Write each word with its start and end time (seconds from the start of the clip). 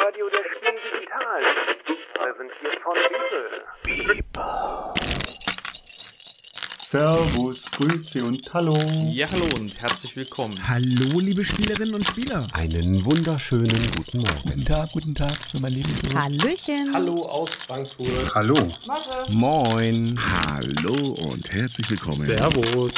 Radio 0.00 0.28
der 0.28 0.44
Spiel 0.44 0.78
Digital. 0.92 1.42
Präsentiert 2.14 2.78
von 2.82 2.94
Bibel. 3.84 4.24
Servus, 6.90 7.70
Grüße 7.72 8.24
und 8.24 8.54
Hallo. 8.54 8.82
Ja, 9.12 9.30
hallo 9.30 9.44
und 9.58 9.74
herzlich 9.82 10.16
willkommen. 10.16 10.58
Hallo, 10.66 11.20
liebe 11.20 11.44
Spielerinnen 11.44 11.94
und 11.94 12.06
Spieler. 12.06 12.46
Einen 12.54 13.04
wunderschönen 13.04 13.90
guten 13.94 14.22
Morgen. 14.22 14.42
Guten 14.42 14.64
Tag, 14.64 14.90
guten 14.92 15.14
Tag 15.14 15.36
für 15.50 15.60
mein 15.60 15.72
Lieblings. 15.72 16.14
Hallöchen. 16.14 16.94
Hallo 16.94 17.26
aus 17.26 17.50
Frankfurt. 17.66 18.34
Hallo. 18.34 18.54
Moin. 19.32 20.18
Hallo 20.18 21.14
und 21.30 21.52
herzlich 21.52 21.90
willkommen. 21.90 22.24
Servus. 22.24 22.92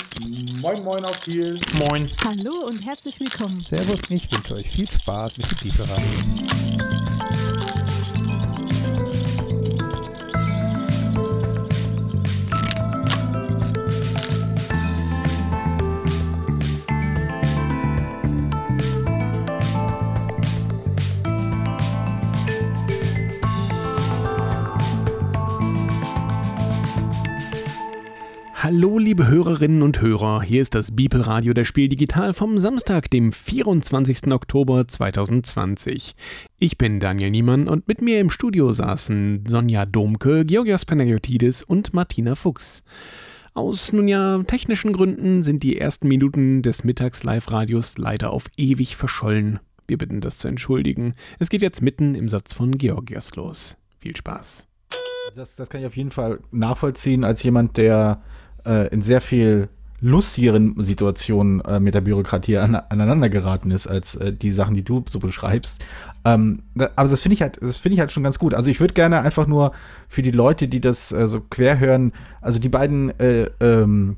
Moin, 0.60 0.82
moin 0.84 1.04
auf 1.04 1.20
Kiel. 1.22 1.58
Moin. 1.78 2.08
Hallo 2.22 2.66
und 2.68 2.86
herzlich 2.86 3.18
willkommen. 3.18 3.60
Servus, 3.60 3.98
ich 4.08 4.30
wünsche 4.30 4.54
euch 4.54 4.70
viel 4.70 4.86
Spaß 4.88 5.38
mit 5.38 5.50
der 5.50 7.09
Hallo, 28.80 28.96
liebe 28.96 29.28
Hörerinnen 29.28 29.82
und 29.82 30.00
Hörer, 30.00 30.40
hier 30.40 30.62
ist 30.62 30.74
das 30.74 30.96
Bibelradio 30.96 31.52
der 31.52 31.66
Spiel 31.66 31.90
Digital 31.90 32.32
vom 32.32 32.56
Samstag, 32.56 33.10
dem 33.10 33.30
24. 33.30 34.28
Oktober 34.32 34.88
2020. 34.88 36.14
Ich 36.58 36.78
bin 36.78 36.98
Daniel 36.98 37.30
Niemann 37.30 37.68
und 37.68 37.88
mit 37.88 38.00
mir 38.00 38.20
im 38.20 38.30
Studio 38.30 38.72
saßen 38.72 39.44
Sonja 39.46 39.84
Domke, 39.84 40.46
Georgios 40.46 40.86
Panagiotidis 40.86 41.62
und 41.62 41.92
Martina 41.92 42.34
Fuchs. 42.34 42.82
Aus 43.52 43.92
nun 43.92 44.08
ja 44.08 44.42
technischen 44.44 44.94
Gründen 44.94 45.42
sind 45.42 45.62
die 45.62 45.78
ersten 45.78 46.08
Minuten 46.08 46.62
des 46.62 46.82
Mittags-Live-Radios 46.82 47.98
leider 47.98 48.30
auf 48.30 48.46
ewig 48.56 48.96
verschollen. 48.96 49.60
Wir 49.88 49.98
bitten 49.98 50.22
das 50.22 50.38
zu 50.38 50.48
entschuldigen. 50.48 51.12
Es 51.38 51.50
geht 51.50 51.60
jetzt 51.60 51.82
mitten 51.82 52.14
im 52.14 52.30
Satz 52.30 52.54
von 52.54 52.78
Georgios 52.78 53.36
los. 53.36 53.76
Viel 53.98 54.16
Spaß. 54.16 54.68
Das, 55.36 55.54
das 55.54 55.68
kann 55.68 55.82
ich 55.82 55.86
auf 55.86 55.98
jeden 55.98 56.12
Fall 56.12 56.40
nachvollziehen, 56.50 57.24
als 57.24 57.42
jemand, 57.42 57.76
der 57.76 58.22
äh, 58.66 58.88
in 58.88 59.02
sehr 59.02 59.20
viel 59.20 59.68
lustigeren 60.02 60.74
Situationen 60.80 61.60
äh, 61.60 61.78
mit 61.78 61.94
der 61.94 62.00
Bürokratie 62.00 62.56
an, 62.56 62.74
aneinander 62.74 63.28
geraten 63.28 63.70
ist, 63.70 63.86
als 63.86 64.14
äh, 64.14 64.32
die 64.32 64.50
Sachen, 64.50 64.74
die 64.74 64.82
du 64.82 65.04
so 65.10 65.18
beschreibst. 65.18 65.84
Ähm, 66.24 66.62
da, 66.74 66.90
aber 66.96 67.08
das 67.10 67.20
finde 67.22 67.34
ich 67.34 67.42
halt, 67.42 67.58
das 67.62 67.76
finde 67.76 67.94
ich 67.94 68.00
halt 68.00 68.10
schon 68.10 68.22
ganz 68.22 68.38
gut. 68.38 68.54
Also 68.54 68.70
ich 68.70 68.80
würde 68.80 68.94
gerne 68.94 69.20
einfach 69.20 69.46
nur 69.46 69.72
für 70.08 70.22
die 70.22 70.30
Leute, 70.30 70.68
die 70.68 70.80
das 70.80 71.12
äh, 71.12 71.28
so 71.28 71.40
quer 71.40 71.78
hören, 71.78 72.12
also 72.40 72.58
die 72.58 72.70
beiden 72.70 73.18
äh, 73.20 73.50
ähm, 73.60 74.16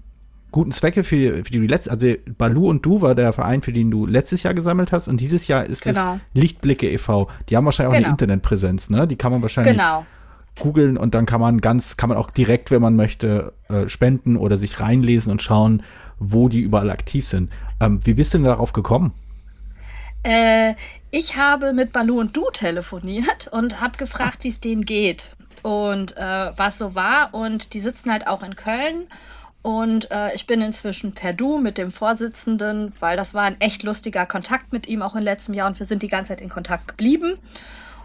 guten 0.53 0.71
Zwecke 0.71 1.03
für, 1.03 1.37
für 1.45 1.51
die 1.51 1.59
du 1.59 1.67
letzt, 1.67 1.91
also 1.91 2.07
Balu 2.39 2.69
und 2.69 2.85
du 2.87 3.03
war 3.03 3.15
der 3.17 3.33
Verein, 3.33 3.63
für 3.63 3.73
den 3.73 3.91
du 3.91 4.07
letztes 4.07 4.43
Jahr 4.45 4.55
gesammelt 4.55 4.93
hast 4.93 5.09
und 5.09 5.21
dieses 5.21 5.49
Jahr 5.49 5.65
ist 5.65 5.83
Genau. 5.83 6.15
es 6.15 6.41
Lichtblicke 6.41 6.89
e.V. 6.91 7.29
Die 7.49 7.57
haben 7.57 7.65
wahrscheinlich 7.65 7.89
auch 7.95 7.97
Genau. 7.97 8.07
eine 8.09 8.13
Internetpräsenz, 8.13 8.91
ne? 8.91 9.09
Die 9.09 9.17
kann 9.17 9.33
man 9.33 9.43
wahrscheinlich 9.43 9.73
Genau. 9.73 10.05
Googeln 10.61 10.97
und 10.97 11.15
dann 11.15 11.27
kann 11.27 11.41
man 11.41 11.61
ganz, 11.61 11.97
kann 11.97 12.09
man 12.09 12.19
auch 12.19 12.31
direkt, 12.31 12.71
wenn 12.71 12.83
man 12.83 12.97
möchte, 12.97 13.53
äh, 13.69 13.89
spenden 13.89 14.37
oder 14.37 14.59
sich 14.59 14.81
reinlesen 14.81 15.33
und 15.33 15.43
schauen, 15.43 15.83
wo 16.19 16.49
die 16.49 16.61
überall 16.61 16.91
aktiv 16.91 17.27
sind. 17.27 17.51
Ähm, 17.81 18.01
wie 18.05 18.15
bist 18.15 18.35
du 18.35 18.39
denn 18.39 18.45
darauf 18.45 18.73
gekommen? 18.73 19.13
Äh, 20.23 20.75
ich 21.11 21.37
habe 21.37 21.73
mit 21.73 21.93
Balu 21.93 22.21
und 22.21 22.37
Du 22.37 22.51
telefoniert 22.53 23.49
und 23.51 23.81
habe 23.81 23.99
gefragt, 23.99 24.39
wie 24.43 24.49
es 24.49 24.61
denen 24.61 24.85
geht 24.85 25.33
und 25.63 26.17
äh, 26.17 26.53
was 26.57 26.79
so 26.79 26.95
war. 26.95 27.35
Und 27.35 27.75
die 27.75 27.81
sitzen 27.81 28.11
halt 28.11 28.27
auch 28.27 28.43
in 28.43 28.57
Köln. 28.57 29.07
Und 29.63 30.11
äh, 30.11 30.35
ich 30.35 30.47
bin 30.47 30.61
inzwischen 30.61 31.13
per 31.13 31.33
Du 31.33 31.59
mit 31.59 31.79
dem 31.79 31.93
Vorsitzenden, 31.93 32.93
weil 32.99 33.17
das 33.17 33.33
war 33.33 33.45
ein 33.45 33.61
echt 33.61 33.85
lustiger 33.85 34.27
Kontakt 34.27 34.73
mit 34.73 34.89
ihm 34.89 35.03
auch 35.03 35.15
im 35.15 35.23
letzten 35.23 35.55
Jahr 35.55 35.69
und 35.69 35.79
wir 35.79 35.87
sind 35.87 36.03
die 36.03 36.09
ganze 36.09 36.31
Zeit 36.31 36.41
in 36.41 36.49
Kontakt 36.49 36.89
geblieben. 36.89 37.39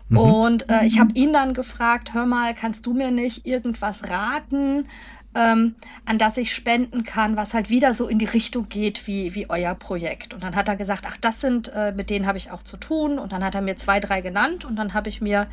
Und 0.09 0.69
äh, 0.69 0.85
ich 0.85 0.99
habe 0.99 1.13
ihn 1.15 1.33
dann 1.33 1.53
gefragt, 1.53 2.13
hör 2.13 2.25
mal, 2.25 2.53
kannst 2.53 2.85
du 2.85 2.93
mir 2.93 3.11
nicht 3.11 3.45
irgendwas 3.45 4.09
raten, 4.09 4.87
ähm, 5.35 5.75
an 6.05 6.17
das 6.17 6.37
ich 6.37 6.53
spenden 6.53 7.03
kann, 7.03 7.35
was 7.35 7.53
halt 7.53 7.69
wieder 7.69 7.93
so 7.93 8.07
in 8.07 8.17
die 8.17 8.25
Richtung 8.25 8.69
geht 8.69 9.05
wie, 9.07 9.35
wie 9.35 9.49
euer 9.49 9.75
Projekt. 9.75 10.33
Und 10.33 10.43
dann 10.43 10.55
hat 10.55 10.69
er 10.69 10.77
gesagt, 10.77 11.03
ach, 11.07 11.17
das 11.17 11.41
sind, 11.41 11.71
äh, 11.75 11.91
mit 11.91 12.09
denen 12.09 12.25
habe 12.25 12.37
ich 12.37 12.51
auch 12.51 12.63
zu 12.63 12.77
tun. 12.77 13.19
Und 13.19 13.33
dann 13.33 13.43
hat 13.43 13.53
er 13.55 13.61
mir 13.61 13.75
zwei, 13.75 13.99
drei 13.99 14.21
genannt 14.21 14.63
und 14.65 14.77
dann 14.77 14.93
habe 14.93 15.09
ich 15.09 15.21
mir 15.21 15.47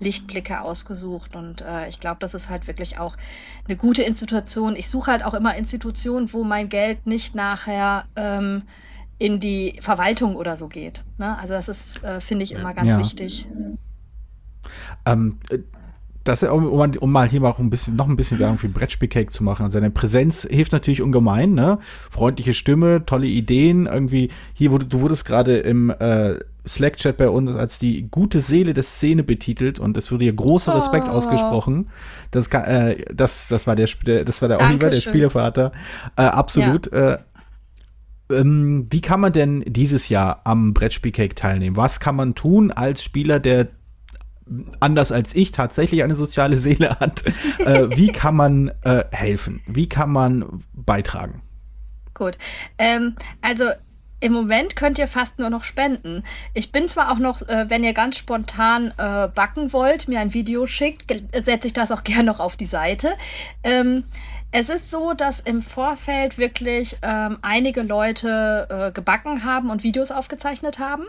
Lichtblicke 0.00 0.60
ausgesucht. 0.60 1.34
Und 1.34 1.62
äh, 1.62 1.88
ich 1.88 1.98
glaube, 1.98 2.18
das 2.20 2.34
ist 2.34 2.50
halt 2.50 2.66
wirklich 2.66 2.98
auch 2.98 3.16
eine 3.66 3.76
gute 3.76 4.02
Institution. 4.02 4.76
Ich 4.76 4.90
suche 4.90 5.10
halt 5.12 5.24
auch 5.24 5.34
immer 5.34 5.56
Institutionen, 5.56 6.32
wo 6.32 6.44
mein 6.44 6.68
Geld 6.68 7.06
nicht 7.06 7.34
nachher 7.34 8.04
ähm, 8.16 8.62
in 9.18 9.40
die 9.40 9.78
Verwaltung 9.80 10.36
oder 10.36 10.56
so 10.56 10.68
geht. 10.68 11.02
Ne? 11.18 11.38
Also 11.38 11.54
das 11.54 11.68
ist, 11.68 12.02
äh, 12.04 12.20
finde 12.20 12.44
ich, 12.44 12.52
immer 12.52 12.74
ganz 12.74 12.90
Ja. 12.90 12.98
wichtig. 12.98 13.46
Ähm, 15.06 15.38
äh, 15.50 15.58
das, 16.24 16.42
um, 16.42 16.64
um, 16.64 17.12
mal 17.12 17.28
hier 17.28 17.40
mal 17.42 17.50
auch 17.50 17.58
ein 17.58 17.68
bisschen, 17.68 17.96
noch 17.96 18.08
ein 18.08 18.16
bisschen 18.16 18.38
Werbung 18.38 18.56
für 18.56 18.68
Brettspielcake 18.68 19.30
zu 19.30 19.44
machen. 19.44 19.64
Also 19.64 19.74
seine 19.74 19.90
Präsenz 19.90 20.48
hilft 20.50 20.72
natürlich 20.72 21.02
ungemein, 21.02 21.52
ne? 21.52 21.78
Freundliche 22.10 22.54
Stimme, 22.54 23.04
tolle 23.04 23.26
Ideen, 23.26 23.84
irgendwie. 23.84 24.30
Hier 24.54 24.72
wurde, 24.72 24.86
du 24.86 25.00
wurdest 25.02 25.26
gerade 25.26 25.58
im 25.58 25.90
äh, 25.90 26.36
Slack-Chat 26.66 27.18
bei 27.18 27.28
uns 27.28 27.54
als 27.54 27.78
die 27.78 28.08
gute 28.10 28.40
Seele 28.40 28.72
der 28.72 28.84
Szene 28.84 29.22
betitelt 29.22 29.78
und 29.78 29.98
es 29.98 30.10
wurde 30.10 30.24
hier 30.24 30.32
großer 30.32 30.74
Respekt 30.74 31.08
Oh. 31.08 31.12
ausgesprochen. 31.12 31.90
Das, 32.30 32.48
kann, 32.48 32.64
äh, 32.64 32.96
das, 33.14 33.48
das 33.48 33.66
war 33.66 33.76
der, 33.76 33.86
das 34.24 34.40
war 34.40 34.48
der 34.48 34.60
Oliver, 34.60 34.88
der. 34.88 35.02
Spielevater. 35.02 35.72
Äh, 36.16 36.22
absolut. 36.22 36.90
Äh, 36.90 37.18
ähm, 38.32 38.86
wie 38.88 39.02
kann 39.02 39.20
man 39.20 39.34
denn 39.34 39.62
dieses 39.66 40.08
Jahr 40.08 40.40
am 40.44 40.72
Brettspielcake 40.72 41.36
teilnehmen? 41.36 41.76
Was 41.76 42.00
kann 42.00 42.16
man 42.16 42.34
tun 42.34 42.70
als 42.70 43.02
Spieler, 43.02 43.40
der 43.40 43.68
anders 44.80 45.12
als 45.12 45.34
ich 45.34 45.52
tatsächlich 45.52 46.02
eine 46.02 46.16
soziale 46.16 46.56
Seele 46.56 46.98
hat? 47.00 47.24
äh, 47.58 47.88
wie 47.96 48.08
kann 48.12 48.36
man 48.36 48.72
äh, 48.82 49.04
helfen? 49.10 49.62
Wie 49.66 49.88
kann 49.88 50.10
man 50.10 50.64
beitragen? 50.72 51.42
Gut. 52.14 52.38
Ähm, 52.78 53.16
also 53.42 53.64
im 54.24 54.32
Moment 54.32 54.74
könnt 54.74 54.98
ihr 54.98 55.06
fast 55.06 55.38
nur 55.38 55.50
noch 55.50 55.64
spenden. 55.64 56.22
Ich 56.54 56.72
bin 56.72 56.88
zwar 56.88 57.12
auch 57.12 57.18
noch, 57.18 57.42
äh, 57.42 57.68
wenn 57.68 57.84
ihr 57.84 57.92
ganz 57.92 58.16
spontan 58.16 58.94
äh, 58.96 59.28
backen 59.28 59.72
wollt, 59.74 60.08
mir 60.08 60.20
ein 60.20 60.32
Video 60.32 60.66
schickt, 60.66 61.12
setze 61.34 61.66
ich 61.66 61.74
das 61.74 61.92
auch 61.92 62.04
gerne 62.04 62.24
noch 62.24 62.40
auf 62.40 62.56
die 62.56 62.64
Seite. 62.64 63.16
Ähm, 63.62 64.04
es 64.50 64.70
ist 64.70 64.90
so, 64.90 65.12
dass 65.12 65.40
im 65.40 65.60
Vorfeld 65.60 66.38
wirklich 66.38 66.96
ähm, 67.02 67.38
einige 67.42 67.82
Leute 67.82 68.68
äh, 68.70 68.92
gebacken 68.92 69.44
haben 69.44 69.68
und 69.68 69.82
Videos 69.82 70.10
aufgezeichnet 70.10 70.78
haben. 70.78 71.04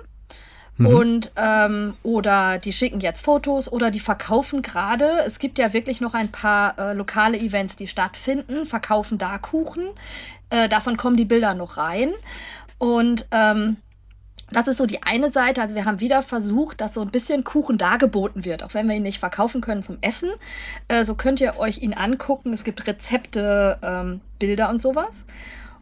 Und 0.78 1.32
ähm, 1.38 1.96
oder 2.04 2.58
die 2.58 2.74
schicken 2.74 3.00
jetzt 3.00 3.22
Fotos 3.22 3.72
oder 3.72 3.92
die 3.92 4.02
verkaufen 4.02 4.62
gerade. 4.62 5.24
Es 5.26 5.40
gibt 5.40 5.58
ja 5.58 5.72
wirklich 5.72 6.02
noch 6.02 6.14
ein 6.14 6.32
paar 6.32 6.78
äh, 6.78 6.94
lokale 6.94 7.38
Events, 7.40 7.78
die 7.78 7.88
stattfinden, 7.88 8.66
verkaufen 8.66 9.18
da 9.18 9.38
Kuchen. 9.38 9.88
Äh, 10.50 10.68
davon 10.68 10.98
kommen 10.98 11.16
die 11.16 11.26
Bilder 11.26 11.54
noch 11.54 11.78
rein. 11.78 12.12
Und 12.78 13.26
ähm, 13.32 13.78
das 14.52 14.68
ist 14.68 14.78
so 14.78 14.86
die 14.86 15.02
eine 15.02 15.32
Seite. 15.32 15.62
Also 15.62 15.76
wir 15.76 15.86
haben 15.86 16.02
wieder 16.02 16.22
versucht, 16.22 16.82
dass 16.82 16.94
so 16.94 17.02
ein 17.02 17.10
bisschen 17.10 17.46
Kuchen 17.46 17.78
dargeboten 17.78 18.44
wird, 18.44 18.62
auch 18.62 18.74
wenn 18.74 18.88
wir 18.88 18.96
ihn 18.96 19.04
nicht 19.04 19.20
verkaufen 19.20 19.62
können 19.62 19.82
zum 19.82 19.98
Essen. 20.02 20.30
Äh, 20.90 21.06
so 21.06 21.16
könnt 21.16 21.40
ihr 21.40 21.58
euch 21.58 21.78
ihn 21.80 21.94
angucken. 21.94 22.52
Es 22.52 22.66
gibt 22.66 22.86
Rezepte, 22.86 23.80
ähm, 23.82 24.20
Bilder 24.40 24.70
und 24.70 24.82
sowas. 24.82 25.24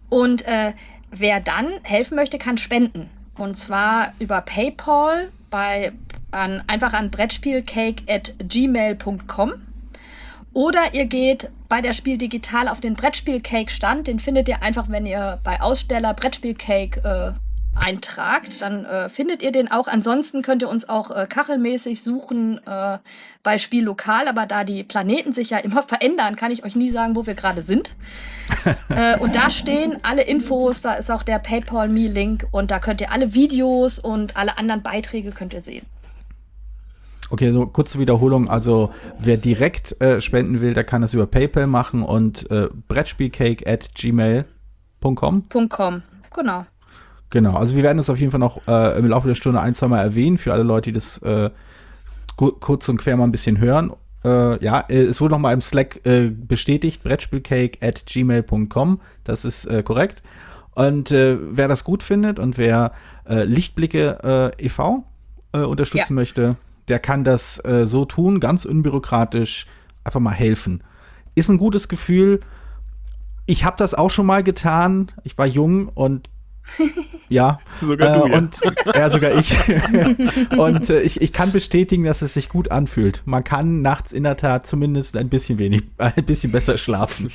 Und 0.10 0.48
äh, 0.48 0.74
wer 1.10 1.40
dann 1.40 1.68
helfen 1.82 2.16
möchte, 2.16 2.38
kann 2.38 2.58
spenden. 2.58 3.10
Und 3.38 3.58
zwar 3.58 4.14
über 4.20 4.42
PayPal 4.42 5.30
bei, 5.50 5.92
an, 6.32 6.64
einfach 6.68 6.94
an 6.94 7.10
brettspielcake.gmail.com. 7.12 9.54
Oder 10.54 10.94
ihr 10.94 11.06
geht 11.06 11.50
bei 11.68 11.82
der 11.82 11.94
Spiel 11.94 12.20
Digital 12.20 12.68
auf 12.68 12.80
den 12.80 12.94
Brettspielcake-Stand. 12.94 14.06
Den 14.08 14.20
findet 14.20 14.48
ihr 14.48 14.62
einfach, 14.62 14.88
wenn 14.90 15.08
ihr 15.08 15.40
bei 15.44 15.60
Aussteller 15.62 16.14
Brettspielcake 16.14 17.04
äh, 17.04 17.32
eintragt. 17.76 18.62
Dann 18.62 18.86
äh, 18.86 19.10
findet 19.10 19.42
ihr 19.42 19.52
den 19.52 19.72
auch. 19.72 19.88
Ansonsten 19.88 20.42
könnt 20.42 20.62
ihr 20.62 20.70
uns 20.70 20.88
auch 20.88 21.12
äh, 21.12 21.28
kachelmäßig 21.28 22.04
suchen 22.04 22.60
äh, 22.66 23.00
bei 23.44 23.58
Spiel 23.58 23.84
Lokal. 23.84 24.28
Aber 24.28 24.46
da 24.46 24.64
die 24.64 24.84
Planeten 24.84 25.32
sich 25.32 25.50
ja 25.50 25.58
immer 25.58 25.84
verändern, 25.88 26.36
kann 26.36 26.52
ich 26.52 26.64
euch 26.64 26.76
nie 26.76 26.90
sagen, 26.90 27.16
wo 27.16 27.26
wir 27.26 27.34
gerade 27.34 27.62
sind. 27.62 27.96
äh, 28.90 29.18
und 29.20 29.36
da 29.36 29.50
stehen 29.50 29.98
alle 30.04 30.24
Infos. 30.24 30.82
Da 30.82 30.96
ist 30.96 31.12
auch 31.12 31.24
der 31.24 31.40
PayPal-Me-Link. 31.40 32.48
Und 32.52 32.72
da 32.72 32.80
könnt 32.80 33.02
ihr 33.02 33.12
alle 33.12 33.34
Videos 33.34 34.00
und 34.00 34.38
alle 34.38 34.58
anderen 34.58 34.84
Beiträge 34.84 35.32
könnt 35.32 35.54
ihr 35.54 35.62
sehen. 35.62 35.86
Okay, 37.30 37.52
so 37.52 37.66
kurze 37.66 38.00
Wiederholung. 38.00 38.48
Also 38.48 38.94
wer 39.18 39.38
direkt 39.38 40.00
äh, 40.02 40.22
spenden 40.22 40.62
will, 40.62 40.74
der 40.74 40.84
kann 40.84 41.02
das 41.02 41.14
über 41.14 41.26
PayPal 41.26 41.68
machen 41.68 42.04
und 42.04 42.50
äh, 42.52 42.68
brettspielcake 42.88 43.68
at 43.68 43.96
gmail.com 43.96 45.44
.com. 45.70 46.04
Genau. 46.36 46.66
Genau, 47.34 47.56
also 47.56 47.76
wir 47.76 47.82
werden 47.82 47.98
das 47.98 48.12
auf 48.12 48.20
jeden 48.20 48.30
Fall 48.30 48.40
noch 48.40 48.62
äh, 48.68 49.00
im 49.00 49.08
Laufe 49.08 49.28
der 49.28 49.34
Stunde 49.34 49.60
ein, 49.60 49.74
zwei 49.74 49.88
Mal 49.88 50.04
erwähnen, 50.04 50.38
für 50.38 50.54
alle 50.54 50.62
Leute, 50.62 50.92
die 50.92 50.94
das 50.94 51.18
äh, 51.24 51.50
kurz 52.36 52.88
und 52.90 52.98
quer 52.98 53.18
mal 53.18 53.24
ein 53.24 53.32
bisschen 53.32 53.58
hören. 53.58 53.92
Äh, 54.24 54.64
ja, 54.64 54.82
äh, 54.82 55.02
es 55.02 55.20
wurde 55.20 55.32
noch 55.34 55.40
mal 55.40 55.52
im 55.52 55.60
Slack 55.62 56.06
äh, 56.06 56.30
bestätigt, 56.30 57.02
brettspielcake 57.02 57.80
at 57.82 58.06
gmail.com, 58.06 59.02
das 59.24 59.46
ist 59.46 59.66
äh, 59.66 59.82
korrekt. 59.82 60.22
Und 60.76 61.10
äh, 61.10 61.40
wer 61.42 61.68
das 61.68 61.84
gut 61.84 62.04
findet 62.04 62.38
und 62.38 62.60
wer 62.60 62.92
äh, 63.28 63.46
Lichtblicke 63.46 64.52
äh, 64.60 64.66
e.V. 64.66 65.04
Äh, 65.54 65.62
unterstützen 65.62 66.14
Ja. 66.14 66.16
möchte, 66.16 66.56
der 66.88 67.00
kann 67.00 67.24
das 67.24 67.58
äh, 67.66 67.88
so 67.88 68.06
tun, 68.06 68.42
ganz 68.42 68.64
unbürokratisch, 68.64 69.66
einfach 70.04 70.20
mal 70.20 70.36
helfen. 70.36 70.84
Ist 71.34 71.50
ein 71.50 71.58
gutes 71.58 71.88
Gefühl. 71.88 72.42
Ich 73.48 73.66
habe 73.66 73.76
das 73.80 73.96
auch 73.96 74.12
schon 74.12 74.28
mal 74.28 74.44
getan. 74.44 75.12
Ich 75.24 75.36
war 75.40 75.48
jung 75.48 75.88
und 75.88 76.30
ja. 77.30 77.60
Sogar 77.80 78.16
äh, 78.16 78.20
du, 78.20 78.28
ja. 78.28 78.38
Und, 78.38 78.60
ja, 78.96 79.10
sogar 79.10 79.36
ich. 79.36 79.54
und 80.58 80.90
äh, 80.90 81.02
ich, 81.02 81.22
ich 81.22 81.34
kann 81.34 81.52
bestätigen, 81.52 82.06
dass 82.06 82.22
es 82.22 82.34
sich 82.34 82.50
gut 82.50 82.72
anfühlt. 82.72 83.24
Man 83.26 83.44
kann 83.44 83.82
nachts 83.82 84.12
in 84.12 84.24
der 84.24 84.38
Tat 84.38 84.66
zumindest 84.66 85.18
ein 85.18 85.30
bisschen 85.30 85.60
wenig, 85.60 85.84
ein 85.98 86.26
bisschen 86.26 86.52
besser 86.52 86.78
schlafen. 86.78 87.32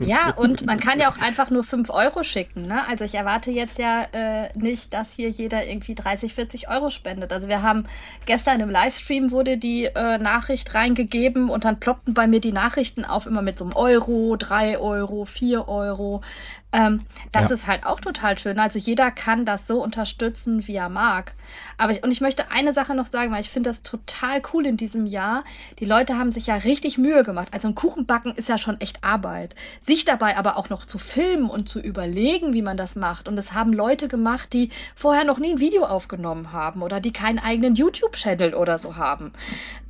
Ja, 0.00 0.34
und 0.34 0.66
man 0.66 0.78
kann 0.78 1.00
ja 1.00 1.10
auch 1.10 1.18
einfach 1.18 1.50
nur 1.50 1.64
5 1.64 1.90
Euro 1.90 2.22
schicken. 2.22 2.66
Ne? 2.66 2.86
Also 2.88 3.04
ich 3.04 3.14
erwarte 3.14 3.50
jetzt 3.50 3.78
ja 3.78 4.06
äh, 4.12 4.50
nicht, 4.56 4.92
dass 4.92 5.12
hier 5.12 5.30
jeder 5.30 5.66
irgendwie 5.66 5.94
30, 5.94 6.34
40 6.34 6.68
Euro 6.68 6.90
spendet. 6.90 7.32
Also 7.32 7.48
wir 7.48 7.62
haben 7.62 7.84
gestern 8.26 8.60
im 8.60 8.70
Livestream 8.70 9.30
wurde 9.30 9.58
die 9.58 9.84
äh, 9.84 10.18
Nachricht 10.18 10.74
reingegeben 10.74 11.50
und 11.50 11.64
dann 11.64 11.80
ploppten 11.80 12.14
bei 12.14 12.26
mir 12.26 12.40
die 12.40 12.52
Nachrichten 12.52 13.04
auf, 13.04 13.26
immer 13.26 13.42
mit 13.42 13.58
so 13.58 13.64
einem 13.64 13.74
Euro, 13.74 14.36
3 14.36 14.78
Euro, 14.78 15.24
4 15.24 15.68
Euro. 15.68 16.22
Ähm, 16.72 17.04
das 17.32 17.48
Ja. 17.48 17.54
ist 17.54 17.66
halt 17.68 17.86
auch 17.86 18.00
total 18.00 18.36
schön. 18.38 18.58
Also 18.58 18.78
jeder 18.78 19.10
kann 19.10 19.44
das 19.46 19.66
so 19.66 19.82
unterstützen, 19.82 20.66
wie 20.66 20.74
er 20.74 20.88
mag. 20.88 21.32
Aber 21.78 21.92
ich, 21.92 22.02
und 22.02 22.10
ich 22.10 22.20
möchte 22.20 22.50
eine 22.50 22.72
Sache 22.74 22.94
noch 22.94 23.06
sagen, 23.06 23.30
weil 23.32 23.40
ich 23.40 23.50
finde 23.50 23.70
das 23.70 23.82
total 23.82 24.42
cool 24.52 24.66
in 24.66 24.76
diesem 24.76 25.06
Jahr. 25.06 25.44
Die 25.78 25.84
Leute 25.84 26.18
haben 26.18 26.32
sich 26.32 26.48
ja 26.48 26.56
richtig 26.56 26.98
Mühe 26.98 27.22
gemacht. 27.22 27.48
Also 27.52 27.68
ein 27.68 27.74
Kuchenbacken 27.76 28.34
ist 28.34 28.48
ja 28.48 28.58
schon 28.58 28.80
echt 28.80 29.04
Arbeit. 29.04 29.54
Sich 29.80 30.04
dabei 30.04 30.36
aber 30.36 30.56
auch 30.56 30.68
noch 30.68 30.84
zu 30.84 30.98
filmen 30.98 31.48
und 31.48 31.68
zu 31.68 31.78
überlegen, 31.80 32.52
wie 32.52 32.62
man 32.62 32.76
das 32.76 32.96
macht. 32.96 33.28
Und 33.28 33.36
das 33.36 33.52
haben 33.54 33.72
Leute 33.72 34.08
gemacht, 34.08 34.52
die 34.52 34.70
vorher 34.94 35.24
noch 35.24 35.38
nie 35.38 35.52
ein 35.52 35.60
Video 35.60 35.84
aufgenommen 35.84 36.52
haben 36.52 36.82
oder 36.82 37.00
die 37.00 37.12
keinen 37.12 37.38
eigenen 37.38 37.76
YouTube-Channel 37.76 38.54
oder 38.54 38.78
so 38.78 38.96
haben. 38.96 39.32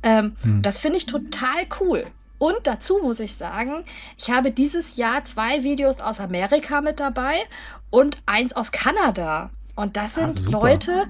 Ähm, 0.03 0.35
Das 0.61 0.77
finde 0.77 0.97
ich 0.97 1.05
total 1.07 1.65
cool. 1.81 2.05
Und 2.39 2.55
dazu 2.63 2.99
muss 3.01 3.19
ich 3.19 3.35
sagen, 3.35 3.83
ich 4.17 4.29
habe 4.29 4.51
dieses 4.51 4.95
Jahr 4.95 5.23
zwei 5.23 5.63
Videos 5.63 6.01
aus 6.01 6.19
Amerika 6.19 6.81
mit 6.81 6.99
dabei 6.99 7.35
und 7.89 8.17
eins 8.25 8.53
aus 8.53 8.71
Kanada. 8.71 9.49
Und 9.75 9.95
das 9.95 10.17
Ah, 10.17 10.27
sind 10.27 10.33
super. 10.33 10.59
Leute, 10.59 11.05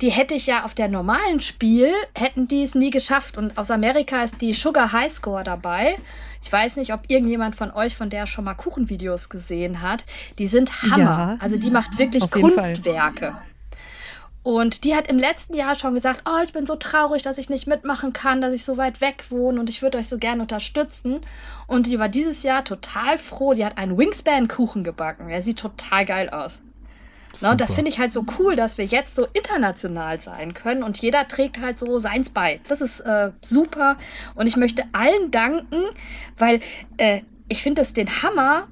die 0.00 0.10
hätte 0.10 0.34
ich 0.34 0.46
ja 0.46 0.64
auf 0.64 0.74
der 0.74 0.88
normalen 0.88 1.40
Spiel, 1.40 1.92
hätten 2.16 2.46
die 2.46 2.62
es 2.62 2.76
nie 2.76 2.90
geschafft. 2.90 3.36
Und 3.36 3.58
aus 3.58 3.70
Amerika 3.72 4.22
ist 4.22 4.40
die 4.40 4.52
Sugar 4.52 4.92
High 4.92 5.12
Score 5.12 5.42
dabei. 5.42 5.96
Ich 6.40 6.52
weiß 6.52 6.76
nicht, 6.76 6.92
ob 6.94 7.02
irgendjemand 7.08 7.56
von 7.56 7.72
euch 7.72 7.96
von 7.96 8.10
der 8.10 8.26
schon 8.26 8.44
mal 8.44 8.54
Kuchenvideos 8.54 9.28
gesehen 9.28 9.82
hat. 9.82 10.04
Die 10.38 10.46
sind 10.46 10.82
Hammer. 10.82 10.98
Ja. 10.98 11.36
Also 11.40 11.56
die 11.56 11.70
macht 11.70 11.98
wirklich 11.98 12.22
jeden 12.22 12.52
Fall. 12.52 13.51
Und 14.42 14.82
die 14.82 14.96
hat 14.96 15.06
im 15.06 15.18
letzten 15.18 15.54
Jahr 15.54 15.76
schon 15.76 15.94
gesagt, 15.94 16.24
oh, 16.28 16.42
ich 16.42 16.52
bin 16.52 16.66
so 16.66 16.74
traurig, 16.74 17.22
dass 17.22 17.38
ich 17.38 17.48
nicht 17.48 17.68
mitmachen 17.68 18.12
kann, 18.12 18.40
dass 18.40 18.52
ich 18.52 18.64
so 18.64 18.76
weit 18.76 19.00
weg 19.00 19.24
wohne 19.30 19.60
und 19.60 19.68
ich 19.68 19.82
würde 19.82 19.98
euch 19.98 20.08
so 20.08 20.18
gerne 20.18 20.42
unterstützen. 20.42 21.20
Und 21.68 21.86
die 21.86 21.98
war 21.98 22.08
dieses 22.08 22.42
Jahr 22.42 22.64
total 22.64 23.18
froh. 23.18 23.54
Die 23.54 23.64
hat 23.64 23.78
einen 23.78 23.96
Wingspan-Kuchen 23.96 24.82
gebacken. 24.82 25.28
Der 25.28 25.42
sieht 25.42 25.60
total 25.60 26.06
geil 26.06 26.28
aus. 26.30 26.60
Na, 27.40 27.52
und 27.52 27.60
das 27.60 27.72
finde 27.72 27.90
ich 27.90 27.98
halt 27.98 28.12
so 28.12 28.26
cool, 28.38 28.56
dass 28.56 28.78
wir 28.78 28.84
jetzt 28.84 29.14
so 29.14 29.26
international 29.32 30.18
sein 30.18 30.52
können 30.54 30.82
und 30.82 31.00
jeder 31.00 31.26
trägt 31.28 31.60
halt 31.60 31.78
so 31.78 31.98
seins 31.98 32.30
bei. 32.30 32.60
Das 32.68 32.80
ist 32.80 33.00
äh, 33.00 33.30
super 33.40 33.96
und 34.34 34.46
ich 34.46 34.56
möchte 34.56 34.84
allen 34.92 35.30
danken, 35.30 35.82
weil 36.36 36.60
äh, 36.98 37.22
ich 37.48 37.62
finde 37.62 37.80
es 37.80 37.94
den 37.94 38.22
Hammer, 38.22 38.68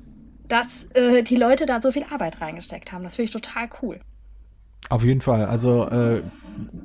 dass 0.48 0.84
äh, 0.94 1.22
die 1.22 1.36
Leute 1.36 1.64
da 1.64 1.80
so 1.80 1.90
viel 1.90 2.04
Arbeit 2.10 2.40
reingesteckt 2.40 2.92
haben. 2.92 3.02
Das 3.04 3.14
finde 3.14 3.26
ich 3.26 3.32
total 3.32 3.70
cool. 3.82 4.00
Auf 4.90 5.02
jeden 5.04 5.20
Fall. 5.22 5.46
Also, 5.46 5.86
äh, 5.88 6.20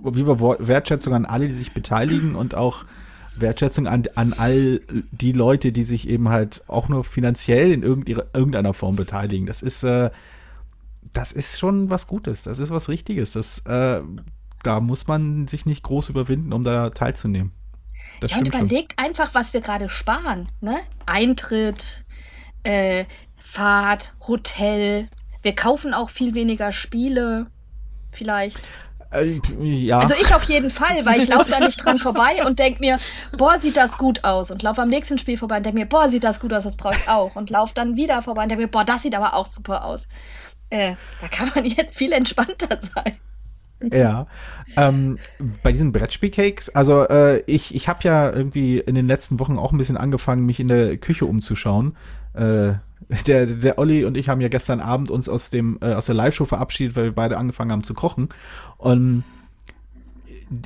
liebe 0.04 0.40
Wo- 0.40 0.56
Wertschätzung 0.60 1.14
an 1.14 1.26
alle, 1.26 1.48
die 1.50 1.54
sich 1.54 1.74
beteiligen 1.74 2.36
und 2.36 2.56
auch 2.56 2.86
Wertschätzung 3.36 3.88
an, 3.88 4.04
an 4.16 4.34
all 4.38 4.80
die 5.12 5.34
Leute, 5.34 5.74
die 5.74 5.84
sich 5.84 6.08
eben 6.08 6.30
halt 6.30 6.64
auch 6.68 6.88
nur 6.88 7.04
finanziell 7.04 7.72
in 7.74 7.84
irgend, 7.84 8.08
irgendeiner 8.08 8.74
Form 8.74 8.96
beteiligen. 8.96 9.46
Das 9.48 9.62
ist, 9.62 9.84
äh, 9.84 10.10
das 11.14 11.34
ist 11.34 11.60
schon 11.60 11.90
was 11.90 12.08
Gutes. 12.08 12.44
Das 12.44 12.60
ist 12.60 12.70
was 12.72 12.88
Richtiges. 12.88 13.34
Das, 13.34 13.60
äh, 13.66 14.02
da 14.64 14.80
muss 14.80 15.08
man 15.08 15.48
sich 15.48 15.66
nicht 15.66 15.84
groß 15.84 16.10
überwinden, 16.10 16.54
um 16.54 16.64
da 16.64 16.92
teilzunehmen. 16.92 17.52
Das 18.22 18.32
Ja, 18.32 18.38
und 18.38 18.44
stimmt 18.48 18.56
schon. 18.56 18.66
überlegt 18.68 18.94
einfach, 19.00 19.34
was 19.34 19.54
wir 19.54 19.62
gerade 19.62 19.90
sparen. 19.90 20.48
Ne? 20.62 20.78
Eintritt, 21.06 22.06
äh, 22.64 23.06
Fahrt, 23.38 24.16
Hotel. 24.28 25.10
Wir 25.42 25.54
kaufen 25.56 25.94
auch 25.94 26.10
viel 26.10 26.34
weniger 26.36 26.72
Spiele. 26.72 27.48
Vielleicht. 28.16 28.62
Äh, 29.12 29.40
ja. 29.62 30.00
Also 30.00 30.16
ich 30.20 30.34
auf 30.34 30.44
jeden 30.44 30.70
Fall, 30.70 31.06
weil 31.06 31.22
ich 31.22 31.30
laufe 31.30 31.50
da 31.50 31.60
nicht 31.60 31.84
dran 31.84 32.00
vorbei 32.00 32.46
und 32.46 32.60
denke 32.60 32.80
mir, 32.80 33.00
boah, 33.38 33.60
sieht 33.60 33.78
das 33.78 33.98
gut 33.98 34.24
aus. 34.24 34.52
Und 34.52 34.64
laufe 34.64 34.82
am 34.82 34.90
nächsten 34.90 35.18
Spiel 35.18 35.38
vorbei 35.38 35.58
und 35.58 35.66
denke 35.66 35.80
mir, 35.80 35.86
boah, 35.86 36.10
sieht 36.10 36.24
das 36.24 36.40
gut 36.40 36.54
aus, 36.54 36.64
das 36.64 36.76
brauche 36.76 36.96
ich 36.96 37.08
auch. 37.08 37.36
Und 37.36 37.50
laufe 37.50 37.74
dann 37.74 37.96
wieder 37.96 38.22
vorbei 38.22 38.44
und 38.44 38.50
denke 38.50 38.64
mir, 38.64 38.70
boah, 38.70 38.84
das 38.84 39.04
sieht 39.04 39.16
aber 39.16 39.36
auch 39.36 39.46
super 39.46 39.86
aus. 39.86 40.08
Äh, 40.70 40.96
da 41.22 41.28
kann 41.28 41.52
man 41.56 41.66
jetzt 41.66 41.96
viel 41.96 42.12
entspannter 42.12 42.80
sein. 42.96 43.18
Ja. 43.92 44.28
Ähm, 44.78 45.18
bei 45.62 45.72
diesen 45.72 45.92
Brettspielcakes, 45.92 46.70
also 46.70 47.08
äh, 47.08 47.42
ich, 47.46 47.76
ich 47.76 47.88
habe 47.88 48.00
ja 48.04 48.32
irgendwie 48.32 48.80
in 48.80 48.96
den 48.96 49.06
letzten 49.06 49.40
Wochen 49.40 49.60
auch 49.60 49.72
ein 49.72 49.78
bisschen 49.78 49.98
angefangen, 49.98 50.46
mich 50.46 50.60
in 50.60 50.68
der 50.68 50.98
Küche 50.98 51.26
umzuschauen. 51.26 51.96
Äh, 52.34 52.74
der, 53.28 53.46
der 53.46 53.80
Olli 53.80 54.06
und 54.06 54.18
ich 54.18 54.30
haben 54.30 54.42
ja 54.42 54.48
gestern 54.48 54.80
Abend 54.80 55.10
uns 55.10 55.30
aus 55.30 55.50
dem 55.50 55.78
äh, 55.82 55.94
aus 55.94 56.08
der 56.08 56.16
Live-Show 56.16 56.46
verabschiedet, 56.46 56.96
weil 56.96 57.06
wir 57.06 57.16
beide 57.16 57.38
angefangen 57.38 57.72
haben 57.72 57.84
zu 57.84 57.94
kochen. 57.94 58.30
Und 58.78 59.24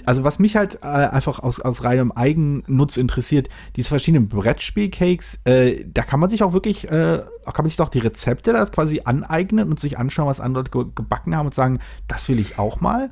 also 0.06 0.24
was 0.24 0.39
mich 0.39 0.56
halt 0.56 0.80
äh, 0.83 0.88
einfach 0.88 1.39
aus, 1.39 1.59
aus 1.59 1.83
reinem 1.83 2.12
Eigennutz 2.12 2.97
interessiert, 2.97 3.50
diese 3.75 3.89
verschiedenen 3.89 4.27
Brettspielcakes, 4.27 5.39
äh, 5.45 5.86
da 5.86 6.03
kann 6.03 6.19
man 6.19 6.30
sich 6.30 6.44
auch 6.44 6.53
wirklich, 6.53 6.86
äh, 6.86 7.21
kann 7.45 7.63
man 7.63 7.68
sich 7.68 7.77
doch 7.77 7.89
die 7.89 8.00
Rezepte 8.00 8.53
da 8.53 8.65
quasi 8.65 9.01
aneignen 9.06 9.69
und 9.69 9.80
sich 9.80 9.97
anschauen, 9.97 10.27
was 10.27 10.39
andere 10.39 10.65
ge 10.65 10.85
gebacken 10.94 11.35
haben 11.35 11.47
und 11.47 11.53
sagen, 11.53 11.80
das 12.07 12.27
will 12.30 12.39
ich 12.39 12.59
auch 12.59 12.81
mal. 12.81 13.12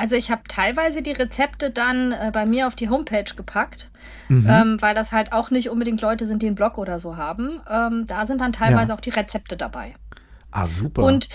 Also 0.00 0.16
ich 0.16 0.30
habe 0.30 0.42
teilweise 0.48 1.02
die 1.02 1.12
Rezepte 1.12 1.70
dann 1.70 2.12
äh, 2.12 2.30
bei 2.32 2.46
mir 2.46 2.66
auf 2.66 2.74
die 2.74 2.88
Homepage 2.88 3.32
gepackt, 3.36 3.90
Mhm. 4.28 4.46
ähm, 4.48 4.76
weil 4.82 4.94
das 4.94 5.12
halt 5.12 5.32
auch 5.32 5.50
nicht 5.50 5.68
unbedingt 5.70 6.00
Leute 6.00 6.26
sind, 6.26 6.40
die 6.42 6.46
einen 6.46 6.54
Blog 6.54 6.78
oder 6.78 6.98
so 6.98 7.16
haben. 7.16 7.60
Ähm, 7.68 8.06
da 8.06 8.26
sind 8.26 8.40
dann 8.40 8.52
teilweise 8.52 8.88
Ja. 8.90 8.94
auch 8.96 9.00
die 9.00 9.10
Rezepte 9.10 9.56
dabei. 9.56 9.94
Ah, 10.50 10.66
super. 10.66 11.02
Und 11.02 11.28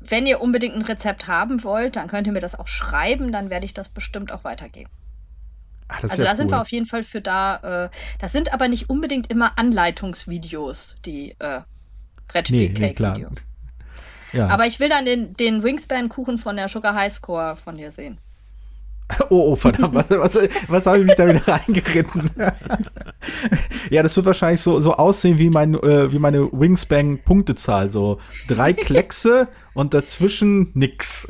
wenn 0.00 0.26
ihr 0.26 0.40
unbedingt 0.40 0.74
ein 0.74 0.82
Rezept 0.82 1.28
haben 1.28 1.62
wollt, 1.64 1.96
dann 1.96 2.08
könnt 2.08 2.26
ihr 2.26 2.32
mir 2.32 2.40
das 2.40 2.58
auch 2.58 2.68
schreiben, 2.68 3.30
dann 3.32 3.50
werde 3.50 3.66
ich 3.66 3.74
das 3.74 3.88
bestimmt 3.88 4.32
auch 4.32 4.44
weitergeben. 4.44 4.90
Ist 6.02 6.10
Also 6.10 6.24
da 6.24 6.36
sind 6.36 6.50
wir 6.50 6.56
cool. 6.56 6.62
auf 6.62 6.70
jeden 6.70 6.86
Fall 6.86 7.02
für 7.02 7.20
da. 7.20 7.84
Äh, 7.86 7.90
das 8.18 8.32
sind 8.32 8.52
aber 8.52 8.68
nicht 8.68 8.90
unbedingt 8.90 9.30
immer 9.30 9.58
Anleitungsvideos, 9.58 10.96
die 11.04 11.30
äh, 11.38 11.60
Nee, 11.60 11.62
nee, 11.62 12.22
Brettspiel-Cake-Videos. 12.28 13.46
Ja. 14.32 14.48
Aber 14.48 14.66
ich 14.66 14.80
will 14.80 14.88
dann 14.88 15.04
den, 15.04 15.34
den 15.34 15.62
Wingspan-Kuchen 15.62 16.38
von 16.38 16.56
der 16.56 16.68
Sugar 16.68 16.94
High 16.94 17.12
Score 17.12 17.56
von 17.56 17.76
dir 17.76 17.90
sehen. 17.90 18.18
Oh, 19.30 19.52
oh, 19.52 19.56
verdammt, 19.56 19.94
was, 19.94 20.10
was, 20.10 20.38
was 20.68 20.84
habe 20.84 20.98
ich 20.98 21.06
mich 21.06 21.14
da 21.14 21.26
wieder 21.26 21.40
reingeritten? 21.48 22.30
ja, 23.90 24.02
das 24.02 24.14
wird 24.16 24.26
wahrscheinlich 24.26 24.60
so, 24.60 24.80
so 24.80 24.92
aussehen 24.92 25.38
wie, 25.38 25.48
mein, 25.48 25.72
äh, 25.74 26.12
wie 26.12 26.18
meine 26.18 26.50
Wingspan-Punktezahl. 26.52 27.88
So 27.88 28.18
drei 28.48 28.74
Kleckse 28.74 29.48
und 29.72 29.94
dazwischen 29.94 30.72
nix. 30.74 31.26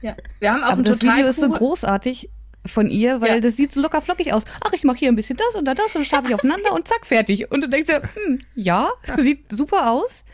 Ja, 0.00 0.16
wir 0.40 0.52
haben 0.52 0.62
auch 0.62 0.68
Aber 0.68 0.80
ein 0.80 0.84
das 0.84 1.00
total 1.00 1.16
Video 1.18 1.28
ist 1.28 1.40
so 1.40 1.50
großartig 1.50 2.30
von 2.64 2.88
ihr, 2.88 3.20
weil 3.20 3.28
Ja. 3.34 3.40
das 3.40 3.56
sieht 3.56 3.72
so 3.72 3.82
locker 3.82 4.00
flockig 4.00 4.32
aus. 4.32 4.44
Ach, 4.64 4.72
ich 4.72 4.84
mache 4.84 4.96
hier 4.98 5.08
ein 5.08 5.16
bisschen 5.16 5.36
das 5.36 5.54
und 5.54 5.64
dann 5.66 5.76
das 5.76 5.94
und 5.94 6.00
das 6.00 6.06
stapel 6.06 6.30
ich 6.30 6.34
aufeinander 6.34 6.72
und 6.72 6.88
zack, 6.88 7.04
fertig. 7.04 7.50
Und 7.50 7.62
du 7.62 7.68
denkst 7.68 7.88
dir, 7.88 8.00
hm, 8.02 8.40
ja, 8.54 8.88
sieht 9.18 9.52
super 9.52 9.90
aus. 9.90 10.24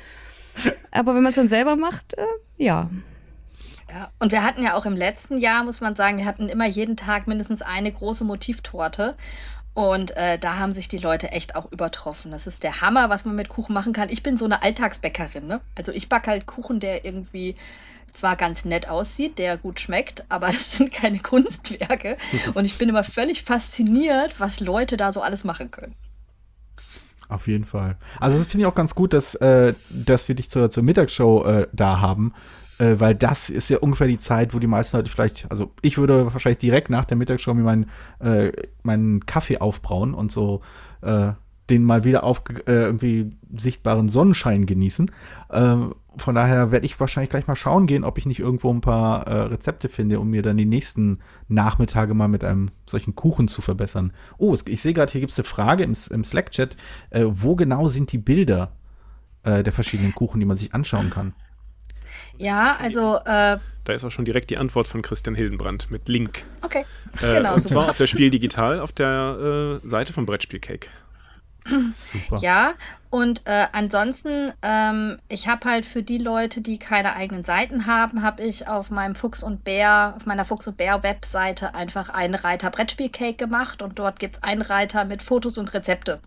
Aber 0.91 1.15
wenn 1.15 1.23
man 1.23 1.31
es 1.31 1.37
dann 1.37 1.49
selber 1.49 1.77
macht, 1.77 2.15
äh, 2.15 2.25
ja. 2.57 2.91
Ja, 3.91 4.11
und 4.19 4.33
wir 4.33 4.43
hatten 4.43 4.62
ja 4.62 4.75
auch 4.75 4.85
im 4.85 4.97
letzten 4.97 5.38
Jahr, 5.38 5.65
muss 5.65 5.81
man 5.81 5.95
sagen, 5.95 6.19
wir 6.19 6.27
hatten 6.27 6.49
immer 6.49 6.67
jeden 6.67 6.97
Tag 6.97 7.27
mindestens 7.27 7.62
eine 7.62 7.91
große 7.91 8.25
Motivtorte. 8.25 9.17
Und 9.75 10.17
äh, 10.17 10.38
da 10.38 10.59
haben 10.59 10.75
sich 10.75 10.88
die 10.88 10.99
Leute 10.99 11.31
echt 11.31 11.55
auch 11.55 11.71
übertroffen. 11.71 12.33
Das 12.33 12.47
ist 12.49 12.65
der 12.65 12.81
Hammer, 12.81 13.11
was 13.11 13.25
man 13.25 13.37
mit 13.37 13.49
Kuchen 13.49 13.73
machen 13.75 13.93
kann. 13.93 14.11
Ich 14.11 14.25
bin 14.25 14.37
so 14.37 14.45
eine 14.45 14.62
Alltagsbäckerin. 14.62 15.47
Ne? 15.47 15.61
Also 15.77 15.93
ich 15.93 16.09
backe 16.09 16.31
halt 16.31 16.47
Kuchen, 16.47 16.81
der 16.81 17.05
irgendwie 17.05 17.55
zwar 18.12 18.37
ganz 18.37 18.65
nett 18.65 18.88
aussieht, 18.88 19.38
der 19.38 19.57
gut 19.57 19.79
schmeckt, 19.81 20.25
aber 20.29 20.49
es 20.49 20.77
sind 20.77 20.93
keine 20.93 21.21
Kunstwerke. 21.21 22.17
Und 22.55 22.65
ich 22.65 22.77
bin 22.77 22.88
immer 22.88 23.05
völlig 23.05 23.45
fasziniert, 23.45 24.41
was 24.41 24.61
Leute 24.61 24.97
da 24.97 25.12
so 25.12 25.23
alles 25.23 25.45
machen 25.45 25.71
können. 25.71 25.95
Auf 27.28 27.47
jeden 27.47 27.64
Fall. 27.64 27.97
Also 28.20 28.38
das 28.38 28.47
finde 28.47 28.62
ich 28.62 28.66
auch 28.66 28.75
ganz 28.75 28.94
gut, 28.94 29.12
dass, 29.12 29.35
äh, 29.37 29.75
dass 29.90 30.28
wir 30.28 30.35
dich 30.35 30.49
zur, 30.50 30.70
zur 30.70 30.82
Mittagsshow 30.82 31.44
äh, 31.44 31.66
da 31.73 32.00
haben. 32.00 32.32
äh, 32.78 32.94
weil 32.99 33.14
das 33.14 33.50
ist 33.50 33.68
ja 33.70 33.78
ungefähr 33.78 34.06
die 34.06 34.18
Zeit, 34.18 34.54
wo 34.54 34.58
die 34.58 34.66
meisten 34.66 34.97
Leute 34.97 35.11
vielleicht, 35.11 35.50
also 35.50 35.73
ich 35.82 35.99
würde 35.99 36.32
wahrscheinlich 36.32 36.58
direkt 36.58 36.90
nach 36.90 37.04
der 37.04 37.16
Mittagsshow 37.16 37.52
mir 37.54 37.62
meinen, 37.62 37.90
äh, 38.20 38.52
meinen 38.82 39.26
Kaffee 39.26 39.58
aufbrauen 39.58 40.14
und 40.14 40.32
so 40.32 40.62
äh, 41.02 41.32
den 41.71 41.85
mal 41.85 42.05
wieder 42.05 42.25
auf 42.25 42.43
äh, 42.67 42.73
irgendwie 42.73 43.31
sichtbaren 43.57 44.09
Sonnenschein 44.09 44.67
genießen. 44.67 45.11
Ähm, 45.51 45.95
von 46.17 46.35
daher 46.35 46.73
werde 46.73 46.87
ich 46.87 46.99
wahrscheinlich 46.99 47.31
gleich 47.31 47.47
mal 47.47 47.57
schauen 47.57 47.87
gehen, 47.87 48.05
ob 48.05 48.19
ich 48.19 48.27
nicht 48.27 48.41
irgendwo 48.41 48.73
ein 48.73 48.81
paar 48.81 49.27
äh, 49.27 49.43
Rezepte 49.43 49.89
finde, 49.89 50.19
um 50.21 50.31
mir 50.31 50.43
dann 50.43 50.57
die 50.57 50.65
nächsten 50.65 51.21
Nachmittage 51.47 52.15
mal 52.15 52.29
mit 52.29 52.45
einem 52.45 52.71
solchen 52.87 53.15
Kuchen 53.15 53.49
zu 53.49 53.63
verbessern. 53.63 54.13
Oh, 54.37 54.57
ich 54.67 54.83
sehe 54.83 54.95
gerade, 54.95 55.13
hier 55.13 55.21
gibt 55.21 55.33
es 55.33 55.39
eine 55.39 55.45
Frage 55.45 55.85
im, 55.85 55.95
im 56.11 56.25
Slack-Chat. 56.25 56.77
Äh, 57.11 57.25
wo 57.27 57.55
genau 57.55 57.89
sind 57.89 58.11
die 58.13 58.19
Bilder 58.19 58.73
äh, 59.45 59.63
der 59.63 59.73
verschiedenen 59.73 60.15
Kuchen, 60.15 60.41
die 60.41 60.47
man 60.47 60.57
sich 60.57 60.75
anschauen 60.75 61.11
kann? 61.11 61.35
Ja, 62.37 62.77
also. 62.81 63.17
Äh, 63.25 63.59
da 63.85 63.93
ist 63.93 64.05
auch 64.05 64.11
schon 64.11 64.25
direkt 64.25 64.51
die 64.51 64.59
Antwort 64.59 64.87
von 64.87 65.03
Christian 65.03 65.35
Hildenbrand 65.35 65.91
mit 65.91 66.09
Link. 66.09 66.45
Okay. 66.63 66.85
Äh, 67.23 67.37
genau, 67.37 67.55
und 67.55 67.61
zwar 67.61 67.89
auf 67.89 67.97
der 67.97 68.07
Spiel 68.07 68.31
Digital 68.31 68.81
auf 68.81 68.93
der 68.93 69.81
äh, 69.83 69.89
Seite 69.89 70.13
von 70.13 70.27
Brettspielcake. 70.27 70.89
Super. 71.91 72.39
Ja, 72.41 72.75
und 73.11 73.43
äh, 73.47 73.67
ansonsten, 73.73 74.53
ähm, 74.63 75.19
ich 75.29 75.49
habe 75.49 75.69
halt 75.69 75.87
für 75.87 76.03
die 76.03 76.19
Leute, 76.19 76.61
die 76.61 76.79
keine 76.79 77.15
eigenen 77.15 77.45
Seiten 77.45 77.87
haben, 77.87 78.23
habe 78.23 78.43
ich 78.43 78.69
auf 78.69 78.91
meinem 78.91 79.15
Fuchs 79.15 79.43
und 79.43 79.65
Bär, 79.65 80.15
auf 80.17 80.27
meiner 80.27 80.45
Fuchs 80.45 80.67
und 80.69 80.77
Bär 80.77 81.03
Webseite 81.03 81.75
einfach 81.75 82.11
einen 82.11 82.35
Reiter 82.35 82.71
Brettspielcake 82.71 83.37
gemacht 83.37 83.83
und 83.83 83.99
dort 83.99 84.19
gibt 84.19 84.35
es 84.35 84.43
einen 84.43 84.63
Reiter 84.63 85.05
mit 85.05 85.23
Fotos 85.23 85.59
und 85.59 85.73
Rezepte. 85.75 86.21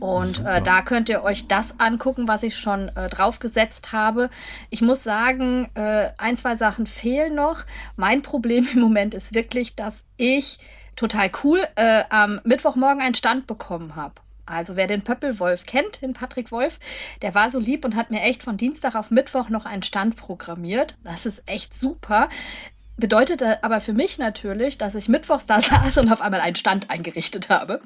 Und 0.00 0.44
äh, 0.44 0.60
da 0.62 0.82
könnt 0.82 1.08
ihr 1.08 1.22
euch 1.22 1.48
das 1.48 1.78
angucken, 1.78 2.28
was 2.28 2.42
ich 2.42 2.56
schon 2.56 2.88
äh, 2.96 3.08
draufgesetzt 3.08 3.92
habe. 3.92 4.30
Ich 4.68 4.82
muss 4.82 5.02
sagen, 5.02 5.68
äh, 5.74 6.10
ein, 6.18 6.36
zwei 6.36 6.56
Sachen 6.56 6.86
fehlen 6.86 7.34
noch. 7.34 7.64
Mein 7.96 8.22
Problem 8.22 8.66
im 8.74 8.80
Moment 8.80 9.14
ist 9.14 9.34
wirklich, 9.34 9.74
dass 9.74 10.04
ich 10.16 10.58
total 10.96 11.30
cool 11.44 11.60
äh, 11.76 12.04
am 12.10 12.40
Mittwochmorgen 12.44 13.00
einen 13.00 13.14
Stand 13.14 13.46
bekommen 13.46 13.96
habe. 13.96 14.14
Also 14.46 14.76
wer 14.76 14.86
den 14.86 15.02
Pöppelwolf 15.02 15.66
kennt, 15.66 16.02
den 16.02 16.14
Patrick 16.14 16.50
Wolf, 16.52 16.78
der 17.22 17.34
war 17.34 17.50
so 17.50 17.58
lieb 17.58 17.84
und 17.84 17.96
hat 17.96 18.10
mir 18.10 18.22
echt 18.22 18.42
von 18.42 18.56
Dienstag 18.56 18.94
auf 18.94 19.10
Mittwoch 19.10 19.48
noch 19.48 19.66
einen 19.66 19.82
Stand 19.82 20.16
programmiert. 20.16 20.96
Das 21.04 21.26
ist 21.26 21.42
echt 21.46 21.74
super 21.78 22.28
bedeutete 22.96 23.62
aber 23.62 23.80
für 23.80 23.92
mich 23.92 24.18
natürlich, 24.18 24.78
dass 24.78 24.94
ich 24.94 25.08
mittwochs 25.08 25.46
da 25.46 25.60
saß 25.60 25.98
und 25.98 26.10
auf 26.10 26.20
einmal 26.20 26.40
einen 26.40 26.56
Stand 26.56 26.90
eingerichtet 26.90 27.48
habe, 27.48 27.80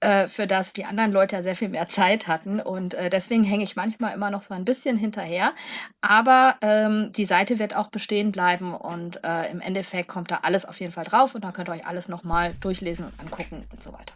äh, 0.00 0.28
für 0.28 0.46
das 0.46 0.72
die 0.72 0.84
anderen 0.84 1.12
Leute 1.12 1.36
ja 1.36 1.42
sehr 1.42 1.56
viel 1.56 1.68
mehr 1.68 1.86
Zeit 1.86 2.28
hatten. 2.28 2.60
Und 2.60 2.94
äh, 2.94 3.10
deswegen 3.10 3.44
hänge 3.44 3.64
ich 3.64 3.76
manchmal 3.76 4.14
immer 4.14 4.30
noch 4.30 4.42
so 4.42 4.54
ein 4.54 4.64
bisschen 4.64 4.96
hinterher. 4.96 5.52
Aber 6.00 6.56
ähm, 6.60 7.12
die 7.12 7.26
Seite 7.26 7.58
wird 7.58 7.76
auch 7.76 7.88
bestehen 7.88 8.32
bleiben 8.32 8.74
und 8.74 9.22
äh, 9.24 9.50
im 9.50 9.60
Endeffekt 9.60 10.08
kommt 10.08 10.30
da 10.30 10.40
alles 10.42 10.64
auf 10.64 10.80
jeden 10.80 10.92
Fall 10.92 11.04
drauf 11.04 11.34
und 11.34 11.44
da 11.44 11.52
könnt 11.52 11.68
ihr 11.68 11.72
euch 11.72 11.86
alles 11.86 12.08
nochmal 12.08 12.54
durchlesen 12.60 13.04
und 13.04 13.20
angucken 13.20 13.64
und 13.70 13.82
so 13.82 13.92
weiter. 13.92 14.14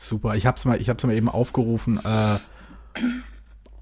Super, 0.00 0.36
ich 0.36 0.46
habe 0.46 0.56
es 0.56 0.64
mal, 0.64 0.78
mal 0.78 1.16
eben 1.16 1.28
aufgerufen. 1.28 1.98
Äh, 2.04 2.36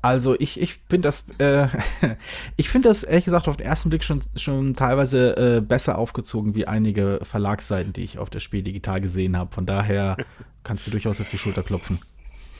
also 0.01 0.35
ich, 0.39 0.59
ich 0.59 0.81
finde 0.89 1.09
das, 1.09 1.25
äh, 1.37 1.69
ich 2.57 2.71
finde 2.71 2.89
das 2.89 3.03
ehrlich 3.03 3.27
gesagt 3.27 3.49
auf 3.49 3.59
den 3.59 3.67
ersten 3.67 3.91
Blick 3.91 4.03
schon, 4.03 4.23
schon 4.35 4.73
teilweise 4.75 5.37
äh, 5.37 5.61
besser 5.61 5.99
aufgezogen 5.99 6.55
wie 6.55 6.67
einige 6.67 7.21
Verlagsseiten, 7.23 7.93
die 7.93 8.05
ich 8.05 8.19
auf 8.19 8.31
der 8.31 8.41
Spiel 8.41 8.63
digital 8.63 9.03
gesehen 9.03 9.37
habe. 9.37 9.55
Von 9.55 9.67
daher 9.67 10.17
kannst 10.65 10.87
du 10.87 10.91
durchaus 10.91 11.21
auf 11.21 11.29
die 11.29 11.39
Schulter 11.39 11.63
klopfen. 11.63 11.99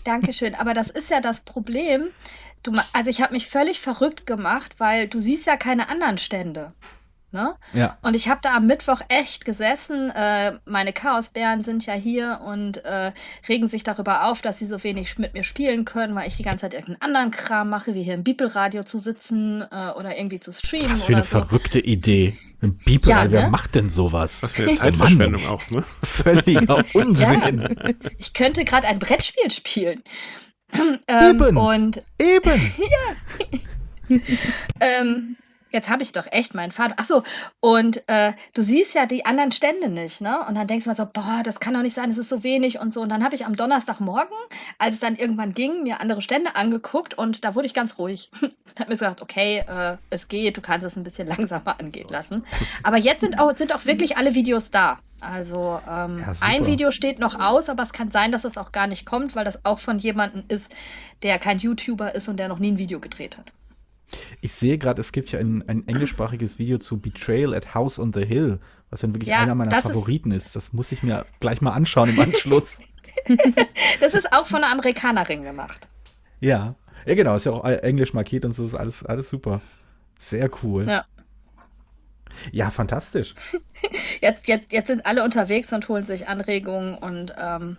Dankeschön, 0.05 0.55
aber 0.55 0.75
das 0.75 0.91
ist 0.91 1.09
ja 1.09 1.23
das 1.23 1.41
Problem. 1.41 2.09
Du, 2.63 2.73
also 2.93 3.09
ich 3.09 3.23
habe 3.23 3.33
mich 3.33 3.49
völlig 3.49 3.81
verrückt 3.81 4.27
gemacht, 4.27 4.75
weil 4.77 5.09
du 5.09 5.19
siehst 5.19 5.47
ja 5.47 5.57
keine 5.57 5.89
anderen 5.89 6.19
Stände. 6.19 6.75
Ne? 7.37 7.55
Ja. 7.75 7.99
Und 8.01 8.17
ich 8.17 8.31
habe 8.31 8.41
da 8.43 8.57
am 8.57 8.67
Mittwoch 8.67 9.03
echt 9.09 9.45
gesessen. 9.45 10.09
Äh, 10.09 10.55
meine 10.65 10.95
Chaosbären 10.95 11.61
sind 11.61 11.85
ja 11.85 11.93
hier 11.93 12.41
und 12.47 12.83
äh, 12.83 13.13
regen 13.47 13.69
sich 13.69 13.83
darüber 13.83 14.25
auf, 14.25 14.41
dass 14.41 14.59
sie 14.59 14.67
so 14.67 14.83
wenig 14.83 15.19
mit 15.19 15.35
mir 15.35 15.45
spielen 15.45 15.85
können, 15.85 16.15
weil 16.15 16.29
ich 16.29 16.39
die 16.39 16.45
ganze 16.45 16.63
Zeit 16.63 16.73
irgendeinen 16.73 17.03
anderen 17.03 17.31
Kram 17.31 17.69
mache, 17.69 17.93
wie 17.93 18.03
hier 18.03 18.15
im 18.15 18.25
Bibelradio 18.25 18.85
zu 18.85 18.99
sitzen 18.99 19.61
äh, 19.71 19.91
oder 19.91 20.17
irgendwie 20.17 20.41
zu 20.41 20.55
streamen. 20.55 20.91
Was 20.91 21.05
für 21.05 21.13
eine 21.13 21.25
so. 21.25 21.41
verrückte 21.41 21.79
Idee. 21.79 22.39
Im 22.63 22.79
Bibelradio, 22.79 23.17
ja, 23.17 23.25
ne? 23.25 23.33
wer 23.33 23.51
macht 23.51 23.75
denn 23.75 23.91
sowas? 23.91 24.43
Was 24.43 24.55
für 24.55 24.63
eine 24.63 24.73
Zeitverschwendung 24.73 25.43
oh 25.47 25.53
auch, 25.53 25.71
ne? 25.71 25.85
Völliger 26.03 26.83
Unsinn. 26.95 27.61
Ja. 27.61 27.91
Ich 28.17 28.33
könnte 28.33 28.65
gerade 28.65 28.87
ein 28.87 28.99
Brettspiel 28.99 29.51
spielen. 29.51 30.03
ähm, 30.73 30.99
Eben. 31.37 31.57
Und 31.59 32.03
Eben. 32.19 32.73
ja. 34.09 34.17
ähm, 34.81 35.37
jetzt 35.77 35.89
habe 35.89 36.03
ich 36.03 36.13
doch 36.13 36.27
echt 36.31 36.55
meinen 36.55 36.73
Vater. 36.73 36.95
Achso, 36.99 37.23
und 37.61 38.03
äh, 38.09 38.33
du 38.55 38.63
siehst 38.63 38.95
ja 38.95 39.07
die 39.07 39.25
anderen 39.25 39.53
Stände 39.53 39.89
nicht, 39.89 40.21
ne? 40.21 40.41
Und 40.49 40.57
dann 40.57 40.67
denkst 40.67 40.85
du 40.85 40.91
mal 40.91 40.97
so, 40.97 41.07
boah, 41.07 41.43
das 41.45 41.61
kann 41.61 41.75
doch 41.75 41.83
nicht 41.83 41.95
sein, 41.95 42.11
es 42.11 42.19
ist 42.19 42.29
so 42.29 42.43
wenig 42.43 42.81
und 42.81 42.93
so. 42.93 43.03
Und 43.03 43.11
dann 43.11 43.23
habe 43.23 43.35
ich 43.35 43.47
am 43.47 43.55
Donnerstagmorgen, 43.55 44.37
als 44.79 44.95
es 44.95 45.01
dann 45.01 45.17
irgendwann 45.17 45.53
ging, 45.55 45.85
mir 45.85 46.01
andere 46.01 46.21
Stände 46.21 46.57
angeguckt 46.57 47.15
und 47.15 47.45
da 47.45 47.55
wurde 47.55 47.67
ich 47.67 47.75
ganz 47.75 47.99
ruhig. 47.99 48.31
habe 48.79 48.91
mir 48.91 48.97
gesagt, 48.97 49.23
okay, 49.23 49.65
äh, 49.67 49.97
es 50.11 50.29
geht, 50.29 50.57
du 50.57 50.61
kannst 50.61 50.87
es 50.87 50.97
ein 50.97 51.05
bisschen 51.05 51.27
langsamer 51.37 51.79
angehen 51.79 52.09
lassen. 52.09 52.45
Aber 52.83 52.97
jetzt 52.97 53.21
sind 53.21 53.39
auch, 53.39 53.57
sind 53.57 53.75
auch 53.75 53.85
wirklich 53.85 54.17
alle 54.17 54.35
Videos 54.35 54.71
da. 54.71 54.99
Also 55.21 55.81
ähm, 55.89 56.19
ja, 56.19 56.35
ein 56.41 56.67
Video 56.67 56.91
steht 56.91 57.19
noch 57.19 57.41
aus, 57.41 57.71
aber 57.71 57.83
es 57.83 57.93
kann 57.93 58.11
sein, 58.11 58.33
dass 58.33 58.45
es 58.45 58.59
auch 58.59 58.71
gar 58.71 58.87
nicht 58.87 59.07
kommt, 59.07 59.35
weil 59.35 59.47
das 59.47 59.65
auch 59.65 59.79
von 59.79 59.99
jemandem 59.99 60.45
ist, 60.49 60.71
der 61.23 61.39
kein 61.39 61.59
YouTuber 61.59 62.15
ist 62.15 62.29
und 62.29 62.39
der 62.39 62.49
noch 62.49 62.59
nie 62.59 62.73
ein 62.73 62.79
Video 62.79 63.01
gedreht 63.01 63.39
hat. 63.39 63.53
Ich 64.41 64.53
sehe 64.53 64.79
gerade, 64.79 65.01
es 65.01 65.13
gibt 65.13 65.33
ja 65.33 65.41
ein, 65.41 65.67
ein, 65.69 65.87
englischsprachiges 65.89 66.59
Video 66.59 66.79
zu 66.79 66.99
Betrayal 66.99 67.55
at 67.55 67.75
House 67.75 67.99
on 67.99 68.13
the 68.13 68.25
Hill, 68.25 68.61
was 68.91 69.01
dann 69.01 69.15
wirklich 69.15 69.31
ja, 69.31 69.41
einer 69.41 69.55
meiner 69.55 69.83
Favoriten 69.83 70.31
ist, 70.31 70.47
ist. 70.47 70.57
Das 70.57 70.73
muss 70.73 70.93
ich 70.93 71.03
mir 71.03 71.27
gleich 71.41 71.61
mal 71.61 71.73
anschauen 71.73 72.11
im 72.11 72.21
Anschluss. 72.21 72.81
das 74.01 74.15
ist 74.15 74.33
auch 74.33 74.47
von 74.47 74.63
einer 74.63 74.73
Amerikanerin 74.73 75.43
gemacht. 75.43 75.89
Ja. 76.41 76.77
Ja, 77.05 77.15
genau, 77.15 77.37
ist 77.37 77.47
ja 77.47 77.53
auch 77.53 77.65
englisch 77.65 78.15
markiert 78.15 78.45
und 78.45 78.53
so, 78.53 78.67
ist 78.67 78.75
alles, 78.75 79.05
alles 79.05 79.31
super. 79.31 79.61
Sehr 80.19 80.49
cool. 80.63 80.89
Ja. 80.89 81.05
Ja, 82.53 82.71
fantastisch. 82.71 83.35
Jetzt, 84.21 84.49
jetzt, 84.49 84.73
jetzt 84.73 84.89
sind 84.89 85.07
alle 85.07 85.25
unterwegs 85.25 85.73
und 85.73 85.89
holen 85.89 86.05
sich 86.05 86.29
Anregungen 86.29 86.95
und 86.95 87.33
ähm, 87.39 87.77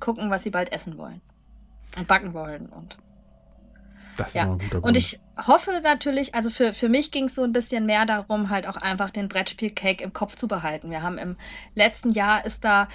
gucken, 0.00 0.30
was 0.30 0.42
sie 0.42 0.50
bald 0.50 0.72
essen 0.72 0.98
wollen. 0.98 1.20
Und 1.96 2.08
backen 2.08 2.34
wollen 2.34 2.66
und 2.66 2.98
das 4.18 4.34
ja. 4.34 4.42
ist 4.42 4.48
ein 4.48 4.58
guter 4.58 4.80
Grund. 4.80 4.84
Und 4.84 4.96
ich 4.96 5.20
hoffe 5.36 5.80
natürlich, 5.82 6.34
also 6.34 6.50
für, 6.50 6.72
für 6.72 6.88
mich 6.88 7.10
ging 7.10 7.26
es 7.26 7.34
so 7.34 7.42
ein 7.42 7.52
bisschen 7.52 7.86
mehr 7.86 8.06
darum, 8.06 8.50
halt 8.50 8.66
auch 8.66 8.76
einfach 8.76 9.10
den 9.10 9.28
Brettspiel-Cake 9.28 10.02
im 10.02 10.12
Kopf 10.12 10.36
zu 10.36 10.48
behalten. 10.48 10.90
Wir 10.90 11.02
haben 11.02 11.18
im 11.18 11.36
letzten 11.74 12.10
Jahr 12.10 12.44
ist 12.44 12.64
da 12.64 12.88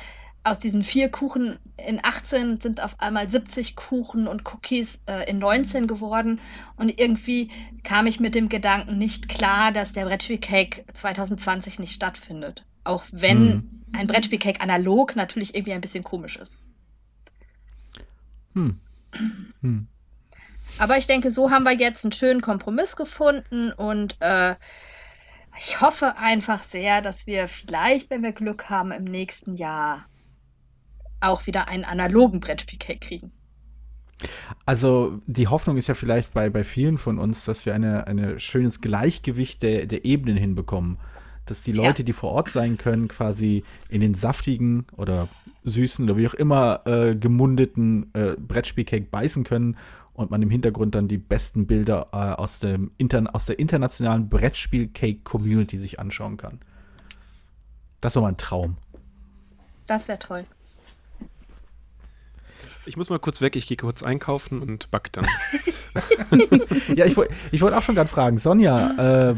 aus 0.44 0.60
diesen 0.60 0.84
vier 0.84 1.10
Kuchen 1.10 1.58
in 1.78 2.02
18 2.04 2.60
sind 2.60 2.84
auf 2.84 3.00
einmal 3.00 3.30
70 3.30 3.76
Kuchen 3.78 4.28
und 4.28 4.42
Cookies 4.54 5.00
äh, 5.08 5.30
in 5.30 5.40
19 5.40 5.88
geworden. 5.88 6.42
Und 6.76 7.00
irgendwie 7.00 7.50
kam 7.84 8.08
ich 8.08 8.20
mit 8.20 8.36
dem 8.36 8.50
Gedanken 8.50 8.98
nicht 8.98 9.30
klar, 9.30 9.72
dass 9.72 9.94
der 9.94 10.06
Brettspiel-Cake 10.06 10.84
2020 10.92 11.80
nicht 11.80 11.94
stattfindet. 11.94 12.66
Auch 12.84 13.06
wenn 13.12 13.38
hm. 13.38 13.84
ein 13.94 14.08
Brettspiel-Cake 14.08 14.60
analog 14.60 15.16
natürlich 15.16 15.56
irgendwie 15.56 15.74
ein 15.74 15.82
bisschen 15.82 16.04
komisch 16.04 16.36
ist. 16.36 16.60
Hm. 18.54 18.80
Hm. 19.62 19.88
Aber 20.78 20.98
ich 20.98 21.08
denke, 21.08 21.32
so 21.32 21.52
haben 21.52 21.64
wir 21.64 21.74
jetzt 21.74 22.04
einen 22.04 22.12
schönen 22.12 22.42
Kompromiss 22.42 22.96
gefunden 22.96 23.72
und 23.72 24.18
äh, 24.20 24.56
ich 25.58 25.82
hoffe 25.82 26.18
einfach 26.18 26.64
sehr, 26.64 27.02
dass 27.02 27.28
wir 27.28 27.48
vielleicht, 27.48 28.10
wenn 28.10 28.24
wir 28.24 28.32
Glück 28.32 28.70
haben, 28.70 28.92
im 28.92 29.04
nächsten 29.04 29.54
Jahr 29.56 30.06
auch 31.22 31.46
wieder 31.48 31.68
einen 31.68 31.86
analogen 31.86 32.40
Brettspielcake 32.40 33.00
kriegen. 33.00 33.32
Also 34.66 35.22
die 35.28 35.48
Hoffnung 35.48 35.78
ist 35.78 35.88
ja 35.88 35.96
vielleicht 35.96 36.34
bei, 36.34 36.50
bei 36.50 36.64
vielen 36.64 36.98
von 36.98 37.20
uns, 37.20 37.46
dass 37.46 37.66
wir 37.66 37.74
ein 37.74 37.84
eine 37.84 38.40
schönes 38.40 38.82
Gleichgewicht 38.82 39.64
der, 39.64 39.86
der 39.86 40.06
Ebenen 40.06 40.38
hinbekommen. 40.38 40.98
Dass 41.46 41.64
die 41.64 41.74
Leute, 41.74 42.04
ja. 42.04 42.06
die 42.06 42.14
vor 42.14 42.32
Ort 42.32 42.50
sein 42.50 42.78
können, 42.78 43.10
quasi 43.10 43.66
in 43.90 44.00
den 44.00 44.14
saftigen 44.14 44.86
oder 44.96 45.28
süßen 45.66 46.06
oder 46.06 46.18
wie 46.18 46.28
auch 46.28 46.34
immer 46.34 46.82
äh, 46.86 47.16
gemundeten 47.16 48.10
äh, 48.14 48.38
Brettspielcake 48.38 49.08
beißen 49.12 49.44
können 49.44 49.76
und 50.14 50.32
man 50.32 50.42
im 50.42 50.50
Hintergrund 50.50 50.96
dann 50.96 51.08
die 51.08 51.18
besten 51.18 51.66
Bilder 51.68 52.08
äh, 52.12 52.18
aus, 52.18 52.60
dem 52.60 52.92
Inter 52.98 53.24
aus 53.34 53.46
der 53.46 53.60
internationalen 53.60 54.30
Brettspiel-Cake-Community 54.30 55.78
sich 55.78 56.00
anschauen 56.00 56.38
kann. 56.38 56.60
Das 58.02 58.16
war 58.16 58.24
mein 58.24 58.38
Traum. 58.38 58.78
Das 59.88 60.08
wäre 60.08 60.20
toll. 60.20 60.46
Ich 62.86 62.98
muss 62.98 63.10
mal 63.10 63.20
kurz 63.20 63.40
weg, 63.40 63.56
ich 63.56 63.68
gehe 63.68 63.78
kurz 63.78 64.04
einkaufen 64.04 64.62
und 64.62 64.92
back 64.92 65.12
dann. 65.14 65.26
ja, 66.96 67.06
ich, 67.06 67.16
ich 67.52 67.62
wollte 67.62 67.78
auch 67.78 67.82
schon 67.82 67.96
gerade 67.96 68.10
fragen, 68.10 68.38
Sonja, 68.38 69.30
äh, 69.30 69.36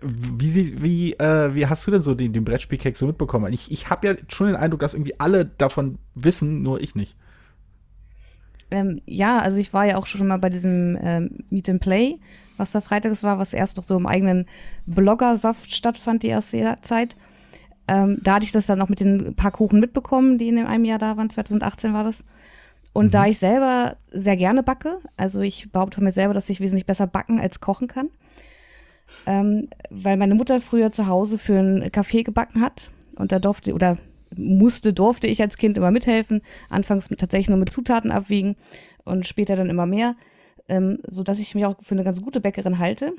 wie, 0.00 0.80
wie, 0.80 1.12
äh, 1.14 1.54
wie 1.54 1.66
hast 1.66 1.86
du 1.86 1.90
denn 1.90 2.02
so 2.02 2.14
den, 2.14 2.32
den 2.32 2.44
Brettspielcake 2.44 2.96
so 2.96 3.06
mitbekommen? 3.06 3.52
Ich, 3.52 3.72
ich 3.72 3.90
habe 3.90 4.06
ja 4.06 4.14
schon 4.28 4.46
den 4.46 4.56
Eindruck, 4.56 4.80
dass 4.80 4.94
irgendwie 4.94 5.18
alle 5.18 5.44
davon 5.44 5.98
wissen, 6.14 6.62
nur 6.62 6.80
ich 6.80 6.94
nicht. 6.94 7.16
Ähm, 8.74 9.00
ja, 9.06 9.38
also 9.38 9.58
ich 9.58 9.72
war 9.72 9.84
ja 9.86 9.96
auch 9.96 10.06
schon 10.06 10.26
mal 10.26 10.38
bei 10.38 10.50
diesem 10.50 10.98
ähm, 11.00 11.44
Meet 11.48 11.68
and 11.68 11.80
Play, 11.80 12.18
was 12.56 12.72
da 12.72 12.80
freitags 12.80 13.22
war, 13.22 13.38
was 13.38 13.54
erst 13.54 13.76
noch 13.76 13.84
so 13.84 13.96
im 13.96 14.06
eigenen 14.06 14.46
Bloggersaft 14.84 15.72
stattfand, 15.72 16.24
die 16.24 16.28
erste 16.28 16.76
Zeit. 16.82 17.14
Ähm, 17.86 18.18
da 18.24 18.34
hatte 18.34 18.46
ich 18.46 18.50
das 18.50 18.66
dann 18.66 18.82
auch 18.82 18.88
mit 18.88 18.98
den 18.98 19.36
paar 19.36 19.52
Kuchen 19.52 19.78
mitbekommen, 19.78 20.38
die 20.38 20.48
in 20.48 20.58
einem 20.58 20.84
Jahr 20.84 20.98
da 20.98 21.16
waren, 21.16 21.30
2018 21.30 21.92
war 21.92 22.02
das. 22.02 22.24
Und 22.92 23.06
mhm. 23.06 23.10
da 23.12 23.26
ich 23.26 23.38
selber 23.38 23.96
sehr 24.10 24.36
gerne 24.36 24.64
backe, 24.64 24.98
also 25.16 25.40
ich 25.40 25.70
behaupte 25.70 25.96
von 25.96 26.04
mir 26.04 26.12
selber, 26.12 26.34
dass 26.34 26.50
ich 26.50 26.58
wesentlich 26.58 26.86
besser 26.86 27.06
backen 27.06 27.38
als 27.38 27.60
kochen 27.60 27.86
kann, 27.86 28.08
ähm, 29.26 29.68
weil 29.88 30.16
meine 30.16 30.34
Mutter 30.34 30.60
früher 30.60 30.90
zu 30.90 31.06
Hause 31.06 31.38
für 31.38 31.60
einen 31.60 31.92
Kaffee 31.92 32.24
gebacken 32.24 32.60
hat 32.60 32.90
und 33.14 33.30
da 33.30 33.38
durfte 33.38 33.72
oder 33.72 33.98
musste, 34.36 34.92
durfte 34.92 35.26
ich 35.26 35.40
als 35.40 35.56
Kind 35.56 35.76
immer 35.76 35.90
mithelfen, 35.90 36.42
anfangs 36.68 37.08
tatsächlich 37.08 37.48
nur 37.48 37.58
mit 37.58 37.70
Zutaten 37.70 38.10
abwiegen 38.10 38.56
und 39.04 39.26
später 39.26 39.56
dann 39.56 39.70
immer 39.70 39.86
mehr, 39.86 40.16
ähm, 40.68 40.98
sodass 41.06 41.38
ich 41.38 41.54
mich 41.54 41.66
auch 41.66 41.76
für 41.82 41.94
eine 41.94 42.04
ganz 42.04 42.22
gute 42.22 42.40
Bäckerin 42.40 42.78
halte. 42.78 43.12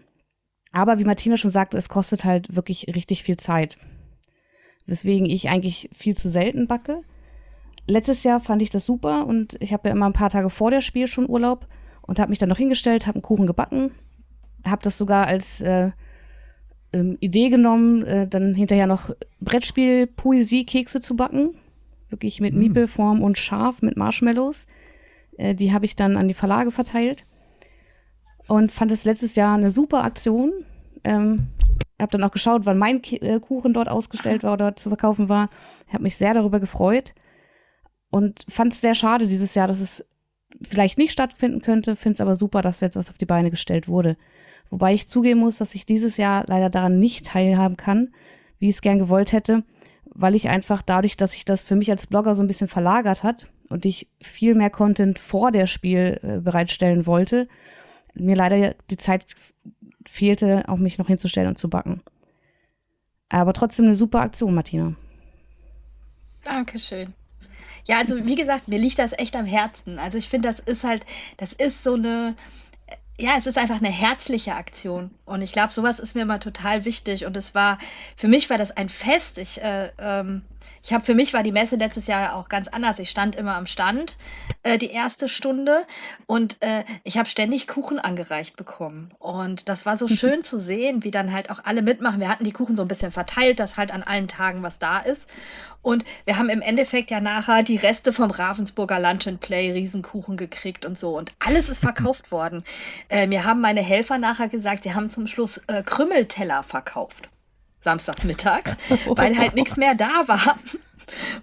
Aber 0.72 1.00
wie 1.00 1.05
Martina 1.05 1.38
schon 1.38 1.51
sagte, 1.51 1.77
es 1.77 1.89
kostet 1.89 2.25
halt 2.25 2.55
wirklich 2.55 2.88
richtig 2.95 3.24
viel 3.24 3.38
Zeit, 3.38 3.77
weswegen 4.86 5.25
ich 5.25 5.50
eigentlich 5.50 5.89
viel 5.93 6.15
zu 6.17 6.29
selten 6.29 6.67
backe 6.67 7.01
letztes 7.88 8.24
Jahr 8.24 8.39
fand 8.39 8.62
ich 8.62 8.69
das 8.69 8.86
super 8.86 9.25
und 9.25 9.57
ich 9.60 9.74
habe 9.74 9.89
ja 9.89 9.95
immer 9.95 10.07
ein 10.07 10.13
paar 10.13 10.29
Tage 10.29 10.50
vor 10.50 10.72
der 10.72 10.81
Spiel 10.81 11.07
schon 11.07 11.29
Urlaub 11.29 11.67
und 12.01 12.19
habe 12.19 12.29
mich 12.29 12.39
dann 12.39 12.50
noch 12.50 12.57
hingestellt, 12.57 13.07
habe 13.07 13.15
einen 13.15 13.24
Kuchen 13.24 13.48
gebacken, 13.48 13.91
habe 14.65 14.81
das 14.81 14.98
sogar 14.98 15.27
als 15.27 15.62
äh, 15.62 15.91
ähm, 16.96 17.18
Idee 17.20 17.50
genommen, 17.50 18.06
äh, 18.06 18.28
dann 18.28 18.56
hinterher 18.56 18.88
noch 18.88 19.12
Brettspiel-Poesie-Kekse 19.42 21.02
zu 21.02 21.16
backen. 21.16 21.56
Wirklich 22.10 22.40
mit 22.40 22.54
mm. 22.54 22.60
Miepelform 22.60 23.22
und 23.22 23.38
scharf 23.38 23.82
mit 23.82 23.98
Marshmallows. 23.98 24.66
Äh, 25.38 25.56
die 25.56 25.74
habe 25.74 25.86
ich 25.86 25.96
dann 25.96 26.18
an 26.18 26.28
die 26.28 26.34
Verlage 26.34 26.72
verteilt 26.72 27.25
und 28.48 28.72
fand 28.72 28.92
es 28.92 29.06
letztes 29.06 29.36
Jahr 29.36 29.56
eine 29.58 29.72
super 29.72 30.04
Aktion. 30.04 30.54
Ähm, 31.04 31.48
habe 32.00 32.12
dann 32.12 32.24
auch 32.24 32.32
geschaut, 32.32 32.66
wann 32.66 32.78
mein 32.78 33.02
K 33.02 33.18
äh, 33.18 33.40
Kuchen 33.40 33.74
dort 33.74 33.90
ausgestellt 33.90 34.44
war 34.44 34.54
oder 34.54 34.75
zu 34.75 34.90
verkaufen 34.90 35.30
war. 35.30 35.50
Habe 35.88 36.04
mich 36.04 36.16
sehr 36.16 36.34
darüber 36.34 36.60
gefreut 36.60 37.14
und 38.10 38.46
fand 38.50 38.74
es 38.74 38.82
sehr 38.82 38.96
schade 38.96 39.28
dieses 39.28 39.56
Jahr, 39.56 39.68
dass 39.68 39.80
es 39.80 40.06
vielleicht 40.62 40.98
nicht 40.98 41.12
stattfinden 41.12 41.62
könnte, 41.62 41.96
finde 41.96 42.14
es 42.14 42.22
aber 42.22 42.36
super, 42.36 42.62
dass 42.62 42.80
jetzt 42.80 42.96
was 42.96 43.10
auf 43.10 43.18
die 43.18 43.25
Beine 43.25 43.52
gestellt 43.52 43.88
wurde. 43.88 44.16
Wobei 44.69 44.93
ich 44.93 45.07
zugeben 45.07 45.39
muss, 45.39 45.57
dass 45.57 45.75
ich 45.75 45.86
dieses 45.86 46.17
Jahr 46.17 46.43
leider 46.48 46.69
daran 46.69 47.00
nicht 47.00 47.27
teilhaben 47.27 47.77
kann, 47.77 48.13
wie 48.60 48.69
ich 48.69 48.75
es 48.75 48.81
gern 48.81 49.00
gewollt 49.00 49.31
hätte, 49.31 49.63
weil 50.05 50.36
ich 50.36 50.50
einfach 50.50 50.81
dadurch, 50.81 51.17
dass 51.17 51.34
sich 51.34 51.45
das 51.45 51.62
für 51.62 51.75
mich 51.75 51.91
als 51.91 52.07
Blogger 52.07 52.36
so 52.36 52.43
ein 52.43 52.48
bisschen 52.48 52.67
verlagert 52.67 53.24
hat 53.24 53.48
und 53.69 53.86
ich 53.86 54.07
viel 54.22 54.55
mehr 54.55 54.69
Content 54.69 55.19
vor 55.19 55.51
der 55.51 55.67
Spiel 55.67 56.19
äh, 56.24 56.39
bereitstellen 56.39 57.05
wollte, 57.05 57.48
mir 58.13 58.36
leider 58.36 58.75
die 58.89 58.98
Zeit 58.98 59.25
fehlte, 60.07 60.63
auch 60.67 60.77
mich 60.77 60.98
noch 60.98 61.07
hinzustellen 61.07 61.50
und 61.50 61.57
zu 61.57 61.69
backen. 61.69 62.01
Aber 63.29 63.53
trotzdem 63.53 63.86
eine 63.86 63.95
super 63.95 64.22
Aktion, 64.22 64.53
Martina. 64.53 64.93
Dankeschön. 66.43 67.13
Ja, 67.86 68.00
also 68.00 68.25
wie 68.25 68.36
gesagt, 68.36 68.67
mir 68.67 68.79
liegt 68.79 69.00
das 69.00 69.13
echt 69.17 69.36
am 69.36 69.45
Herzen. 69.45 70.00
Also 70.00 70.17
ich 70.17 70.29
finde, 70.29 70.48
das 70.48 70.60
ist 70.60 70.84
halt, 70.84 71.05
das 71.38 71.53
ist 71.53 71.84
so 71.84 71.93
eine, 71.93 72.36
ja, 73.17 73.36
es 73.38 73.48
ist 73.48 73.57
einfach 73.57 73.77
eine 73.77 73.89
herzliche 73.89 74.55
Aktion. 74.55 75.12
Und 75.25 75.41
ich 75.41 75.51
glaube, 75.51 75.74
sowas 75.74 76.00
ist 76.00 76.15
mir 76.15 76.22
immer 76.22 76.39
total 76.39 76.86
wichtig. 76.86 77.25
Und 77.25 77.36
es 77.36 77.55
war, 77.55 77.79
für 78.15 78.27
mich 78.27 78.50
war 78.50 78.58
das 78.58 78.72
ein 78.72 78.89
Fest. 78.89 79.39
Ich, 79.39 79.62
äh, 79.62 79.89
ähm, 79.98 80.44
ich 80.84 80.94
habe 80.94 81.03
für 81.03 81.15
mich 81.15 81.34
war 81.34 81.41
die 81.41 81.51
Messe 81.51 81.77
letztes 81.77 82.05
Jahr 82.08 82.36
auch 82.36 82.48
ganz 82.48 82.67
anders. 82.67 83.00
Ich 83.00 83.10
stand 83.10 83.36
immer 83.36 83.55
am 83.55 83.65
Stand 83.65 84.17
äh, 84.62 84.77
die 84.77 84.91
erste 84.91 85.27
Stunde 85.27 85.86
und 86.27 86.62
äh, 86.62 86.84
ich 87.03 87.17
habe 87.17 87.27
ständig 87.27 87.67
Kuchen 87.67 87.98
angereicht 87.98 88.55
bekommen. 88.55 89.12
Und 89.17 89.67
das 89.67 89.86
war 89.86 89.98
so 89.98 90.08
schön 90.10 90.44
zu 90.44 90.60
sehen, 90.60 91.03
wie 91.03 91.12
dann 91.12 91.34
halt 91.34 91.50
auch 91.50 91.60
alle 91.63 91.82
mitmachen. 91.82 92.20
Wir 92.20 92.29
hatten 92.29 92.44
die 92.44 92.51
Kuchen 92.51 92.75
so 92.75 92.84
ein 92.84 92.88
bisschen 92.88 93.12
verteilt, 93.12 93.60
dass 93.60 93.77
halt 93.77 93.91
an 93.91 94.03
allen 94.03 94.27
Tagen 94.27 94.62
was 94.62 94.77
da 94.77 95.00
ist. 95.00 95.27
Und 95.82 96.03
wir 96.25 96.39
haben 96.39 96.50
im 96.50 96.63
Endeffekt 96.63 97.12
ja 97.12 97.22
nachher 97.22 97.62
die 97.62 97.75
Reste 97.75 98.12
vom 98.12 98.32
Ravensburger 98.32 99.00
Lunch 99.00 99.28
and 99.28 99.39
Play 99.39 99.71
Riesenkuchen 99.71 100.36
gekriegt 100.36 100.84
und 100.84 100.97
so. 100.97 101.15
Und 101.15 101.32
alles 101.38 101.69
ist 101.69 101.80
verkauft 101.82 102.32
worden. 102.32 102.63
Äh, 103.08 103.28
mir 103.28 103.43
haben 103.43 103.62
meine 103.62 103.82
Helfer 103.82 104.17
nachher 104.17 104.50
gesagt, 104.50 104.82
sie 104.82 104.95
haben 104.95 105.10
zum 105.15 105.28
Schluss 105.28 105.58
äh, 105.67 105.82
Krümmelteller 105.82 106.62
verkauft. 106.63 107.30
Samstags 107.80 108.23
mittags, 108.23 108.75
weil 109.08 109.38
halt 109.38 109.56
nichts 109.56 109.78
mehr 109.78 109.95
da 109.95 110.28
war. 110.28 110.60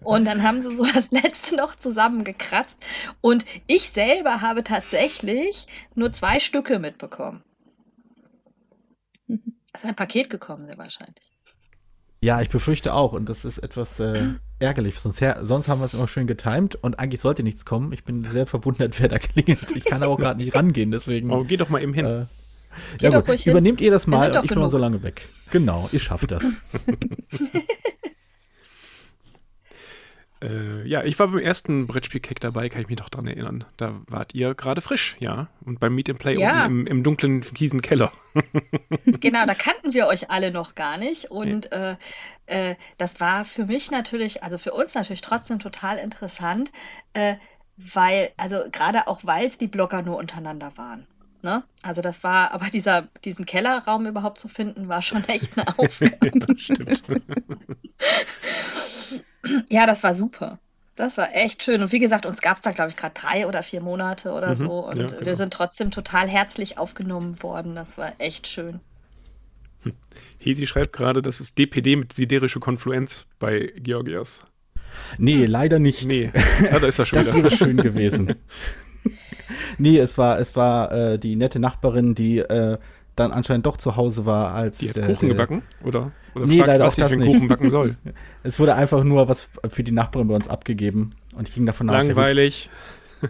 Und 0.02 0.24
dann 0.26 0.42
haben 0.42 0.60
sie 0.60 0.74
so 0.76 0.84
das 0.84 1.10
letzte 1.10 1.56
noch 1.56 1.74
zusammengekratzt. 1.74 2.78
Und 3.20 3.44
ich 3.66 3.90
selber 3.90 4.40
habe 4.40 4.62
tatsächlich 4.62 5.66
nur 5.94 6.12
zwei 6.12 6.38
Stücke 6.38 6.78
mitbekommen. 6.78 7.42
Das 9.72 9.84
ist 9.84 9.88
ein 9.88 9.96
Paket 9.96 10.30
gekommen, 10.30 10.66
sehr 10.66 10.78
wahrscheinlich. 10.78 11.32
Ja, 12.20 12.40
ich 12.40 12.50
befürchte 12.50 12.92
auch. 12.92 13.12
Und 13.12 13.28
das 13.28 13.44
ist 13.44 13.58
etwas 13.58 13.98
äh, 14.00 14.34
ärgerlich. 14.58 14.98
Sonst, 14.98 15.24
sonst, 15.42 15.68
haben 15.68 15.80
wir 15.80 15.86
es 15.86 15.94
immer 15.94 16.08
schön 16.08 16.26
getimt 16.26 16.74
und 16.74 16.98
eigentlich 16.98 17.20
sollte 17.20 17.42
nichts 17.42 17.64
kommen. 17.64 17.92
Ich 17.92 18.04
bin 18.04 18.24
sehr 18.24 18.46
verwundert, 18.46 19.00
wer 19.00 19.08
da 19.08 19.18
klingelt. 19.18 19.74
Ich 19.74 19.84
kann 19.84 20.02
aber 20.02 20.12
auch 20.12 20.18
gerade 20.20 20.40
nicht 20.40 20.54
rangehen, 20.54 20.90
deswegen. 20.90 21.30
Oh, 21.30 21.44
geh 21.44 21.56
doch 21.56 21.68
mal 21.68 21.82
eben 21.82 21.94
hin. 21.94 22.04
Äh, 22.04 22.26
ja, 23.00 23.20
gut. 23.20 23.46
Übernehmt 23.46 23.80
ihr 23.80 23.90
das 23.90 24.06
mal, 24.06 24.40
ich 24.42 24.48
bin 24.48 24.58
mal 24.58 24.70
so 24.70 24.78
lange 24.78 25.02
weg. 25.02 25.28
Genau, 25.50 25.88
ihr 25.92 26.00
schafft 26.00 26.30
das. 26.30 26.54
Äh, 30.42 30.86
ja, 30.88 31.04
ich 31.04 31.18
war 31.18 31.28
beim 31.28 31.38
ersten 31.38 31.86
Brettspiel-Cake 31.86 32.40
dabei, 32.40 32.68
kann 32.68 32.82
ich 32.82 32.88
mich 32.88 32.98
noch 32.98 33.08
dran 33.08 33.26
erinnern. 33.28 33.64
Da 33.76 34.00
wart 34.08 34.34
ihr 34.34 34.54
gerade 34.54 34.80
frisch, 34.80 35.16
ja. 35.20 35.48
Und 35.64 35.78
beim 35.78 35.94
Meet 35.94 36.10
and 36.10 36.18
Play 36.18 36.38
ja. 36.38 36.66
im, 36.66 36.86
im, 36.86 37.04
dunklen, 37.04 37.44
fiesen 37.44 37.80
Keller. 37.80 38.12
genau, 39.04 39.46
da 39.46 39.54
kannten 39.54 39.94
wir 39.94 40.08
euch 40.08 40.30
alle 40.30 40.50
noch 40.50 40.74
gar 40.74 40.98
nicht. 40.98 41.30
Und 41.30 41.68
ja. 41.70 41.92
äh, 41.92 41.96
äh, 42.70 42.76
das 42.98 43.20
war 43.20 43.44
für 43.44 43.66
mich 43.66 43.92
natürlich, 43.92 44.42
also 44.42 44.58
für 44.58 44.72
uns 44.72 44.94
natürlich 44.94 45.20
trotzdem 45.20 45.60
total 45.60 45.98
interessant, 45.98 46.72
äh, 47.12 47.36
weil, 47.76 48.30
also 48.36 48.64
gerade 48.72 49.06
auch, 49.06 49.20
weil 49.22 49.46
es 49.46 49.58
die 49.58 49.68
Blogger 49.68 50.02
nur 50.02 50.16
untereinander 50.16 50.72
waren. 50.76 51.06
Ne? 51.42 51.64
Also 51.82 52.02
das 52.02 52.22
war, 52.24 52.50
aber 52.54 52.66
dieser, 52.66 53.08
diesen 53.24 53.46
Kellerraum 53.46 54.06
überhaupt 54.06 54.38
zu 54.38 54.48
finden, 54.48 54.88
war 54.88 55.02
schon 55.02 55.24
echt 55.24 55.58
eine 55.58 55.78
Aufgabe. 55.78 56.16
ja, 56.48 56.58
stimmt. 56.58 57.04
Ja, 59.68 59.86
das 59.86 60.04
war 60.04 60.14
super. 60.14 60.60
Das 60.94 61.18
war 61.18 61.34
echt 61.34 61.64
schön. 61.64 61.82
Und 61.82 61.90
wie 61.90 61.98
gesagt, 61.98 62.26
uns 62.26 62.40
gab 62.40 62.56
es 62.56 62.62
da, 62.62 62.70
glaube 62.70 62.90
ich, 62.90 62.96
gerade 62.96 63.14
drei 63.14 63.46
oder 63.48 63.62
vier 63.62 63.80
Monate 63.80 64.32
oder 64.32 64.50
mhm, 64.50 64.56
so. 64.56 64.86
Und 64.86 64.98
ja, 64.98 65.06
genau. 65.06 65.26
wir 65.26 65.34
sind 65.34 65.52
trotzdem 65.52 65.90
total 65.90 66.28
herzlich 66.28 66.78
aufgenommen 66.78 67.42
worden. 67.42 67.74
Das 67.74 67.98
war 67.98 68.12
echt 68.18 68.46
schön. 68.46 68.80
Hm. 69.82 69.94
Hesi 70.38 70.66
schreibt 70.66 70.92
gerade, 70.92 71.22
das 71.22 71.40
ist 71.40 71.58
DPD 71.58 71.96
mit 71.96 72.12
siderische 72.12 72.60
Konfluenz 72.60 73.26
bei 73.38 73.72
Georgios. 73.76 74.42
Nee, 75.18 75.46
leider 75.46 75.78
nicht. 75.78 76.06
Nee, 76.06 76.30
ja, 76.62 76.78
da 76.78 76.86
ist 76.86 76.98
er 76.98 77.06
schon 77.06 77.18
das 77.18 77.34
wäre 77.34 77.50
schön 77.50 77.78
gewesen. 77.78 78.36
Nee, 79.78 79.98
es 79.98 80.18
war, 80.18 80.38
es 80.38 80.56
war 80.56 80.92
äh, 80.92 81.18
die 81.18 81.36
nette 81.36 81.58
Nachbarin, 81.58 82.14
die 82.14 82.38
äh, 82.38 82.78
dann 83.16 83.32
anscheinend 83.32 83.66
doch 83.66 83.76
zu 83.76 83.96
Hause 83.96 84.24
war, 84.26 84.54
als. 84.54 84.78
Die 84.78 84.88
hat 84.88 85.02
Kuchen 85.02 85.28
der, 85.28 85.28
gebacken, 85.28 85.62
oder? 85.84 86.12
Oder 86.34 86.46
nee, 86.46 86.58
fragt, 86.58 86.68
leider 86.68 86.84
was 86.86 86.94
auch 86.94 87.08
das 87.08 87.16
nicht. 87.16 87.26
Kuchen 87.26 87.48
backen 87.48 87.70
soll. 87.70 87.96
es 88.42 88.58
wurde 88.58 88.74
einfach 88.74 89.04
nur 89.04 89.28
was 89.28 89.50
für 89.68 89.84
die 89.84 89.92
Nachbarin 89.92 90.28
bei 90.28 90.34
uns 90.34 90.48
abgegeben. 90.48 91.14
Und 91.36 91.48
ich 91.48 91.54
ging 91.54 91.66
davon 91.66 91.90
aus. 91.90 92.06
Langweilig. 92.06 92.70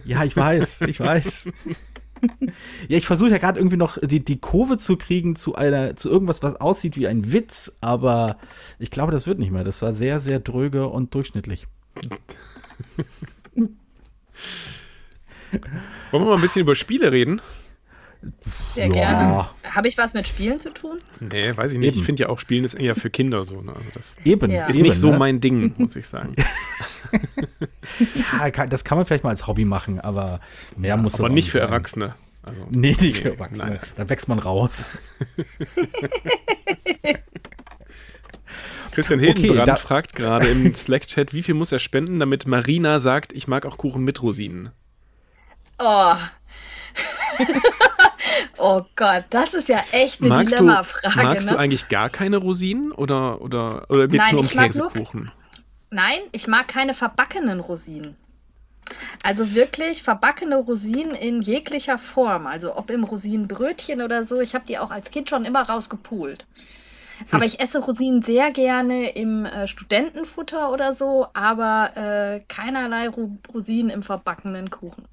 Ja, 0.05 0.23
ich 0.23 0.35
weiß, 0.35 0.81
ich 0.81 0.99
weiß. 0.99 1.49
ja, 2.87 2.97
ich 2.97 3.05
versuche 3.05 3.29
ja 3.29 3.37
gerade 3.37 3.59
irgendwie 3.59 3.77
noch 3.77 3.97
die, 4.01 4.23
die 4.23 4.39
Kurve 4.39 4.77
zu 4.77 4.97
kriegen 4.97 5.35
zu 5.35 5.55
einer, 5.55 5.95
zu 5.95 6.09
irgendwas, 6.09 6.41
was 6.41 6.59
aussieht 6.59 6.97
wie 6.97 7.07
ein 7.07 7.31
Witz, 7.31 7.73
aber 7.81 8.37
ich 8.79 8.89
glaube, 8.89 9.11
das 9.11 9.27
wird 9.27 9.39
nicht 9.39 9.51
mehr. 9.51 9.63
Das 9.63 9.81
war 9.81 9.93
sehr, 9.93 10.19
sehr 10.19 10.39
dröge 10.39 10.87
und 10.87 11.13
durchschnittlich. 11.13 11.67
Wollen 16.11 16.23
wir 16.23 16.29
mal 16.29 16.35
ein 16.35 16.41
bisschen 16.41 16.61
über 16.61 16.75
Spiele 16.75 17.11
reden? 17.11 17.41
Sehr 18.73 18.87
ja. 18.87 18.93
gerne. 18.93 19.49
Habe 19.63 19.87
ich 19.87 19.97
was 19.97 20.13
mit 20.13 20.27
Spielen 20.27 20.59
zu 20.59 20.73
tun? 20.73 20.99
Nee, 21.19 21.55
weiß 21.55 21.73
ich 21.73 21.79
nicht. 21.79 21.89
Eben. 21.89 21.99
Ich 21.99 22.05
finde 22.05 22.23
ja 22.23 22.29
auch 22.29 22.39
Spielen 22.39 22.63
ist 22.63 22.73
eher 22.73 22.95
für 22.95 23.09
Kinder 23.09 23.43
so. 23.43 23.61
Ne? 23.61 23.73
Also 23.75 23.89
das 23.93 24.13
Eben. 24.23 24.49
Ja. 24.49 24.67
Ist 24.67 24.77
Eben, 24.77 24.87
nicht 24.87 24.97
so 24.97 25.11
ne? 25.11 25.17
mein 25.17 25.41
Ding, 25.41 25.73
muss 25.77 25.95
ich 25.95 26.07
sagen. 26.07 26.35
ja, 28.39 28.49
das 28.67 28.83
kann 28.83 28.97
man 28.97 29.05
vielleicht 29.05 29.23
mal 29.23 29.29
als 29.31 29.47
Hobby 29.47 29.65
machen, 29.65 29.99
aber 29.99 30.39
mehr 30.77 30.95
ja, 30.95 30.97
muss 30.97 31.15
Aber 31.19 31.29
nicht 31.29 31.51
für 31.51 31.59
sein. 31.59 31.67
Erwachsene. 31.67 32.15
Also, 32.43 32.61
nee, 32.71 32.89
nicht 32.89 33.01
nee, 33.01 33.13
für 33.13 33.31
Erwachsene. 33.31 33.71
Nein. 33.71 33.79
Da 33.95 34.09
wächst 34.09 34.27
man 34.27 34.39
raus. 34.39 34.91
Christian 38.91 39.19
Hildenbrand 39.19 39.69
okay, 39.69 39.81
fragt 39.81 40.15
gerade 40.15 40.47
im 40.47 40.75
Slack-Chat, 40.75 41.33
wie 41.33 41.41
viel 41.41 41.55
muss 41.55 41.71
er 41.71 41.79
spenden, 41.79 42.19
damit 42.19 42.45
Marina 42.45 42.99
sagt, 42.99 43.33
ich 43.33 43.47
mag 43.47 43.65
auch 43.65 43.77
Kuchen 43.77 44.03
mit 44.03 44.21
Rosinen? 44.21 44.69
Oh, 45.85 46.15
oh 48.57 48.81
Gott, 48.95 49.25
das 49.31 49.53
ist 49.53 49.67
ja 49.67 49.83
echt 49.91 50.21
eine 50.21 50.29
magst 50.29 50.53
Dilemma-Frage. 50.53 51.17
Du, 51.17 51.23
magst 51.23 51.47
ne? 51.47 51.53
du 51.53 51.59
eigentlich 51.59 51.89
gar 51.89 52.09
keine 52.09 52.37
Rosinen 52.37 52.93
oder, 52.93 53.41
oder, 53.41 53.89
oder 53.89 54.07
geht 54.07 54.21
es 54.21 54.31
nur 54.31 54.41
um 54.41 54.47
Käsekuchen? 54.47 55.23
Nur, 55.23 55.33
nein, 55.89 56.19
ich 56.31 56.47
mag 56.47 56.69
keine 56.69 56.93
verbackenen 56.93 57.59
Rosinen. 57.59 58.15
Also 59.23 59.53
wirklich 59.55 60.03
verbackene 60.03 60.55
Rosinen 60.55 61.15
in 61.15 61.41
jeglicher 61.41 61.97
Form. 61.97 62.47
Also 62.47 62.77
ob 62.77 62.89
im 62.89 63.03
Rosinenbrötchen 63.03 64.01
oder 64.01 64.25
so. 64.25 64.39
Ich 64.39 64.55
habe 64.55 64.65
die 64.65 64.77
auch 64.77 64.91
als 64.91 65.11
Kind 65.11 65.29
schon 65.29 65.43
immer 65.43 65.63
rausgepult. 65.63 66.45
Aber 67.31 67.43
ich 67.43 67.59
esse 67.59 67.79
Rosinen 67.79 68.21
sehr 68.21 68.51
gerne 68.51 69.09
im 69.09 69.45
äh, 69.45 69.67
Studentenfutter 69.67 70.71
oder 70.71 70.93
so, 70.93 71.27
aber 71.33 71.91
äh, 71.95 72.39
keinerlei 72.47 73.09
Ro 73.09 73.37
Rosinen 73.53 73.89
im 73.89 74.01
verbackenen 74.01 74.69
Kuchen. 74.69 75.05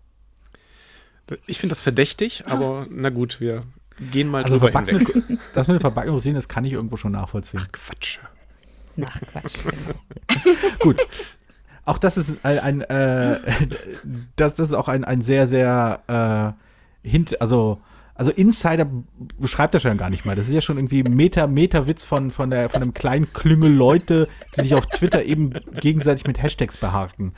Ich 1.47 1.59
finde 1.59 1.73
das 1.73 1.83
verdächtig, 1.83 2.45
aber 2.47 2.87
na 2.91 3.11
gut, 3.11 3.41
wir 3.41 3.65
gehen 4.11 4.29
mal 4.29 4.43
Also 4.43 4.59
drüber 4.59 4.81
hinweg. 4.81 5.23
das 5.53 5.69
mit 5.69 5.77
den 5.77 5.81
verbackenen 5.81 6.15
Rosinen, 6.15 6.37
das 6.37 6.49
kann 6.49 6.65
ich 6.65 6.73
irgendwo 6.73 6.97
schon 6.97 7.13
nachvollziehen. 7.13 7.63
Quatsch. 7.73 8.19
Ach 9.09 9.21
Quatsch. 9.33 9.59
Gut. 10.81 11.01
Auch 11.85 11.99
das 11.99 12.17
ist 12.17 12.45
ein, 12.45 12.59
ein 12.59 12.81
äh, 12.83 13.41
das, 14.37 14.55
das 14.57 14.71
ist 14.71 14.75
auch 14.75 14.89
ein, 14.89 15.05
ein 15.05 15.23
sehr, 15.23 15.49
sehr 15.49 16.57
äh, 17.05 17.09
hint, 17.09 17.41
also, 17.41 17.81
also 18.15 18.31
Insider 18.33 18.87
beschreibt 19.39 19.75
das 19.75 19.83
schon 19.83 19.97
gar 19.97 20.11
nicht 20.11 20.27
mal. 20.27 20.37
Das 20.37 20.47
ist 20.47 20.53
ja 20.53 20.61
schon 20.61 20.77
irgendwie 20.77 21.03
Meta, 21.03 21.47
Meta-Witz 21.47 22.05
von, 22.05 22.31
von, 22.31 22.51
der, 22.51 22.69
von 22.69 22.83
einem 22.83 22.93
kleinen 22.93 23.33
Klüngel 23.33 23.73
Leute, 23.73 24.29
die 24.57 24.63
sich 24.63 24.75
auf 24.75 24.87
Twitter 24.87 25.25
eben 25.25 25.55
gegenseitig 25.81 26.27
mit 26.27 26.43
Hashtags 26.43 26.77
beharken. 26.77 27.33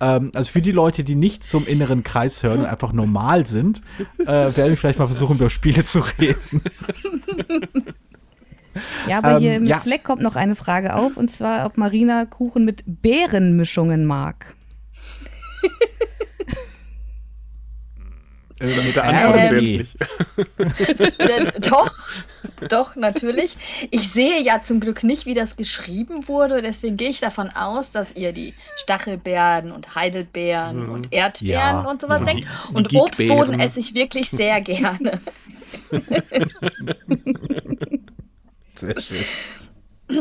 Ähm, 0.00 0.32
also 0.34 0.50
für 0.50 0.60
die 0.60 0.72
Leute, 0.72 1.04
die 1.04 1.14
nicht 1.14 1.44
zum 1.44 1.66
inneren 1.66 2.02
Kreis 2.02 2.42
hören 2.42 2.60
und 2.60 2.66
einfach 2.66 2.92
normal 2.92 3.46
sind, 3.46 3.80
äh, 4.18 4.26
werde 4.26 4.72
ich 4.72 4.78
vielleicht 4.78 4.98
mal 4.98 5.06
versuchen, 5.06 5.36
über 5.36 5.50
Spiele 5.50 5.84
zu 5.84 6.00
reden. 6.18 6.40
Ja, 9.08 9.18
aber 9.18 9.38
hier 9.38 9.52
Ähm, 9.52 9.62
im 9.62 9.68
ja. 9.68 9.78
Slack 9.78 10.02
kommt 10.02 10.20
noch 10.20 10.34
eine 10.34 10.56
Frage 10.56 10.96
auf, 10.96 11.16
und 11.16 11.30
zwar, 11.30 11.64
ob 11.64 11.76
Marina 11.76 12.24
Kuchen 12.24 12.64
mit 12.64 12.82
Beerenmischungen 12.86 14.04
mag. 14.04 14.56
Mit 18.60 18.94
der 18.96 19.04
Antwort 19.04 19.52
Ähm, 19.52 19.58
nicht. 19.58 19.96
Doch, 21.70 21.90
doch, 22.68 22.94
natürlich. 22.96 23.56
Ich 23.90 24.10
sehe 24.10 24.40
ja 24.42 24.62
zum 24.62 24.78
Glück 24.80 25.02
nicht, 25.02 25.26
wie 25.26 25.34
das 25.34 25.56
geschrieben 25.56 26.28
wurde. 26.28 26.62
Deswegen 26.62 26.96
gehe 26.96 27.10
ich 27.10 27.18
davon 27.20 27.50
aus, 27.50 27.90
dass 27.90 28.14
ihr 28.14 28.32
die 28.32 28.54
Stachelbeeren 28.76 29.72
und 29.72 29.94
Heidelbeeren 29.96 30.84
Mhm. 30.86 30.92
und 30.92 31.12
Erdbeeren 31.12 31.60
Ja, 31.60 31.80
und 31.80 32.00
sowas 32.00 32.20
ja. 32.20 32.26
denkt. 32.26 32.48
Die 32.70 32.74
Und. 32.74 32.94
Obstboden 32.94 33.58
esse 33.58 33.80
ich 33.80 33.94
wirklich 33.94 34.30
sehr 34.30 34.60
gerne. 34.62 35.20
Sehr 38.76 39.00
schön. 39.00 39.24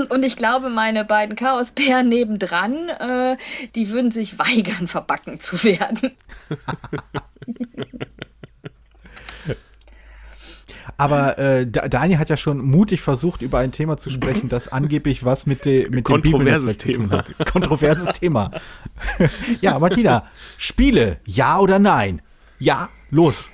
Und 0.09 0.23
ich 0.23 0.37
glaube, 0.37 0.69
meine 0.69 1.03
beiden 1.05 1.35
Chaosbären 1.35 2.07
nebendran, 2.07 2.89
äh, 2.89 3.37
die 3.75 3.89
würden 3.89 4.11
sich 4.11 4.39
weigern, 4.39 4.87
verbacken 4.87 5.39
zu 5.39 5.61
werden. 5.63 6.11
Aber 10.97 11.37
äh, 11.39 11.65
Da- 11.67 11.87
Daniel 11.87 12.19
hat 12.19 12.29
ja 12.29 12.37
schon 12.37 12.59
mutig 12.61 13.01
versucht, 13.01 13.41
über 13.41 13.59
ein 13.59 13.71
Thema 13.71 13.97
zu 13.97 14.09
sprechen, 14.09 14.49
das 14.49 14.67
angeblich 14.71 15.23
was 15.25 15.45
mit, 15.45 15.65
de, 15.65 15.89
mit 15.89 15.99
dem 15.99 16.03
Kontroverses 16.03 16.77
Bibelnetzwerk 16.77 16.79
zu 16.79 16.91
tun 16.91 17.45
hat. 17.45 17.51
Kontroverses 17.51 18.11
Thema. 18.19 18.51
ja, 19.61 19.77
Martina, 19.79 20.27
Spiele, 20.57 21.19
ja 21.25 21.59
oder 21.59 21.79
nein? 21.79 22.21
Ja, 22.59 22.89
los. 23.09 23.49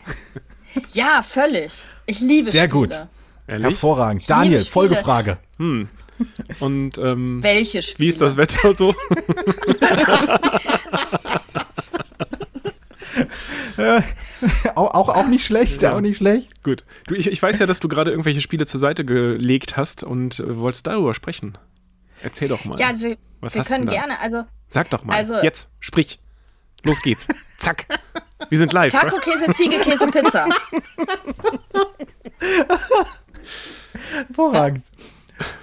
Ja, 0.94 1.22
völlig. 1.24 1.72
Ich 2.06 2.20
liebe 2.20 2.52
Sehr 2.52 2.66
Spiele. 2.68 2.88
gut. 2.88 2.92
Ehrlich? 3.48 3.66
Hervorragend. 3.66 4.22
Ich 4.22 4.28
Daniel. 4.28 4.60
Folgefrage. 4.60 5.38
Hm. 5.58 5.88
Und 6.60 6.98
ähm, 6.98 7.42
Welche 7.42 7.82
Spiele? 7.82 7.98
wie 8.00 8.08
ist 8.10 8.20
das 8.22 8.36
Wetter 8.38 8.74
so? 8.76 8.94
Auch, 14.76 14.94
auch, 14.94 15.10
auch 15.10 15.28
nicht 15.28 15.46
schlecht, 15.46 15.82
Ja. 15.82 15.94
auch 15.96 16.02
nicht 16.02 16.18
schlecht. 16.18 16.64
Gut. 16.64 16.84
Du, 17.08 17.16
ich, 17.16 17.28
ich 17.28 17.42
weiß 17.42 17.60
ja, 17.60 17.66
dass 17.66 17.80
du 17.80 17.88
gerade 17.88 18.12
irgendwelche 18.12 18.42
Spiele 18.42 18.66
zur 18.66 18.80
Seite 18.80 19.04
gelegt 19.06 19.76
hast 19.78 20.04
und 20.04 20.40
äh, 20.40 20.58
wolltest 20.58 20.88
darüber 20.88 21.14
sprechen. 21.14 21.58
Erzähl 22.22 22.48
doch 22.50 22.64
mal. 22.66 22.78
Ja, 22.80 22.88
also 22.88 23.04
wir, 23.08 23.18
Was 23.42 23.54
wir 23.54 23.60
hast 23.62 23.68
können 23.70 23.86
gerne. 23.88 24.20
Also 24.20 24.44
Sag 24.68 24.90
doch 24.90 25.04
mal. 25.04 25.16
Also- 25.16 25.36
Jetzt, 25.42 25.70
sprich. 25.80 26.20
Los 26.84 27.02
geht's. 27.02 27.28
Zack. 27.60 27.86
Wir 28.50 28.58
sind 28.58 28.72
live. 28.72 28.92
Taco, 28.94 29.18
Käse, 29.20 29.52
Ziege, 29.54 29.78
Käse, 29.80 30.08
Pizza. 30.08 30.48
Hervorragend. 34.28 34.84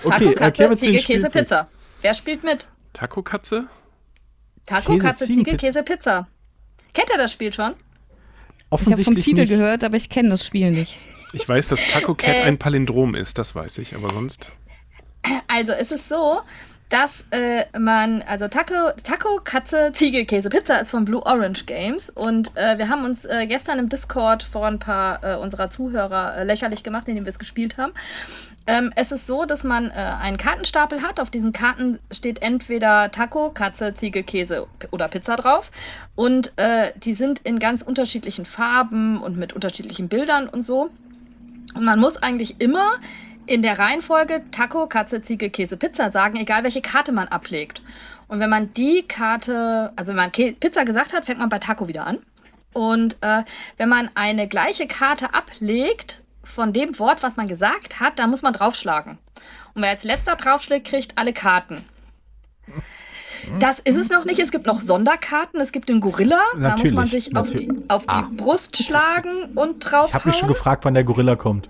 Taco, 0.02 0.08
Okay, 0.14 0.34
erklär 0.34 0.68
Katze, 0.68 0.68
den 0.68 0.98
Ziege, 0.98 0.98
Käse. 1.20 1.30
Pizza. 1.30 1.68
Wer 2.02 2.14
spielt 2.14 2.44
mit? 2.44 2.68
Taco-Katze? 2.92 3.66
Taco, 4.66 4.92
Käse, 4.94 5.04
Katze, 5.06 5.26
Ziege, 5.26 5.44
Ziege, 5.44 5.56
Käse, 5.56 5.82
Pizza. 5.82 6.28
Kennt 6.96 7.10
ihr 7.10 7.18
das 7.18 7.30
Spiel 7.30 7.52
schon? 7.52 7.72
Ich 7.74 8.72
habe 8.72 8.82
vom 8.82 8.92
Offensichtlich 8.94 9.24
Titel 9.24 9.40
nicht. 9.42 9.50
gehört, 9.50 9.84
aber 9.84 9.96
ich 9.96 10.08
kenne 10.08 10.30
das 10.30 10.44
Spiel 10.46 10.70
nicht. 10.70 10.96
Ich 11.34 11.46
weiß, 11.48 11.68
dass 11.68 11.86
Taco 11.86 12.14
Cat 12.14 12.36
Äh. 12.36 12.42
ein 12.42 12.58
Palindrom 12.58 13.14
ist, 13.14 13.36
das 13.38 13.54
weiß 13.54 13.78
ich, 13.78 13.94
aber 13.94 14.10
sonst. 14.10 14.52
Also 15.46 15.72
es 15.72 15.92
ist 15.92 16.08
so, 16.08 16.40
dass 16.88 17.24
äh, 17.32 17.64
man, 17.78 18.22
also 18.22 18.46
Taco, 18.46 18.92
Taco, 19.02 19.40
Katze, 19.42 19.90
Ziege, 19.92 20.24
Käse, 20.24 20.48
Pizza 20.50 20.80
ist 20.80 20.92
von 20.92 21.04
Blue 21.04 21.20
Orange 21.24 21.66
Games 21.66 22.10
und 22.10 22.56
äh, 22.56 22.78
wir 22.78 22.88
haben 22.88 23.04
uns 23.04 23.24
äh, 23.24 23.46
gestern 23.48 23.80
im 23.80 23.88
Discord 23.88 24.44
vor 24.44 24.66
ein 24.66 24.78
paar 24.78 25.24
äh, 25.24 25.36
unserer 25.36 25.68
Zuhörer 25.68 26.36
äh, 26.36 26.44
lächerlich 26.44 26.84
gemacht, 26.84 27.08
indem 27.08 27.24
wir 27.24 27.30
es 27.30 27.40
gespielt 27.40 27.76
haben. 27.76 27.92
Ähm, 28.68 28.92
es 28.94 29.10
ist 29.10 29.26
so, 29.26 29.46
dass 29.46 29.64
man 29.64 29.90
äh, 29.90 29.94
einen 29.94 30.36
Kartenstapel 30.36 31.02
hat. 31.02 31.18
Auf 31.18 31.30
diesen 31.30 31.52
Karten 31.52 31.98
steht 32.12 32.42
entweder 32.42 33.10
Taco, 33.10 33.50
Katze, 33.50 33.92
Ziege, 33.94 34.22
Käse 34.22 34.68
P- 34.78 34.88
oder 34.92 35.08
Pizza 35.08 35.36
drauf. 35.36 35.70
Und 36.14 36.52
die 36.96 37.12
sind 37.12 37.40
in 37.40 37.58
ganz 37.58 37.82
unterschiedlichen 37.82 38.44
Farben 38.44 39.20
und 39.20 39.36
mit 39.36 39.52
unterschiedlichen 39.52 40.08
Bildern 40.08 40.48
und 40.48 40.62
so. 40.64 40.90
Und 41.74 41.84
man 41.84 41.98
muss 42.00 42.16
eigentlich 42.16 42.60
immer 42.60 42.92
in 43.46 43.62
der 43.62 43.78
Reihenfolge 43.78 44.44
Taco, 44.50 44.86
Katze, 44.86 45.22
Ziege, 45.22 45.50
Käse, 45.50 45.76
Pizza 45.76 46.10
sagen, 46.12 46.36
egal 46.36 46.64
welche 46.64 46.82
Karte 46.82 47.12
man 47.12 47.28
ablegt. 47.28 47.82
Und 48.28 48.40
wenn 48.40 48.50
man 48.50 48.72
die 48.74 49.06
Karte, 49.06 49.92
also 49.96 50.10
wenn 50.10 50.16
man 50.16 50.32
Pizza 50.32 50.84
gesagt 50.84 51.12
hat, 51.12 51.26
fängt 51.26 51.38
man 51.38 51.48
bei 51.48 51.58
Taco 51.58 51.88
wieder 51.88 52.06
an. 52.06 52.18
Und 52.72 53.16
äh, 53.22 53.42
wenn 53.76 53.88
man 53.88 54.10
eine 54.14 54.48
gleiche 54.48 54.86
Karte 54.86 55.32
ablegt 55.32 56.22
von 56.42 56.72
dem 56.72 56.98
Wort, 56.98 57.22
was 57.22 57.36
man 57.36 57.48
gesagt 57.48 58.00
hat, 58.00 58.18
dann 58.18 58.30
muss 58.30 58.42
man 58.42 58.52
draufschlagen. 58.52 59.18
Und 59.74 59.82
wer 59.82 59.90
als 59.90 60.04
letzter 60.04 60.36
draufschlägt, 60.36 60.86
kriegt 60.86 61.18
alle 61.18 61.32
Karten. 61.32 61.84
Das 63.60 63.78
ist 63.80 63.96
es 63.96 64.10
noch 64.10 64.24
nicht. 64.24 64.38
Es 64.38 64.50
gibt 64.50 64.66
noch 64.66 64.80
Sonderkarten. 64.80 65.60
Es 65.60 65.72
gibt 65.72 65.88
den 65.88 66.00
Gorilla. 66.00 66.40
da 66.54 66.76
muss 66.76 66.90
man 66.92 67.04
Natürlich, 67.04 67.24
sich 67.24 67.36
auf 67.36 67.50
die, 67.50 67.66
natürlich. 67.66 67.90
auf 67.90 68.02
die 68.02 68.08
Ah. 68.08 68.28
Brust 68.36 68.82
schlagen 68.82 69.50
und 69.54 69.80
draufhauen. 69.80 70.08
Ich 70.08 70.14
habe 70.14 70.28
mich 70.28 70.36
schon 70.36 70.48
gefragt, 70.48 70.84
wann 70.84 70.94
der 70.94 71.04
Gorilla 71.04 71.36
kommt. 71.36 71.68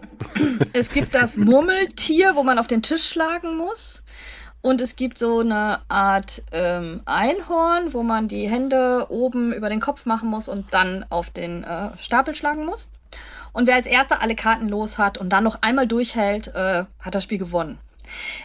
Es 0.73 0.91
gibt 0.91 1.15
das 1.15 1.37
Murmeltier, 1.37 2.37
wo 2.37 2.43
man 2.43 2.59
auf 2.59 2.67
den 2.67 2.83
Tisch 2.83 3.05
schlagen 3.09 3.57
muss. 3.57 4.03
Und 4.63 4.81
es 4.81 4.97
gibt 4.97 5.19
so 5.19 5.41
eine 5.41 5.79
Art 5.89 6.43
ähm, 6.51 7.03
Einhorn, 7.05 7.95
wo 7.95 8.03
man 8.03 8.27
die 8.27 8.49
Hände 8.49 9.07
oben 9.11 9.53
über 9.53 9.69
den 9.69 9.81
Kopf 9.81 10.07
machen 10.07 10.29
muss 10.29 10.49
und 10.49 10.75
dann 10.75 11.05
auf 11.09 11.31
den 11.31 11.63
äh, 11.63 11.91
Stapel 11.99 12.35
schlagen 12.35 12.67
muss. 12.67 12.89
Und 13.53 13.69
wer 13.69 13.77
als 13.77 13.87
erster 13.87 14.21
alle 14.23 14.35
Karten 14.35 14.69
los 14.69 14.99
hat 14.99 15.19
und 15.19 15.31
dann 15.31 15.45
noch 15.45 15.63
einmal 15.63 15.87
durchhält, 15.87 16.49
äh, 16.49 16.85
hat 17.01 17.15
das 17.15 17.23
Spiel 17.23 17.39
gewonnen. 17.39 17.79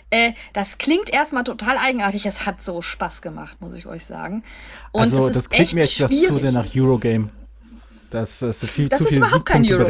Äh, 0.09 0.33
das 0.53 0.77
klingt 0.77 1.09
erstmal 1.09 1.43
total 1.43 1.77
eigenartig. 1.77 2.25
Es 2.25 2.45
hat 2.45 2.61
so 2.61 2.81
Spaß 2.81 3.21
gemacht, 3.21 3.57
muss 3.61 3.73
ich 3.73 3.85
euch 3.87 4.05
sagen. 4.05 4.43
Und 4.91 5.01
also, 5.01 5.29
das 5.29 5.49
klingt 5.49 5.73
mir 5.73 5.81
jetzt 5.81 5.93
schwierig. 5.93 6.41
der 6.41 6.51
nach 6.51 6.67
Eurogame. 6.75 7.29
Das, 8.09 8.39
das 8.39 8.61
ist 8.63 8.71
viel 8.71 8.89
Das 8.89 8.97
zu 8.99 9.05
ist 9.05 9.09
viel 9.09 9.17
überhaupt 9.19 9.45
kein. 9.45 9.63
Ja. 9.63 9.77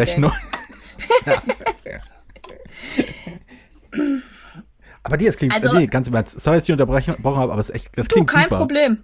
Aber 5.04 5.18
dir, 5.18 5.28
das 5.28 5.38
klingt, 5.38 5.56
Also- 5.56 5.78
nee, 5.78 5.88
ganz 5.88 6.08
im 6.08 6.14
Ernst, 6.14 6.40
sorry, 6.40 6.58
dass 6.58 6.66
ich 6.66 6.72
unterbrochen 6.72 7.14
habe, 7.14 7.52
aber 7.52 7.58
es 7.60 7.70
echt, 7.72 7.98
das 7.98 8.08
Du, 8.08 8.16
klingt 8.16 8.30
kein 8.30 8.44
super. 8.44 8.58
Problem. 8.60 9.04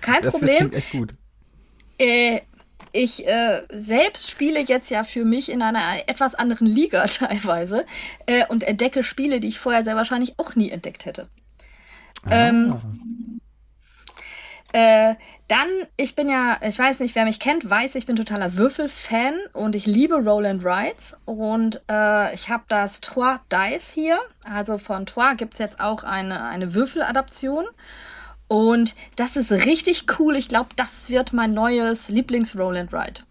Kein 0.00 0.22
Das, 0.22 0.32
das 0.32 0.40
Problem. 0.40 0.56
klingt 0.56 0.74
echt 0.74 0.90
gut. 0.90 1.14
Äh, 1.98 2.40
ich 2.92 3.26
äh, 3.26 3.62
selbst 3.70 4.30
spiele 4.30 4.60
jetzt 4.60 4.90
ja 4.90 5.02
für 5.04 5.24
mich 5.24 5.50
in 5.50 5.62
einer 5.62 6.08
etwas 6.08 6.34
anderen 6.34 6.66
Liga 6.66 7.06
teilweise 7.06 7.86
äh, 8.26 8.46
und 8.46 8.62
entdecke 8.62 9.02
Spiele, 9.02 9.40
die 9.40 9.48
ich 9.48 9.58
vorher 9.58 9.84
sehr 9.84 9.96
wahrscheinlich 9.96 10.38
auch 10.38 10.54
nie 10.54 10.70
entdeckt 10.70 11.06
hätte. 11.06 11.28
Ähm, 12.30 12.78
äh, 14.72 15.16
dann, 15.48 15.68
ich 15.98 16.14
bin 16.14 16.30
ja, 16.30 16.58
ich 16.62 16.78
weiß 16.78 17.00
nicht, 17.00 17.14
wer 17.14 17.24
mich 17.24 17.40
kennt, 17.40 17.68
weiß, 17.68 17.94
ich 17.96 18.06
bin 18.06 18.16
totaler 18.16 18.56
Würfel-Fan 18.56 19.34
und 19.52 19.74
ich 19.74 19.84
liebe 19.84 20.14
Roll 20.14 20.46
and 20.46 20.64
Rides. 20.64 21.16
Und 21.26 21.82
äh, 21.90 22.34
ich 22.34 22.48
habe 22.48 22.64
das 22.68 23.00
Trois 23.02 23.38
Dice 23.50 23.90
hier. 23.90 24.18
Also 24.44 24.78
von 24.78 25.04
Trois 25.04 25.34
gibt 25.34 25.54
es 25.54 25.58
jetzt 25.58 25.80
auch 25.80 26.04
eine, 26.04 26.44
eine 26.44 26.74
Würfeladaption. 26.74 27.66
Und 28.52 28.94
das 29.16 29.36
ist 29.36 29.50
richtig 29.50 30.04
cool. 30.18 30.36
Ich 30.36 30.46
glaube, 30.46 30.68
das 30.76 31.08
wird 31.08 31.32
mein 31.32 31.54
neues 31.54 32.10
Lieblings-Roll 32.10 32.76
and 32.76 32.92
Ride. 32.92 33.22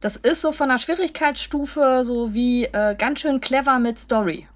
Das 0.00 0.16
ist 0.16 0.40
so 0.40 0.50
von 0.50 0.68
der 0.70 0.78
Schwierigkeitsstufe 0.78 2.02
so 2.02 2.34
wie 2.34 2.64
äh, 2.64 2.96
ganz 2.96 3.20
schön 3.20 3.40
clever 3.40 3.78
mit 3.78 4.00
Story. 4.00 4.48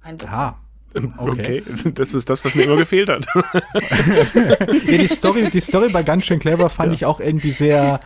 Ein 0.00 0.16
bisschen. 0.16 0.34
Ah, 0.34 0.56
Okay. 0.94 1.62
okay. 1.68 1.90
das 1.94 2.14
ist 2.14 2.30
das, 2.30 2.42
was 2.42 2.54
mir 2.54 2.62
immer 2.62 2.76
gefehlt 2.76 3.10
hat. 3.10 3.26
ja, 3.34 4.96
die 4.96 5.06
Story, 5.06 5.50
die 5.50 5.60
Story 5.60 5.90
bei 5.92 6.02
ganz 6.02 6.24
schön 6.24 6.38
clever 6.38 6.70
fand 6.70 6.92
ja. 6.92 6.94
ich 6.94 7.04
auch 7.04 7.20
irgendwie 7.20 7.52
sehr. 7.52 8.00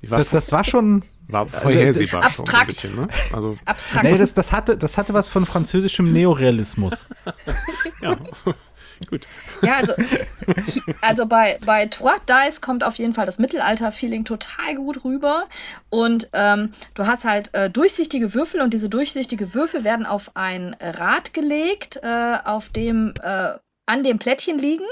Das, 0.00 0.30
das 0.30 0.50
war 0.52 0.64
schon. 0.64 1.04
War 1.28 1.42
also, 1.42 1.58
vorhersehbar 1.58 2.22
also, 2.24 2.46
schon 2.46 2.54
ein 2.54 2.66
bisschen, 2.66 2.96
ne? 2.96 3.08
Also, 3.34 3.58
Abstrakt. 3.66 4.04
Nee, 4.04 4.16
das, 4.16 4.32
das, 4.32 4.52
hatte, 4.52 4.78
das 4.78 4.96
hatte 4.96 5.12
was 5.12 5.28
von 5.28 5.44
französischem 5.44 6.10
Neorealismus. 6.10 7.10
ja. 8.00 8.16
Gut. 9.08 9.22
Ja, 9.62 9.76
also, 9.76 9.94
also 11.00 11.26
bei, 11.26 11.58
bei 11.64 11.86
Trois 11.86 12.18
Dice 12.28 12.60
kommt 12.60 12.84
auf 12.84 12.96
jeden 12.96 13.14
Fall 13.14 13.26
das 13.26 13.38
Mittelalter-Feeling 13.38 14.24
total 14.24 14.74
gut 14.76 15.04
rüber. 15.04 15.44
Und 15.90 16.28
ähm, 16.32 16.70
du 16.94 17.06
hast 17.06 17.24
halt 17.24 17.54
äh, 17.54 17.70
durchsichtige 17.70 18.34
Würfel 18.34 18.60
und 18.60 18.74
diese 18.74 18.88
durchsichtige 18.88 19.54
Würfel 19.54 19.84
werden 19.84 20.06
auf 20.06 20.32
ein 20.34 20.76
Rad 20.80 21.34
gelegt, 21.34 22.00
äh, 22.02 22.38
auf 22.44 22.68
dem 22.70 23.14
äh, 23.22 23.54
an 23.86 24.02
dem 24.02 24.18
Plättchen 24.18 24.58
liegen. 24.58 24.86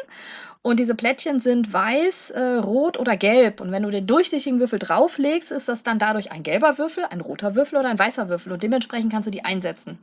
Und 0.63 0.79
diese 0.79 0.95
Plättchen 0.95 1.39
sind 1.39 1.73
weiß, 1.73 2.31
äh, 2.31 2.57
rot 2.57 2.99
oder 2.99 3.17
gelb. 3.17 3.63
Und 3.63 3.73
wenn 3.73 3.83
du 3.83 3.91
den 3.91 4.07
durchsichtigen 4.07 4.61
Würfel 4.61 4.79
drauflegst, 4.79 5.53
ist 5.53 5.69
das 5.69 5.83
dann 5.83 5.99
dadurch 5.99 6.33
ein 6.33 6.43
gelber 6.43 6.77
Würfel, 6.77 7.05
ein 7.05 7.23
roter 7.23 7.55
Würfel 7.55 7.79
oder 7.79 7.89
ein 7.89 7.99
weißer 7.99 8.29
Würfel. 8.29 8.53
Und 8.53 8.63
dementsprechend 8.63 9.11
kannst 9.11 9.27
du 9.27 9.31
die 9.31 9.45
einsetzen. 9.45 9.99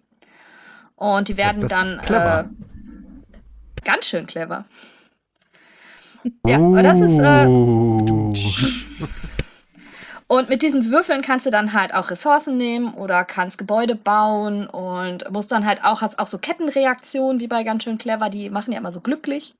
Und 0.95 1.27
die 1.27 1.37
werden 1.37 1.61
das, 1.61 1.69
das 1.69 1.97
dann 1.97 2.65
Ganz 3.87 4.05
schön 4.05 4.27
clever. 4.27 4.65
Ja, 6.45 6.59
uh. 6.59 6.75
das 6.75 6.99
ist. 6.99 7.17
Äh, 7.19 7.45
und 10.27 10.49
mit 10.49 10.61
diesen 10.61 10.89
Würfeln 10.89 11.21
kannst 11.21 11.45
du 11.45 11.51
dann 11.51 11.71
halt 11.71 11.93
auch 11.93 12.11
Ressourcen 12.11 12.57
nehmen 12.57 12.93
oder 12.95 13.23
kannst 13.23 13.57
Gebäude 13.57 13.95
bauen 13.95 14.67
und 14.67 15.31
musst 15.31 15.53
dann 15.53 15.65
halt 15.65 15.85
auch, 15.85 16.01
hast 16.01 16.19
auch 16.19 16.27
so 16.27 16.37
Kettenreaktionen 16.37 17.39
wie 17.39 17.47
bei 17.47 17.63
ganz 17.63 17.85
schön 17.85 17.97
clever, 17.97 18.29
die 18.29 18.49
machen 18.49 18.73
ja 18.73 18.79
immer 18.79 18.91
so 18.91 18.99
glücklich, 18.99 19.55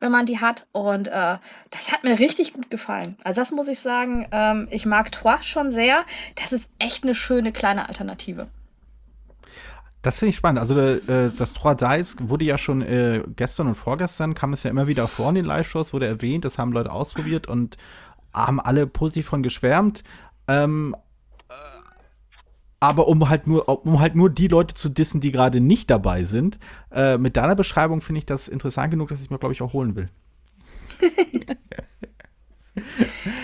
wenn 0.00 0.12
man 0.12 0.24
die 0.24 0.40
hat. 0.40 0.66
Und 0.72 1.08
äh, 1.08 1.36
das 1.70 1.92
hat 1.92 2.04
mir 2.04 2.18
richtig 2.18 2.54
gut 2.54 2.70
gefallen. 2.70 3.18
Also 3.22 3.42
das 3.42 3.50
muss 3.50 3.68
ich 3.68 3.80
sagen, 3.80 4.26
ähm, 4.32 4.66
ich 4.70 4.86
mag 4.86 5.12
Trois 5.12 5.42
schon 5.42 5.72
sehr. 5.72 6.06
Das 6.36 6.54
ist 6.54 6.70
echt 6.78 7.04
eine 7.04 7.14
schöne 7.14 7.52
kleine 7.52 7.86
Alternative. 7.86 8.48
Das 10.08 10.20
finde 10.20 10.30
ich 10.30 10.36
spannend. 10.36 10.58
Also 10.58 10.80
äh, 10.80 11.30
das 11.36 11.52
Trois 11.52 11.74
Dice 11.74 12.16
wurde 12.18 12.46
ja 12.46 12.56
schon 12.56 12.80
äh, 12.80 13.22
gestern 13.36 13.66
und 13.66 13.74
vorgestern, 13.74 14.32
kam 14.32 14.54
es 14.54 14.62
ja 14.62 14.70
immer 14.70 14.88
wieder 14.88 15.06
vor 15.06 15.28
in 15.28 15.34
den 15.34 15.44
Live-Shows, 15.44 15.92
wurde 15.92 16.06
erwähnt, 16.06 16.46
das 16.46 16.56
haben 16.56 16.72
Leute 16.72 16.90
ausprobiert 16.90 17.46
und 17.46 17.76
haben 18.32 18.58
alle 18.58 18.86
positiv 18.86 19.26
von 19.26 19.42
geschwärmt. 19.42 20.04
Ähm, 20.46 20.96
äh, 21.50 21.52
aber 22.80 23.06
um 23.06 23.28
halt 23.28 23.46
nur, 23.46 23.68
um 23.84 24.00
halt 24.00 24.14
nur 24.14 24.30
die 24.30 24.48
Leute 24.48 24.74
zu 24.74 24.88
dissen, 24.88 25.20
die 25.20 25.30
gerade 25.30 25.60
nicht 25.60 25.90
dabei 25.90 26.24
sind, 26.24 26.58
äh, 26.90 27.18
mit 27.18 27.36
deiner 27.36 27.54
Beschreibung 27.54 28.00
finde 28.00 28.20
ich 28.20 28.24
das 28.24 28.48
interessant 28.48 28.90
genug, 28.90 29.10
dass 29.10 29.20
ich 29.20 29.28
mir, 29.28 29.38
glaube 29.38 29.52
ich, 29.52 29.60
auch 29.60 29.74
holen 29.74 29.94
will. 29.94 30.08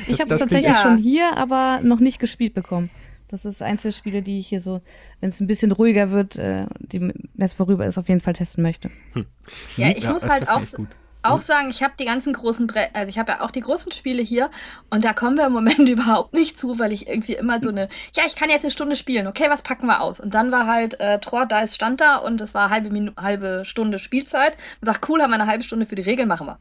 ich 0.09 0.19
habe 0.19 0.33
es 0.33 0.41
tatsächlich 0.41 0.63
ja. 0.63 0.77
schon 0.77 0.97
hier, 0.97 1.37
aber 1.37 1.81
noch 1.83 2.01
nicht 2.01 2.19
gespielt 2.19 2.55
bekommen. 2.55 2.89
Das 3.29 3.45
ist 3.45 3.63
eins 3.63 3.83
der 3.83 3.93
Spiele, 3.93 4.23
die 4.23 4.39
ich 4.39 4.49
hier 4.49 4.61
so, 4.61 4.81
wenn 5.21 5.31
es 5.31 5.41
ein 5.41 5.47
bisschen 5.47 5.73
ruhiger 5.73 6.11
wird, 6.11 6.37
äh, 6.37 6.67
die, 6.79 7.01
wenn 7.01 7.29
es 7.39 7.55
vorüber 7.55 7.87
ist, 7.87 7.99
auf 7.99 8.09
jeden 8.09 8.21
Fall 8.21 8.35
testen 8.35 8.63
möchte. 8.63 8.91
Hm. 9.13 9.27
Ja, 9.77 9.89
ich 9.89 10.05
ja, 10.05 10.13
muss 10.13 10.29
halt 10.29 10.49
auch, 10.49 10.63
auch 11.25 11.41
sagen, 11.41 11.71
ich 11.71 11.83
habe 11.83 11.95
die 11.99 12.05
ganzen 12.05 12.33
großen, 12.33 12.67
Bre 12.67 12.89
also 12.93 13.09
ich 13.09 13.19
habe 13.19 13.33
ja 13.33 13.41
auch 13.41 13.51
die 13.51 13.61
großen 13.61 13.93
Spiele 13.93 14.23
hier 14.23 14.51
und 14.91 15.05
da 15.05 15.15
kommen 15.15 15.37
wir 15.37 15.47
im 15.47 15.53
Moment 15.53 15.79
überhaupt 15.89 16.35
nicht 16.35 16.59
zu, 16.59 16.79
weil 16.79 16.93
ich 16.93 17.09
irgendwie 17.09 17.35
immer 17.35 17.61
so 17.61 17.71
eine, 17.71 17.89
ja, 18.15 18.25
ich 18.27 18.37
kann 18.37 18.51
jetzt 18.51 18.65
eine 18.65 18.71
Stunde 18.71 18.95
spielen, 18.95 19.27
okay, 19.27 19.47
was 19.49 19.63
packen 19.63 19.87
wir 19.87 20.01
aus? 20.01 20.21
Und 20.21 20.35
dann 20.35 20.53
war 20.53 20.67
halt 20.67 21.01
äh, 21.01 21.19
Tor, 21.19 21.47
da 21.47 21.61
ist 21.61 21.75
stand 21.75 22.01
da 22.01 22.17
und 22.17 22.41
es 22.41 22.55
war 22.55 22.71
halbe, 22.71 22.91
Minu 22.91 23.13
halbe 23.17 23.63
Stunde 23.65 23.99
Spielzeit. 23.99 24.57
Und 24.81 24.87
sagt, 24.87 25.09
cool, 25.09 25.23
haben 25.23 25.31
wir 25.31 25.37
eine 25.37 25.47
halbe 25.47 25.65
Stunde 25.65 25.87
für 25.87 25.95
die 25.95 26.03
Regeln, 26.03 26.29
machen 26.29 26.47
wir. 26.47 26.59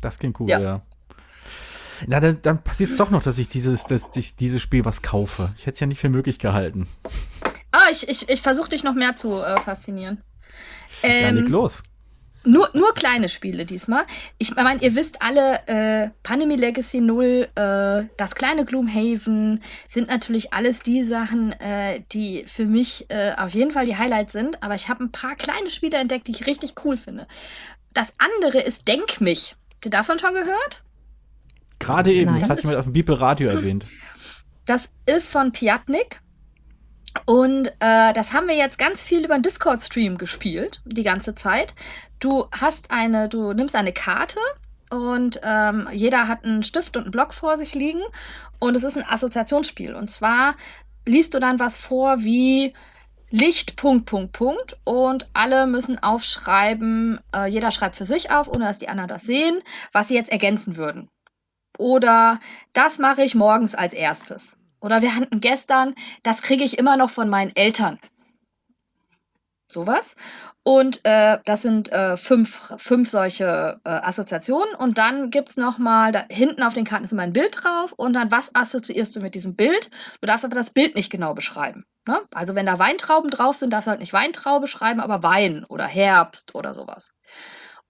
Das 0.00 0.18
klingt 0.18 0.38
cool, 0.40 0.48
ja. 0.48 0.60
ja. 0.60 0.82
Na, 2.06 2.20
dann, 2.20 2.40
dann 2.42 2.62
passiert 2.62 2.90
es 2.90 2.96
doch 2.96 3.10
noch, 3.10 3.22
dass 3.22 3.38
ich 3.38 3.48
dieses, 3.48 3.84
dass 3.84 4.10
ich 4.16 4.36
dieses 4.36 4.62
Spiel 4.62 4.84
was 4.84 5.02
kaufe. 5.02 5.52
Ich 5.56 5.66
hätte 5.66 5.74
es 5.74 5.80
ja 5.80 5.86
nicht 5.86 6.00
für 6.00 6.08
möglich 6.08 6.38
gehalten. 6.38 6.88
Ah, 7.70 7.88
ich, 7.90 8.08
ich, 8.08 8.28
ich 8.28 8.42
versuche 8.42 8.70
dich 8.70 8.84
noch 8.84 8.94
mehr 8.94 9.16
zu 9.16 9.40
äh, 9.40 9.60
faszinieren. 9.60 10.22
Ähm, 11.02 11.36
ja, 11.36 11.42
leg 11.42 11.48
los. 11.48 11.82
Nur, 12.44 12.70
nur 12.74 12.92
kleine 12.92 13.28
Spiele 13.28 13.64
diesmal. 13.64 14.04
Ich 14.38 14.56
meine, 14.56 14.82
ihr 14.82 14.96
wisst 14.96 15.22
alle, 15.22 15.60
äh, 15.68 16.10
Pandemie 16.24 16.56
Legacy 16.56 17.00
0, 17.00 17.48
äh, 17.54 18.04
das 18.16 18.34
kleine 18.34 18.64
Gloomhaven 18.64 19.60
sind 19.88 20.08
natürlich 20.08 20.52
alles 20.52 20.80
die 20.80 21.04
Sachen, 21.04 21.52
äh, 21.52 22.02
die 22.12 22.44
für 22.48 22.66
mich 22.66 23.06
äh, 23.10 23.32
auf 23.36 23.50
jeden 23.50 23.70
Fall 23.70 23.86
die 23.86 23.96
Highlights 23.96 24.32
sind. 24.32 24.60
Aber 24.62 24.74
ich 24.74 24.88
habe 24.88 25.04
ein 25.04 25.12
paar 25.12 25.36
kleine 25.36 25.70
Spiele 25.70 25.98
entdeckt, 25.98 26.26
die 26.26 26.32
ich 26.32 26.46
richtig 26.46 26.74
cool 26.84 26.96
finde. 26.96 27.28
Das 27.94 28.12
andere 28.18 28.58
ist 28.58 28.88
Denk 28.88 29.20
mich. 29.20 29.54
Habt 29.74 29.84
ihr 29.84 29.90
davon 29.90 30.18
schon 30.18 30.34
gehört? 30.34 30.82
Gerade 31.82 32.12
eben, 32.12 32.32
Nein. 32.32 32.48
das 32.48 32.60
ich 32.60 32.64
mal 32.64 32.76
auf 32.76 32.84
dem 32.84 32.92
Bibel 32.92 33.14
Radio 33.16 33.48
erwähnt. 33.48 33.84
Das 34.66 34.88
ist 35.06 35.30
von 35.30 35.50
Piatnik. 35.50 36.20
Und 37.26 37.66
äh, 37.80 38.12
das 38.12 38.32
haben 38.32 38.46
wir 38.46 38.54
jetzt 38.54 38.78
ganz 38.78 39.02
viel 39.02 39.24
über 39.24 39.34
den 39.34 39.42
Discord-Stream 39.42 40.16
gespielt, 40.16 40.80
die 40.84 41.02
ganze 41.02 41.34
Zeit. 41.34 41.74
Du 42.20 42.46
hast 42.52 42.90
eine, 42.90 43.28
du 43.28 43.52
nimmst 43.52 43.74
eine 43.74 43.92
Karte 43.92 44.38
und 44.90 45.40
ähm, 45.42 45.88
jeder 45.92 46.28
hat 46.28 46.44
einen 46.44 46.62
Stift 46.62 46.96
und 46.96 47.02
einen 47.02 47.10
Block 47.10 47.34
vor 47.34 47.58
sich 47.58 47.74
liegen 47.74 48.00
und 48.60 48.76
es 48.76 48.84
ist 48.84 48.96
ein 48.96 49.06
Assoziationsspiel. 49.06 49.94
Und 49.94 50.08
zwar 50.08 50.54
liest 51.04 51.34
du 51.34 51.40
dann 51.40 51.58
was 51.58 51.76
vor 51.76 52.22
wie 52.22 52.72
Licht, 53.28 53.76
Punkt, 53.76 54.06
Punkt, 54.06 54.32
Punkt. 54.32 54.78
Und 54.84 55.28
alle 55.32 55.66
müssen 55.66 56.00
aufschreiben, 56.00 57.18
äh, 57.34 57.46
jeder 57.46 57.72
schreibt 57.72 57.96
für 57.96 58.06
sich 58.06 58.30
auf, 58.30 58.46
ohne 58.46 58.66
dass 58.66 58.78
die 58.78 58.88
anderen 58.88 59.08
das 59.08 59.24
sehen, 59.24 59.60
was 59.90 60.08
sie 60.08 60.14
jetzt 60.14 60.30
ergänzen 60.30 60.76
würden. 60.76 61.10
Oder 61.78 62.38
das 62.72 62.98
mache 62.98 63.22
ich 63.22 63.34
morgens 63.34 63.74
als 63.74 63.92
erstes. 63.92 64.56
Oder 64.80 65.00
wir 65.00 65.14
hatten 65.14 65.40
gestern, 65.40 65.94
das 66.22 66.42
kriege 66.42 66.64
ich 66.64 66.78
immer 66.78 66.96
noch 66.96 67.10
von 67.10 67.28
meinen 67.28 67.54
Eltern. 67.54 67.98
Sowas. 69.68 70.16
Und 70.64 71.00
äh, 71.04 71.38
das 71.44 71.62
sind 71.62 71.90
äh, 71.90 72.16
fünf, 72.16 72.72
fünf 72.76 73.08
solche 73.08 73.80
äh, 73.84 73.90
Assoziationen. 73.90 74.74
Und 74.74 74.98
dann 74.98 75.30
gibt 75.30 75.50
es 75.50 75.56
nochmal, 75.56 76.12
da 76.12 76.24
hinten 76.28 76.62
auf 76.62 76.74
den 76.74 76.84
Karten 76.84 77.04
ist 77.04 77.12
immer 77.12 77.22
ein 77.22 77.32
Bild 77.32 77.56
drauf. 77.62 77.92
Und 77.92 78.12
dann, 78.12 78.30
was 78.30 78.54
assoziierst 78.54 79.16
du 79.16 79.20
mit 79.20 79.34
diesem 79.34 79.56
Bild? 79.56 79.90
Du 80.20 80.26
darfst 80.26 80.44
aber 80.44 80.54
das 80.54 80.70
Bild 80.70 80.94
nicht 80.94 81.10
genau 81.10 81.34
beschreiben. 81.34 81.84
Ne? 82.06 82.20
Also, 82.32 82.54
wenn 82.54 82.66
da 82.66 82.78
Weintrauben 82.78 83.30
drauf 83.30 83.56
sind, 83.56 83.72
darfst 83.72 83.86
du 83.86 83.90
halt 83.90 84.00
nicht 84.00 84.12
Weintraube 84.12 84.68
schreiben, 84.68 85.00
aber 85.00 85.22
Wein 85.22 85.64
oder 85.68 85.86
Herbst 85.86 86.54
oder 86.54 86.74
sowas. 86.74 87.14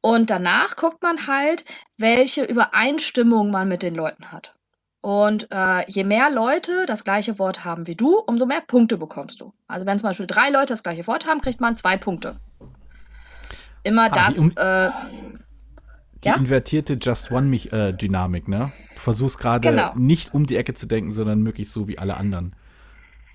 Und 0.02 0.30
danach 0.30 0.76
guckt 0.76 1.02
man 1.02 1.26
halt, 1.26 1.64
welche 1.96 2.42
Übereinstimmung 2.42 3.50
man 3.50 3.68
mit 3.68 3.82
den 3.82 3.94
Leuten 3.94 4.32
hat. 4.32 4.54
Und 5.00 5.48
äh, 5.50 5.90
je 5.90 6.04
mehr 6.04 6.30
Leute 6.30 6.86
das 6.86 7.04
gleiche 7.04 7.38
Wort 7.38 7.64
haben 7.64 7.86
wie 7.86 7.94
du, 7.94 8.18
umso 8.18 8.44
mehr 8.44 8.60
Punkte 8.60 8.98
bekommst 8.98 9.40
du. 9.40 9.52
Also 9.66 9.86
wenn 9.86 9.98
zum 9.98 10.08
Beispiel 10.08 10.26
drei 10.26 10.50
Leute 10.50 10.66
das 10.74 10.82
gleiche 10.82 11.06
Wort 11.06 11.26
haben, 11.26 11.40
kriegt 11.40 11.60
man 11.60 11.76
zwei 11.76 11.96
Punkte. 11.96 12.36
Immer 13.84 14.04
ah, 14.04 14.08
das. 14.08 14.34
Die, 14.34 14.40
um, 14.40 14.50
äh, 14.56 14.90
die 16.24 16.28
ja? 16.28 16.36
invertierte 16.36 16.98
Just 17.00 17.30
One-Dynamik, 17.30 18.46
äh, 18.46 18.50
ne? 18.50 18.72
Du 18.94 19.00
versuchst 19.00 19.38
gerade 19.38 19.68
genau. 19.68 19.92
nicht 19.96 20.34
um 20.34 20.46
die 20.46 20.56
Ecke 20.56 20.74
zu 20.74 20.86
denken, 20.86 21.12
sondern 21.12 21.42
möglichst 21.42 21.74
so 21.74 21.88
wie 21.88 21.98
alle 21.98 22.16
anderen. 22.16 22.54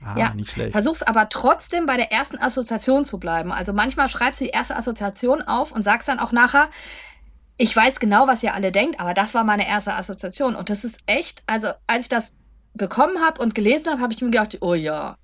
Ah, 0.04 0.16
ja, 0.18 0.34
nicht 0.34 0.52
schlecht. 0.52 0.72
Versuch's 0.72 1.04
aber 1.04 1.30
trotzdem 1.30 1.86
bei 1.86 1.98
der 1.98 2.12
ersten 2.12 2.38
Assoziation 2.38 3.04
zu 3.04 3.20
bleiben. 3.20 3.52
Also 3.52 3.74
manchmal 3.74 4.10
schreibst 4.10 4.40
du 4.40 4.46
die 4.46 4.52
erste 4.52 4.76
Assoziation 4.76 5.42
auf 5.42 5.72
und 5.72 5.82
sagst 5.84 6.08
dann 6.08 6.20
auch 6.20 6.32
nachher, 6.32 6.70
ich 7.58 7.76
weiß 7.76 8.00
genau, 8.00 8.28
was 8.28 8.44
ihr 8.44 8.54
alle 8.54 8.72
denkt, 8.72 9.00
aber 9.00 9.14
das 9.14 9.34
war 9.34 9.44
meine 9.44 9.68
erste 9.68 9.96
Assoziation. 9.96 10.56
Und 10.56 10.70
das 10.70 10.84
ist 10.84 11.00
echt, 11.08 11.44
also 11.48 11.70
als 11.88 12.06
ich 12.06 12.10
das 12.10 12.34
bekommen 12.74 13.22
habe 13.26 13.42
und 13.42 13.56
gelesen 13.56 13.90
habe, 13.92 14.02
habe 14.02 14.14
ich 14.14 14.22
mir 14.22 14.30
gedacht, 14.30 14.60
oh 14.62 14.76
ja. 14.76 15.18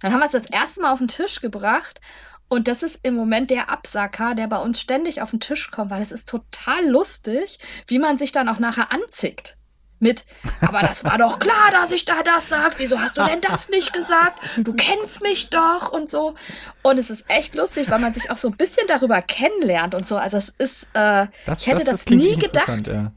Dann 0.00 0.12
haben 0.12 0.20
wir 0.20 0.26
es 0.26 0.32
das 0.32 0.46
erste 0.46 0.82
Mal 0.82 0.92
auf 0.92 0.98
den 0.98 1.08
Tisch 1.08 1.40
gebracht 1.40 2.00
und 2.48 2.68
das 2.68 2.82
ist 2.82 3.00
im 3.02 3.14
Moment 3.14 3.50
der 3.50 3.70
Absacker, 3.70 4.34
der 4.34 4.46
bei 4.46 4.58
uns 4.58 4.80
ständig 4.80 5.22
auf 5.22 5.30
den 5.30 5.40
Tisch 5.40 5.70
kommt, 5.70 5.90
weil 5.90 6.02
es 6.02 6.12
ist 6.12 6.28
total 6.28 6.86
lustig, 6.86 7.58
wie 7.86 7.98
man 7.98 8.18
sich 8.18 8.30
dann 8.30 8.48
auch 8.48 8.58
nachher 8.58 8.92
anzickt 8.92 9.56
mit, 10.02 10.24
aber 10.60 10.80
das 10.80 11.04
war 11.04 11.16
doch 11.16 11.38
klar, 11.38 11.70
dass 11.70 11.92
ich 11.92 12.04
da 12.04 12.22
das 12.22 12.48
sage. 12.48 12.74
Wieso 12.78 13.00
hast 13.00 13.16
du 13.16 13.24
denn 13.24 13.40
das 13.40 13.68
nicht 13.68 13.92
gesagt? 13.92 14.40
Du 14.58 14.74
kennst 14.74 15.22
mich 15.22 15.48
doch 15.48 15.92
und 15.92 16.10
so. 16.10 16.34
Und 16.82 16.98
es 16.98 17.10
ist 17.10 17.24
echt 17.28 17.54
lustig, 17.54 17.90
weil 17.90 18.00
man 18.00 18.12
sich 18.12 18.30
auch 18.30 18.36
so 18.36 18.48
ein 18.48 18.56
bisschen 18.56 18.86
darüber 18.88 19.22
kennenlernt 19.22 19.94
und 19.94 20.06
so. 20.06 20.16
Also 20.16 20.36
es 20.36 20.52
ist, 20.58 20.84
äh, 20.94 21.26
das, 21.46 21.60
ich 21.60 21.68
hätte 21.68 21.84
das, 21.84 22.04
das 22.04 22.06
nie 22.06 22.36
gedacht. 22.36 22.88
Ja. 22.88 23.12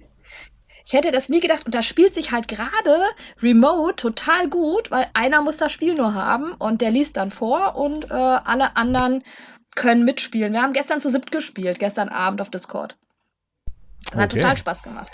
Ich 0.86 0.93
hätte 0.93 1.12
das 1.12 1.30
nie 1.30 1.39
gedacht. 1.39 1.65
Und 1.65 1.74
da 1.74 1.82
spielt 1.82 2.13
sich 2.13 2.32
halt 2.32 2.48
gerade 2.48 3.02
Remote 3.41 3.95
total 3.95 4.48
gut, 4.50 4.91
weil 4.91 5.08
einer 5.13 5.41
muss 5.41 5.58
das 5.58 5.71
Spiel 5.71 5.95
nur 5.95 6.13
haben 6.13 6.54
und 6.54 6.82
der 6.82 6.91
liest 6.91 7.17
dann 7.17 7.32
vor 7.32 7.76
und 7.76 8.12
äh, 8.12 8.13
alle 8.13 8.76
anderen 8.78 9.24
können 9.76 10.06
mitspielen. 10.06 10.54
Wir 10.54 10.62
haben 10.62 10.74
gestern 10.74 11.02
zu 11.02 11.10
siebt 11.10 11.32
gespielt, 11.32 11.80
gestern 11.80 12.10
Abend 12.10 12.39
auf 12.39 12.52
Discord. 12.52 12.95
Das 14.06 14.13
okay. 14.13 14.21
hat 14.21 14.32
total 14.32 14.58
Spaß 14.58 14.84
gemacht. 14.84 15.12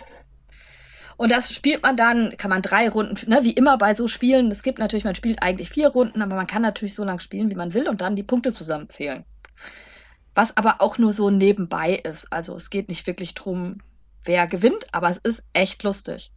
Und 1.22 1.32
das 1.32 1.54
spielt 1.54 1.84
man 1.84 1.96
dann, 1.96 2.36
kann 2.36 2.50
man 2.50 2.64
drei 2.64 2.90
Runden, 2.90 3.30
ne, 3.30 3.44
wie 3.44 3.52
immer 3.52 3.78
bei 3.78 3.94
so 3.94 4.08
Spielen. 4.08 4.50
Es 4.50 4.64
gibt 4.64 4.80
natürlich, 4.80 5.04
man 5.04 5.14
spielt 5.14 5.44
eigentlich 5.44 5.70
vier 5.70 5.90
Runden, 5.90 6.24
aber 6.24 6.36
man 6.36 6.48
kann 6.48 6.64
natürlich 6.64 6.96
so 6.96 7.04
lange 7.04 7.20
spielen, 7.20 7.52
wie 7.52 7.56
man 7.56 7.76
will 7.76 7.88
und 7.88 8.02
dann 8.02 8.16
die 8.16 8.24
Punkte 8.24 8.52
zusammenzählen. 8.52 9.24
was 10.34 10.58
aber 10.58 10.82
auch 10.82 10.98
nur 10.98 11.14
so 11.14 11.30
nebenbei 11.30 11.94
ist. 11.94 12.34
Also 12.34 12.56
es 12.56 12.72
geht 12.72 12.90
nicht 12.90 13.06
wirklich 13.06 13.36
drum, 13.36 13.84
wer 14.24 14.48
gewinnt, 14.48 14.88
aber 14.94 15.12
es 15.12 15.18
ist 15.18 15.44
echt 15.54 15.84
lustig. 15.84 16.32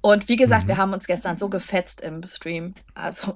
Und 0.00 0.28
wie 0.28 0.36
gesagt, 0.36 0.66
mhm. 0.66 0.68
wir 0.68 0.76
haben 0.76 0.92
uns 0.92 1.08
gestern 1.08 1.36
so 1.36 1.48
gefetzt 1.48 2.00
im 2.00 2.22
Stream. 2.22 2.76
Also 2.94 3.34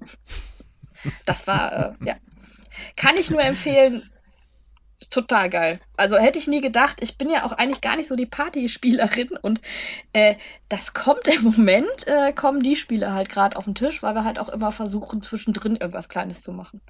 das 1.25 1.49
war, 1.49 1.73
äh, 1.73 2.07
ja. 2.07 2.15
Kann 2.95 3.17
ich 3.17 3.33
nur 3.33 3.43
empfehlen. 3.43 4.09
Total 5.09 5.51
geil. 5.51 5.81
Also 5.97 6.17
hätte 6.17 6.39
ich 6.39 6.47
nie 6.47 6.61
gedacht, 6.61 6.99
ich 7.01 7.19
bin 7.19 7.31
ja 7.31 7.45
auch 7.45 7.53
eigentlich 7.53 7.81
gar 7.81 7.97
nicht 7.97 8.09
so 8.09 8.17
die 8.17 8.27
Partyspielerin 8.27 9.31
und 9.41 9.61
äh, 10.13 10.37
das 10.69 10.95
kommt 10.95 11.29
im 11.29 11.43
Moment, 11.43 12.07
äh, 12.07 12.33
kommen 12.33 12.63
die 12.63 12.77
Spiele 12.77 13.13
halt 13.13 13.29
gerade 13.29 13.57
auf 13.57 13.65
den 13.65 13.75
Tisch, 13.75 14.03
weil 14.03 14.15
wir 14.15 14.25
halt 14.25 14.39
auch 14.39 14.49
immer 14.49 14.73
versuchen, 14.73 15.23
zwischendrin 15.23 15.77
irgendwas 15.77 16.09
Kleines 16.09 16.41
zu 16.41 16.53
machen. 16.53 16.81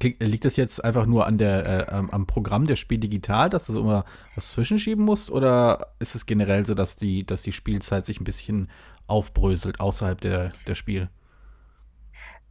Liegt 0.00 0.44
das 0.44 0.56
jetzt 0.56 0.82
einfach 0.84 1.04
nur 1.04 1.26
an 1.26 1.36
der, 1.36 1.88
äh, 1.88 1.92
am 1.92 2.26
Programm 2.26 2.66
der 2.66 2.76
Spiel 2.76 2.98
digital, 2.98 3.50
dass 3.50 3.66
du 3.66 3.74
so 3.74 3.80
immer 3.80 4.04
was 4.34 4.52
zwischenschieben 4.52 5.04
musst? 5.04 5.30
Oder 5.30 5.92
ist 5.98 6.14
es 6.14 6.26
generell 6.26 6.64
so, 6.64 6.74
dass 6.74 6.96
die, 6.96 7.26
dass 7.26 7.42
die 7.42 7.52
Spielzeit 7.52 8.06
sich 8.06 8.20
ein 8.20 8.24
bisschen 8.24 8.70
aufbröselt 9.06 9.80
außerhalb 9.80 10.20
der, 10.20 10.52
der 10.66 10.74
Spiel? 10.74 11.10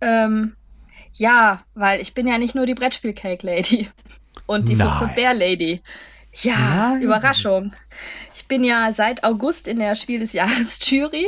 Ähm, 0.02 0.56
ja, 1.14 1.64
weil 1.74 2.02
ich 2.02 2.14
bin 2.14 2.28
ja 2.28 2.38
nicht 2.38 2.56
nur 2.56 2.66
die 2.66 2.76
Brettspiel-Cake-Lady 2.76 3.90
und 4.46 4.70
die 4.70 4.76
Fuchs- 4.76 5.02
und 5.02 5.16
Bär-Lady. 5.16 5.82
Ja, 6.34 6.56
Nein. 6.94 7.02
Überraschung. 7.02 7.72
Ich 8.34 8.48
bin 8.48 8.64
ja 8.64 8.92
seit 8.92 9.24
August 9.24 9.68
in 9.68 9.80
der 9.80 9.96
Spiel 9.96 10.20
des 10.20 10.34
Jahres 10.34 10.80
Jury 10.90 11.28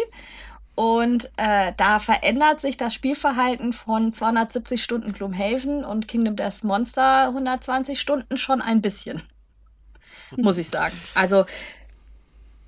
und 0.76 1.32
äh, 1.38 1.74
da 1.76 2.00
verändert 2.00 2.60
sich 2.60 2.78
das 2.78 2.94
Spielverhalten 2.94 3.74
von 3.74 4.14
270 4.14 4.82
Stunden 4.82 5.12
Gloomhaven 5.12 5.84
und 5.84 6.08
Kingdom 6.08 6.36
Death 6.36 6.64
Monster 6.64 7.28
120 7.28 8.00
Stunden 8.00 8.38
schon 8.38 8.62
ein 8.62 8.82
bisschen. 8.82 9.22
Muss 10.38 10.58
ich 10.58 10.70
sagen. 10.70 10.96
Also 11.16 11.46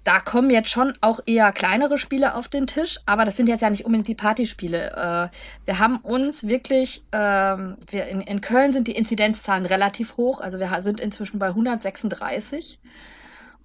da 0.03 0.19
kommen 0.19 0.49
jetzt 0.49 0.69
schon 0.69 0.93
auch 1.01 1.19
eher 1.25 1.51
kleinere 1.51 1.97
Spiele 1.97 2.35
auf 2.35 2.47
den 2.47 2.67
Tisch, 2.67 2.99
aber 3.05 3.25
das 3.25 3.37
sind 3.37 3.47
jetzt 3.47 3.61
ja 3.61 3.69
nicht 3.69 3.85
unbedingt 3.85 4.07
die 4.07 4.15
Partyspiele. 4.15 4.91
Äh, 4.91 5.65
wir 5.65 5.79
haben 5.79 5.97
uns 5.97 6.47
wirklich, 6.47 7.03
ähm, 7.11 7.77
wir 7.89 8.07
in, 8.07 8.21
in 8.21 8.41
Köln 8.41 8.71
sind 8.71 8.87
die 8.87 8.95
Inzidenzzahlen 8.95 9.65
relativ 9.65 10.17
hoch, 10.17 10.41
also 10.41 10.59
wir 10.59 10.81
sind 10.81 10.99
inzwischen 10.99 11.39
bei 11.39 11.47
136. 11.47 12.79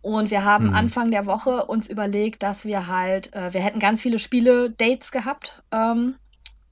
Und 0.03 0.31
wir 0.31 0.45
haben 0.45 0.69
mhm. 0.69 0.75
Anfang 0.75 1.11
der 1.11 1.27
Woche 1.27 1.65
uns 1.65 1.89
überlegt, 1.89 2.45
dass 2.45 2.65
wir 2.65 2.87
halt, 2.87 3.35
äh, 3.35 3.53
wir 3.53 3.61
hätten 3.61 3.81
ganz 3.81 4.01
viele 4.01 4.21
Spiele-Dates 4.21 5.11
gehabt 5.11 5.65
ähm, 5.73 6.15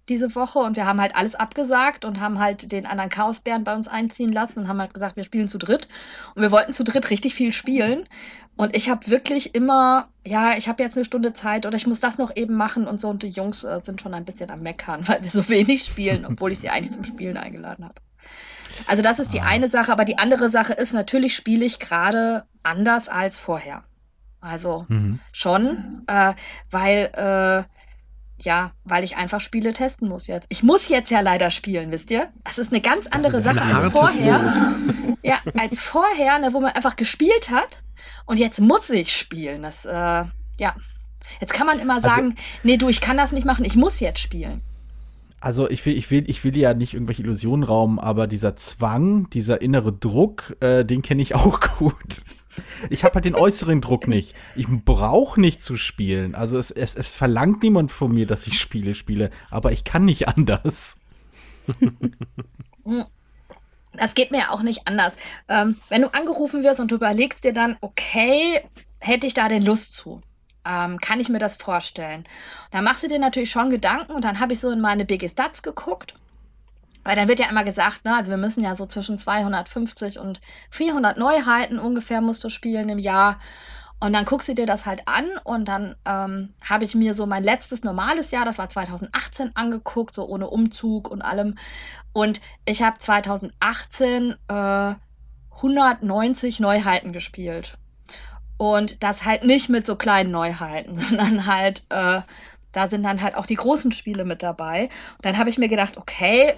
diese 0.08 0.34
Woche 0.34 0.58
und 0.58 0.76
wir 0.76 0.86
haben 0.86 1.00
halt 1.00 1.16
alles 1.16 1.34
abgesagt 1.34 2.04
und 2.04 2.20
haben 2.20 2.38
halt 2.38 2.72
den 2.72 2.86
anderen 2.86 3.10
Chaosbären 3.10 3.64
bei 3.64 3.74
uns 3.74 3.88
einziehen 3.88 4.32
lassen 4.32 4.60
und 4.60 4.68
haben 4.68 4.80
halt 4.80 4.92
gesagt, 4.92 5.16
wir 5.16 5.24
spielen 5.24 5.48
zu 5.48 5.58
dritt. 5.58 5.88
Und 6.34 6.42
wir 6.42 6.50
wollten 6.50 6.72
zu 6.72 6.84
dritt 6.84 7.10
richtig 7.10 7.34
viel 7.34 7.52
spielen. 7.52 8.06
Und 8.56 8.76
ich 8.76 8.90
habe 8.90 9.08
wirklich 9.08 9.54
immer, 9.54 10.08
ja, 10.24 10.56
ich 10.56 10.68
habe 10.68 10.82
jetzt 10.82 10.96
eine 10.96 11.04
Stunde 11.04 11.32
Zeit 11.32 11.66
oder 11.66 11.76
ich 11.76 11.86
muss 11.86 12.00
das 12.00 12.18
noch 12.18 12.36
eben 12.36 12.54
machen 12.54 12.86
und 12.86 13.00
so. 13.00 13.08
Und 13.08 13.22
die 13.22 13.30
Jungs 13.30 13.64
äh, 13.64 13.80
sind 13.82 14.00
schon 14.00 14.14
ein 14.14 14.24
bisschen 14.24 14.50
am 14.50 14.60
Meckern, 14.60 15.08
weil 15.08 15.22
wir 15.22 15.30
so 15.30 15.48
wenig 15.48 15.84
spielen, 15.84 16.26
obwohl 16.26 16.52
ich 16.52 16.60
sie 16.60 16.68
eigentlich 16.68 16.92
zum 16.92 17.04
Spielen 17.04 17.36
eingeladen 17.36 17.84
habe. 17.84 17.94
Also 18.86 19.02
das 19.02 19.18
ist 19.18 19.32
die 19.32 19.40
ah. 19.40 19.46
eine 19.46 19.68
Sache, 19.68 19.92
aber 19.92 20.04
die 20.04 20.18
andere 20.18 20.48
Sache 20.48 20.72
ist, 20.74 20.92
natürlich 20.92 21.34
spiele 21.34 21.64
ich 21.64 21.78
gerade 21.78 22.44
anders 22.62 23.08
als 23.08 23.38
vorher. 23.38 23.84
Also 24.40 24.84
mhm. 24.88 25.20
schon, 25.32 26.02
äh, 26.06 26.34
weil, 26.70 27.10
äh, 27.14 27.83
ja, 28.38 28.72
weil 28.84 29.04
ich 29.04 29.16
einfach 29.16 29.40
Spiele 29.40 29.72
testen 29.72 30.08
muss 30.08 30.26
jetzt. 30.26 30.46
Ich 30.48 30.62
muss 30.62 30.88
jetzt 30.88 31.10
ja 31.10 31.20
leider 31.20 31.50
spielen, 31.50 31.92
wisst 31.92 32.10
ihr? 32.10 32.30
Das 32.44 32.58
ist 32.58 32.72
eine 32.72 32.80
ganz 32.80 33.06
andere 33.06 33.40
Sache 33.40 33.62
als 33.62 33.92
vorher. 33.92 34.52
ja, 35.22 35.38
als 35.58 35.80
vorher, 35.80 36.38
ne, 36.38 36.52
wo 36.52 36.60
man 36.60 36.72
einfach 36.72 36.96
gespielt 36.96 37.50
hat 37.50 37.82
und 38.26 38.38
jetzt 38.38 38.60
muss 38.60 38.90
ich 38.90 39.16
spielen. 39.16 39.62
Das, 39.62 39.84
äh, 39.84 40.24
ja. 40.58 40.74
Jetzt 41.40 41.54
kann 41.54 41.66
man 41.66 41.78
immer 41.78 41.94
also 41.94 42.08
sagen, 42.08 42.30
also, 42.30 42.42
nee, 42.64 42.76
du, 42.76 42.88
ich 42.88 43.00
kann 43.00 43.16
das 43.16 43.32
nicht 43.32 43.46
machen, 43.46 43.64
ich 43.64 43.76
muss 43.76 44.00
jetzt 44.00 44.20
spielen. 44.20 44.60
Also 45.44 45.68
ich 45.68 45.84
will, 45.84 45.94
ich 45.94 46.10
will, 46.10 46.24
ich 46.26 46.42
will 46.42 46.56
ja 46.56 46.72
nicht 46.72 46.94
irgendwelche 46.94 47.20
Illusionen 47.20 47.64
rauben, 47.64 48.00
aber 48.00 48.26
dieser 48.26 48.56
Zwang, 48.56 49.28
dieser 49.28 49.60
innere 49.60 49.92
Druck, 49.92 50.56
äh, 50.60 50.86
den 50.86 51.02
kenne 51.02 51.20
ich 51.20 51.34
auch 51.34 51.60
gut. 51.78 52.22
Ich 52.88 53.04
habe 53.04 53.16
halt 53.16 53.26
den 53.26 53.34
äußeren 53.34 53.82
Druck 53.82 54.08
nicht. 54.08 54.34
Ich 54.56 54.66
brauche 54.66 55.38
nicht 55.38 55.60
zu 55.60 55.76
spielen. 55.76 56.34
Also 56.34 56.56
es, 56.56 56.70
es, 56.70 56.94
es 56.94 57.12
verlangt 57.12 57.62
niemand 57.62 57.92
von 57.92 58.10
mir, 58.14 58.26
dass 58.26 58.46
ich 58.46 58.58
Spiele 58.58 58.94
spiele, 58.94 59.28
aber 59.50 59.72
ich 59.72 59.84
kann 59.84 60.06
nicht 60.06 60.28
anders. 60.28 60.96
Das 63.96 64.16
geht 64.16 64.32
mir 64.32 64.38
ja 64.38 64.50
auch 64.50 64.62
nicht 64.62 64.88
anders. 64.88 65.14
Ähm, 65.46 65.76
wenn 65.88 66.02
du 66.02 66.12
angerufen 66.12 66.64
wirst 66.64 66.80
und 66.80 66.90
du 66.90 66.96
überlegst 66.96 67.44
dir 67.44 67.52
dann, 67.52 67.76
okay, 67.80 68.60
hätte 68.98 69.28
ich 69.28 69.34
da 69.34 69.48
denn 69.48 69.64
Lust 69.64 69.92
zu? 69.92 70.20
Ähm, 70.66 70.98
kann 70.98 71.20
ich 71.20 71.28
mir 71.28 71.38
das 71.38 71.56
vorstellen? 71.56 72.24
Da 72.70 72.82
machst 72.82 73.02
du 73.02 73.08
dir 73.08 73.18
natürlich 73.18 73.50
schon 73.50 73.70
Gedanken 73.70 74.12
und 74.12 74.24
dann 74.24 74.40
habe 74.40 74.52
ich 74.52 74.60
so 74.60 74.70
in 74.70 74.80
meine 74.80 75.04
Biggie 75.04 75.28
Stats 75.28 75.62
geguckt. 75.62 76.14
Weil 77.04 77.16
dann 77.16 77.28
wird 77.28 77.38
ja 77.38 77.50
immer 77.50 77.64
gesagt, 77.64 78.04
ne, 78.04 78.16
also 78.16 78.30
wir 78.30 78.38
müssen 78.38 78.64
ja 78.64 78.74
so 78.76 78.86
zwischen 78.86 79.18
250 79.18 80.18
und 80.18 80.40
400 80.70 81.18
Neuheiten 81.18 81.78
ungefähr 81.78 82.22
musst 82.22 82.42
du 82.44 82.48
spielen 82.48 82.88
im 82.88 82.98
Jahr. 82.98 83.38
Und 84.00 84.12
dann 84.12 84.24
guckst 84.24 84.48
du 84.48 84.54
dir 84.54 84.66
das 84.66 84.86
halt 84.86 85.02
an 85.06 85.24
und 85.44 85.66
dann 85.66 85.96
ähm, 86.04 86.52
habe 86.68 86.84
ich 86.84 86.94
mir 86.94 87.14
so 87.14 87.26
mein 87.26 87.44
letztes 87.44 87.84
normales 87.84 88.30
Jahr, 88.32 88.44
das 88.44 88.58
war 88.58 88.68
2018, 88.68 89.52
angeguckt, 89.54 90.14
so 90.14 90.26
ohne 90.26 90.48
Umzug 90.48 91.10
und 91.10 91.22
allem. 91.22 91.56
Und 92.12 92.40
ich 92.64 92.82
habe 92.82 92.98
2018 92.98 94.34
äh, 94.48 94.94
190 95.56 96.60
Neuheiten 96.60 97.12
gespielt. 97.12 97.78
Und 98.56 99.02
das 99.02 99.24
halt 99.24 99.44
nicht 99.44 99.68
mit 99.68 99.86
so 99.86 99.96
kleinen 99.96 100.30
Neuheiten, 100.30 100.94
sondern 100.94 101.46
halt, 101.46 101.84
äh, 101.90 102.20
da 102.72 102.88
sind 102.88 103.02
dann 103.04 103.22
halt 103.22 103.36
auch 103.36 103.46
die 103.46 103.54
großen 103.54 103.92
Spiele 103.92 104.24
mit 104.24 104.42
dabei. 104.42 104.84
Und 105.16 105.24
dann 105.24 105.38
habe 105.38 105.50
ich 105.50 105.58
mir 105.58 105.68
gedacht, 105.68 105.96
okay, 105.96 106.54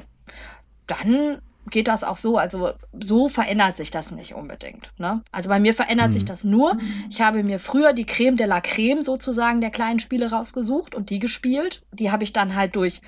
dann 0.87 1.41
geht 1.71 1.89
das 1.89 2.05
auch 2.05 2.17
so. 2.17 2.39
Also 2.39 2.73
so 2.99 3.29
verändert 3.29 3.77
sich 3.77 3.91
das 3.91 4.11
nicht 4.11 4.35
unbedingt. 4.35 4.93
Ne? 4.99 5.23
Also 5.33 5.49
bei 5.49 5.61
mir 5.61 5.75
verändert 5.75 6.09
mhm. 6.09 6.13
sich 6.13 6.25
das 6.25 6.45
nur. 6.45 6.79
Ich 7.11 7.21
habe 7.21 7.43
mir 7.43 7.59
früher 7.59 7.93
die 7.93 8.07
Creme 8.07 8.37
de 8.37 8.47
la 8.47 8.61
Creme 8.61 9.03
sozusagen 9.03 9.61
der 9.61 9.71
kleinen 9.71 10.01
Spiele 10.01 10.31
rausgesucht 10.31 10.95
und 10.95 11.11
die 11.11 11.19
gespielt. 11.19 11.83
Die 11.93 12.11
habe 12.11 12.25
ich 12.25 12.33
dann 12.33 12.55
halt 12.55 12.77
durch 12.77 13.01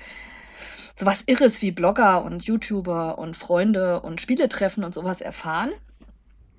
sowas 0.95 1.23
Irres 1.25 1.61
wie 1.61 1.71
Blogger 1.71 2.23
und 2.25 2.43
YouTuber 2.43 3.17
und 3.17 3.37
Freunde 3.37 4.01
und 4.01 4.19
Spieletreffen 4.19 4.83
und 4.83 4.93
sowas 4.93 5.21
erfahren. 5.21 5.71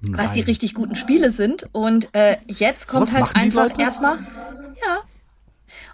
Nein. 0.02 0.18
was 0.18 0.32
die 0.32 0.40
richtig 0.40 0.74
guten 0.74 0.96
Spiele 0.96 1.30
sind. 1.30 1.68
Und 1.72 2.14
äh, 2.14 2.36
jetzt 2.46 2.88
kommt 2.88 3.10
so, 3.10 3.14
halt 3.14 3.36
einfach 3.36 3.78
erstmal. 3.78 4.18
Ja. 4.18 5.00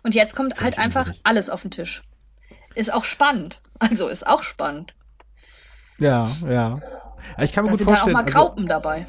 Und 0.03 0.15
jetzt 0.15 0.37
kommt 0.37 0.61
halt 0.61 0.79
einfach 0.79 1.13
alles 1.25 1.51
auf 1.51 1.63
den 1.63 1.71
Tisch. 1.71 2.03
Ist 2.75 2.93
auch 2.93 3.05
spannend. 3.05 3.61
Also 3.79 4.09
ist 4.09 4.27
auch 4.27 4.43
spannend. 4.43 4.95
Ja, 5.99 6.31
ja. 6.49 6.81
Ich 7.39 7.53
kann 7.53 7.65
mir 7.65 7.73
da 7.73 7.73
gut 7.73 7.81
sind 7.81 7.89
vorstellen. 7.89 8.17
Dann 8.17 8.23
auch 8.23 8.27
mal 8.27 8.33
Graupen 8.33 8.71
also, 8.71 8.83
dabei. 8.83 9.07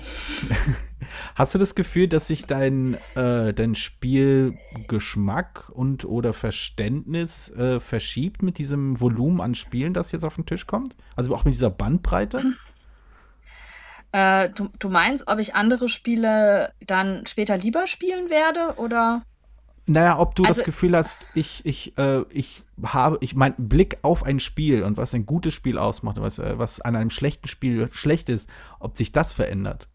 Hast 1.35 1.55
du 1.55 1.59
das 1.59 1.73
Gefühl, 1.73 2.09
dass 2.09 2.27
sich 2.27 2.47
dein, 2.47 2.97
äh, 3.15 3.53
dein 3.53 3.75
Spielgeschmack 3.75 5.69
und 5.69 6.03
oder 6.03 6.33
Verständnis 6.33 7.49
äh, 7.51 7.79
verschiebt 7.79 8.43
mit 8.43 8.57
diesem 8.57 8.99
Volumen 8.99 9.39
an 9.39 9.55
Spielen, 9.55 9.93
das 9.93 10.11
jetzt 10.11 10.25
auf 10.25 10.35
den 10.35 10.45
Tisch 10.45 10.67
kommt? 10.67 10.97
Also 11.15 11.33
auch 11.33 11.45
mit 11.45 11.53
dieser 11.53 11.69
Bandbreite? 11.69 12.43
Hm. 12.43 12.55
Äh, 14.11 14.49
du, 14.51 14.69
du 14.79 14.89
meinst, 14.89 15.27
ob 15.27 15.39
ich 15.39 15.55
andere 15.55 15.89
Spiele 15.89 16.73
dann 16.85 17.25
später 17.27 17.57
lieber 17.57 17.87
spielen 17.87 18.29
werde 18.29 18.75
oder? 18.77 19.23
Naja, 19.85 20.19
ob 20.19 20.35
du 20.35 20.43
also, 20.43 20.59
das 20.59 20.65
Gefühl 20.65 20.95
hast, 20.97 21.27
ich, 21.33 21.65
ich, 21.65 21.97
äh, 21.97 22.23
ich 22.29 22.63
habe, 22.83 23.17
ich 23.21 23.35
mein 23.35 23.53
Blick 23.57 23.99
auf 24.01 24.23
ein 24.23 24.39
Spiel 24.39 24.83
und 24.83 24.97
was 24.97 25.13
ein 25.13 25.25
gutes 25.25 25.53
Spiel 25.53 25.77
ausmacht, 25.77 26.19
was, 26.19 26.39
äh, 26.39 26.57
was 26.57 26.81
an 26.81 26.95
einem 26.95 27.09
schlechten 27.09 27.47
Spiel 27.47 27.89
schlecht 27.91 28.27
ist, 28.27 28.49
ob 28.79 28.97
sich 28.97 29.13
das 29.13 29.33
verändert. 29.33 29.87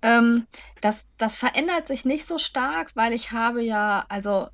Ähm, 0.00 0.46
das, 0.80 1.06
das 1.16 1.36
verändert 1.36 1.88
sich 1.88 2.04
nicht 2.04 2.26
so 2.26 2.38
stark, 2.38 2.92
weil 2.94 3.12
ich 3.12 3.32
habe 3.32 3.62
ja, 3.62 4.04
also 4.08 4.48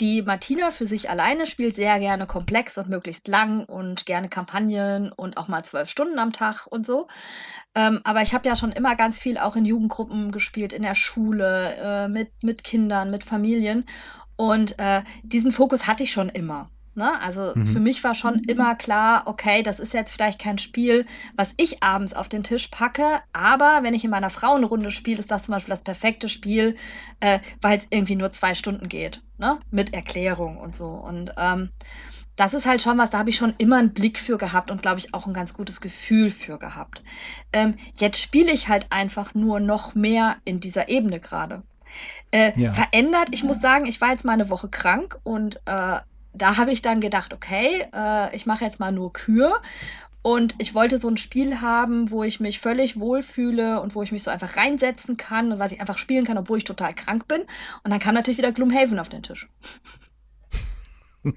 die 0.00 0.22
Martina 0.22 0.70
für 0.70 0.86
sich 0.86 1.10
alleine 1.10 1.46
spielt 1.46 1.74
sehr 1.74 1.98
gerne 2.00 2.26
komplex 2.26 2.78
und 2.78 2.88
möglichst 2.88 3.28
lang 3.28 3.64
und 3.66 4.06
gerne 4.06 4.28
Kampagnen 4.28 5.12
und 5.12 5.36
auch 5.36 5.48
mal 5.48 5.62
zwölf 5.62 5.90
Stunden 5.90 6.18
am 6.18 6.32
Tag 6.32 6.66
und 6.66 6.86
so. 6.86 7.06
Ähm, 7.74 8.00
aber 8.04 8.22
ich 8.22 8.34
habe 8.34 8.48
ja 8.48 8.56
schon 8.56 8.72
immer 8.72 8.96
ganz 8.96 9.18
viel 9.18 9.38
auch 9.38 9.56
in 9.56 9.66
Jugendgruppen 9.66 10.32
gespielt, 10.32 10.72
in 10.72 10.82
der 10.82 10.94
Schule, 10.94 11.76
äh, 11.76 12.08
mit, 12.08 12.30
mit 12.42 12.64
Kindern, 12.64 13.10
mit 13.10 13.24
Familien. 13.24 13.84
Und 14.36 14.78
äh, 14.78 15.02
diesen 15.22 15.52
Fokus 15.52 15.86
hatte 15.86 16.02
ich 16.02 16.12
schon 16.12 16.30
immer. 16.30 16.70
Ne? 16.94 17.10
Also 17.22 17.52
Mhm. 17.54 17.66
für 17.66 17.80
mich 17.80 18.02
war 18.02 18.14
schon 18.14 18.40
immer 18.40 18.74
klar, 18.74 19.22
okay, 19.26 19.62
das 19.62 19.78
ist 19.78 19.94
jetzt 19.94 20.12
vielleicht 20.12 20.40
kein 20.40 20.58
Spiel, 20.58 21.06
was 21.36 21.54
ich 21.56 21.82
abends 21.82 22.14
auf 22.14 22.28
den 22.28 22.42
Tisch 22.42 22.68
packe, 22.68 23.20
aber 23.32 23.80
wenn 23.82 23.94
ich 23.94 24.04
in 24.04 24.10
meiner 24.10 24.30
Frauenrunde 24.30 24.90
spiele, 24.90 25.20
ist 25.20 25.30
das 25.30 25.44
zum 25.44 25.54
Beispiel 25.54 25.72
das 25.72 25.82
perfekte 25.82 26.28
Spiel, 26.28 26.76
äh, 27.20 27.38
weil 27.60 27.78
es 27.78 27.86
irgendwie 27.90 28.16
nur 28.16 28.30
zwei 28.32 28.54
Stunden 28.54 28.88
geht, 28.88 29.22
ne? 29.38 29.58
Mit 29.70 29.94
Erklärung 29.94 30.58
und 30.58 30.74
so. 30.74 30.86
Und 30.88 31.32
ähm, 31.38 31.70
das 32.36 32.54
ist 32.54 32.66
halt 32.66 32.82
schon 32.82 32.98
was, 32.98 33.10
da 33.10 33.18
habe 33.18 33.30
ich 33.30 33.36
schon 33.36 33.54
immer 33.58 33.76
einen 33.76 33.92
Blick 33.92 34.18
für 34.18 34.38
gehabt 34.38 34.70
und 34.70 34.82
glaube 34.82 34.98
ich 34.98 35.14
auch 35.14 35.26
ein 35.26 35.34
ganz 35.34 35.54
gutes 35.54 35.80
Gefühl 35.80 36.30
für 36.30 36.58
gehabt. 36.58 37.02
Ähm, 37.52 37.76
jetzt 37.98 38.20
spiele 38.20 38.50
ich 38.50 38.68
halt 38.68 38.86
einfach 38.90 39.34
nur 39.34 39.60
noch 39.60 39.94
mehr 39.94 40.36
in 40.44 40.58
dieser 40.58 40.88
Ebene 40.88 41.20
gerade. 41.20 41.62
Äh, 42.30 42.52
Ja. 42.58 42.72
Verändert, 42.72 43.28
ich 43.32 43.44
muss 43.44 43.60
sagen, 43.60 43.86
ich 43.86 44.00
war 44.00 44.10
jetzt 44.10 44.24
mal 44.24 44.32
eine 44.32 44.48
Woche 44.48 44.68
krank 44.68 45.18
und 45.22 45.60
äh, 45.66 45.98
da 46.32 46.56
habe 46.56 46.72
ich 46.72 46.82
dann 46.82 47.00
gedacht, 47.00 47.32
okay, 47.32 47.86
äh, 47.94 48.34
ich 48.36 48.46
mache 48.46 48.64
jetzt 48.64 48.80
mal 48.80 48.92
nur 48.92 49.12
Kür. 49.12 49.60
Und 50.22 50.54
ich 50.58 50.74
wollte 50.74 50.98
so 50.98 51.08
ein 51.08 51.16
Spiel 51.16 51.62
haben, 51.62 52.10
wo 52.10 52.22
ich 52.24 52.40
mich 52.40 52.60
völlig 52.60 53.00
wohlfühle 53.00 53.80
und 53.80 53.94
wo 53.94 54.02
ich 54.02 54.12
mich 54.12 54.22
so 54.22 54.30
einfach 54.30 54.54
reinsetzen 54.56 55.16
kann 55.16 55.50
und 55.50 55.58
was 55.58 55.72
ich 55.72 55.80
einfach 55.80 55.96
spielen 55.96 56.26
kann, 56.26 56.36
obwohl 56.36 56.58
ich 56.58 56.64
total 56.64 56.92
krank 56.92 57.26
bin. 57.26 57.40
Und 57.84 57.90
dann 57.90 58.00
kam 58.00 58.14
natürlich 58.14 58.36
wieder 58.36 58.52
Gloomhaven 58.52 58.98
auf 58.98 59.08
den 59.08 59.22
Tisch. 59.22 59.48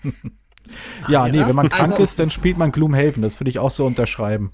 Ja, 1.10 1.28
nee, 1.28 1.46
wenn 1.46 1.58
man 1.58 1.68
krank 1.68 1.92
Also- 1.92 2.04
ist, 2.04 2.20
dann 2.20 2.30
spielt 2.30 2.58
man 2.58 2.72
Gloomhaven. 2.72 3.22
Das 3.22 3.38
würde 3.40 3.50
ich 3.50 3.60
auch 3.60 3.70
so 3.72 3.86
unterschreiben. 3.86 4.52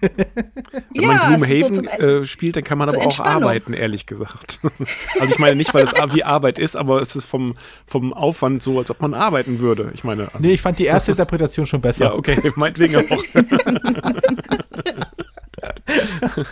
Wenn 0.00 1.06
man 1.06 1.16
ist 1.16 1.22
so 1.24 1.28
Gloomhaven 1.38 1.72
zum- 1.74 1.88
äh, 1.88 2.24
spielt, 2.24 2.56
dann 2.56 2.64
kann 2.64 2.78
man 2.78 2.88
aber 2.88 3.06
auch 3.06 3.20
arbeiten, 3.20 3.72
ehrlich 3.72 4.06
gesagt. 4.06 4.60
also 5.20 5.32
ich 5.32 5.38
meine 5.38 5.56
nicht, 5.56 5.74
weil 5.74 5.84
es 5.84 5.92
wie 6.14 6.24
Arbeit 6.24 6.58
ist, 6.58 6.76
aber 6.76 7.00
es 7.02 7.16
ist 7.16 7.26
vom, 7.26 7.56
vom 7.86 8.12
Aufwand 8.12 8.62
so, 8.62 8.78
als 8.78 8.90
ob 8.90 9.00
man 9.02 9.14
arbeiten 9.14 9.58
würde. 9.58 9.90
Ich 9.94 10.04
meine, 10.04 10.24
also, 10.26 10.38
Nee, 10.38 10.52
ich 10.52 10.62
fand 10.62 10.78
die 10.78 10.84
erste 10.86 11.12
Interpretation 11.12 11.66
schon 11.66 11.80
besser. 11.80 12.06
ja, 12.06 12.14
okay, 12.14 12.52
meinetwegen 12.56 12.96
auch. 12.96 13.24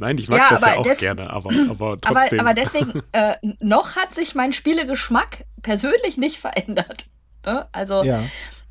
Nein, 0.00 0.16
ich 0.18 0.28
mag 0.28 0.38
Ja, 0.38 0.46
das 0.50 0.60
ja 0.60 0.66
aber 0.68 0.78
auch 0.78 0.82
des- 0.84 0.98
gerne, 1.00 1.28
aber, 1.30 1.50
aber 1.68 1.86
Aber, 1.92 2.00
trotzdem. 2.00 2.38
aber 2.40 2.54
deswegen, 2.54 3.02
äh, 3.12 3.34
noch 3.60 3.96
hat 3.96 4.14
sich 4.14 4.34
mein 4.36 4.52
Spielegeschmack 4.52 5.44
persönlich 5.62 6.16
nicht 6.18 6.36
verändert. 6.38 7.06
Ne? 7.44 7.66
Also, 7.72 8.04
Ja. 8.04 8.22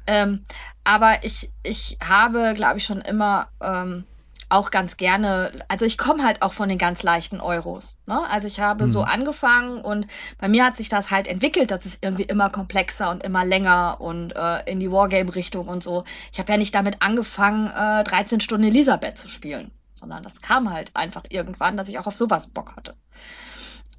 Ähm, 0.07 0.45
aber 0.83 1.23
ich, 1.23 1.51
ich 1.63 1.97
habe, 2.01 2.53
glaube 2.55 2.77
ich, 2.77 2.85
schon 2.85 3.01
immer 3.01 3.47
ähm, 3.61 4.05
auch 4.49 4.71
ganz 4.71 4.95
gerne, 4.95 5.51
also 5.67 5.85
ich 5.85 5.97
komme 5.97 6.23
halt 6.23 6.41
auch 6.41 6.53
von 6.53 6.69
den 6.69 6.77
ganz 6.77 7.03
leichten 7.03 7.41
Euros. 7.41 7.97
Ne? 8.05 8.21
Also 8.29 8.47
ich 8.47 8.61
habe 8.61 8.87
so 8.87 9.01
angefangen 9.01 9.81
und 9.81 10.07
bei 10.37 10.47
mir 10.47 10.63
hat 10.65 10.77
sich 10.77 10.87
das 10.87 11.11
halt 11.11 11.27
entwickelt, 11.27 11.71
dass 11.71 11.85
es 11.85 11.97
irgendwie 12.01 12.23
immer 12.23 12.49
komplexer 12.49 13.11
und 13.11 13.23
immer 13.23 13.43
länger 13.43 13.97
und 13.99 14.35
äh, 14.35 14.63
in 14.71 14.79
die 14.79 14.91
Wargame-Richtung 14.91 15.67
und 15.67 15.83
so. 15.83 16.05
Ich 16.31 16.39
habe 16.39 16.51
ja 16.53 16.57
nicht 16.57 16.73
damit 16.73 17.01
angefangen, 17.01 17.67
äh, 17.67 18.03
13 18.05 18.39
Stunden 18.39 18.67
Elisabeth 18.67 19.17
zu 19.17 19.27
spielen, 19.27 19.71
sondern 19.93 20.23
das 20.23 20.41
kam 20.41 20.71
halt 20.71 20.91
einfach 20.95 21.23
irgendwann, 21.27 21.75
dass 21.75 21.89
ich 21.89 21.99
auch 21.99 22.07
auf 22.07 22.15
sowas 22.15 22.47
Bock 22.47 22.77
hatte. 22.77 22.95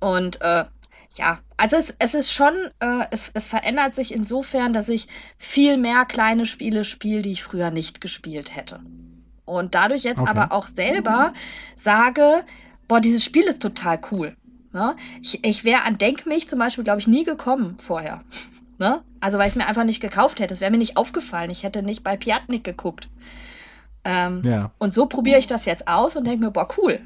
Und 0.00 0.40
äh, 0.40 0.64
ja, 1.14 1.38
also 1.56 1.76
es, 1.76 1.94
es 1.98 2.14
ist 2.14 2.32
schon, 2.32 2.54
äh, 2.80 3.04
es, 3.10 3.30
es 3.34 3.46
verändert 3.48 3.94
sich 3.94 4.14
insofern, 4.14 4.72
dass 4.72 4.88
ich 4.88 5.08
viel 5.38 5.76
mehr 5.76 6.04
kleine 6.04 6.46
Spiele 6.46 6.84
spiele, 6.84 7.22
die 7.22 7.32
ich 7.32 7.42
früher 7.42 7.70
nicht 7.70 8.00
gespielt 8.00 8.54
hätte. 8.54 8.80
Und 9.44 9.74
dadurch 9.74 10.02
jetzt 10.04 10.20
Okay. 10.20 10.28
aber 10.30 10.52
auch 10.52 10.66
selber 10.66 11.32
sage, 11.74 12.44
boah, 12.86 13.00
dieses 13.00 13.24
Spiel 13.24 13.44
ist 13.44 13.62
total 13.62 13.98
cool. 14.12 14.36
Ne? 14.72 14.94
Ich, 15.22 15.42
ich 15.44 15.64
wäre 15.64 15.82
an 15.84 15.96
Denk 15.98 16.26
mich 16.26 16.48
zum 16.48 16.58
Beispiel, 16.58 16.84
glaube 16.84 17.00
ich, 17.00 17.06
nie 17.06 17.24
gekommen 17.24 17.76
vorher. 17.78 18.22
Ne? 18.80 19.02
Also 19.18 19.38
weil 19.38 19.48
ich 19.48 19.54
es 19.54 19.56
mir 19.56 19.66
einfach 19.66 19.82
nicht 19.82 19.98
gekauft 20.00 20.38
hätte. 20.38 20.54
Es 20.54 20.60
wäre 20.60 20.70
mir 20.70 20.78
nicht 20.78 20.96
aufgefallen. 20.96 21.50
Ich 21.50 21.64
hätte 21.64 21.82
nicht 21.82 22.04
bei 22.04 22.16
Piatnik 22.16 22.62
geguckt. 22.62 23.08
Ähm, 24.04 24.42
Ja. 24.44 24.70
und 24.78 24.94
so 24.94 25.06
probiere 25.06 25.40
ich 25.40 25.48
das 25.48 25.64
jetzt 25.64 25.88
aus 25.88 26.14
und 26.14 26.24
denke 26.28 26.44
mir, 26.44 26.52
boah, 26.52 26.68
cool. 26.78 27.00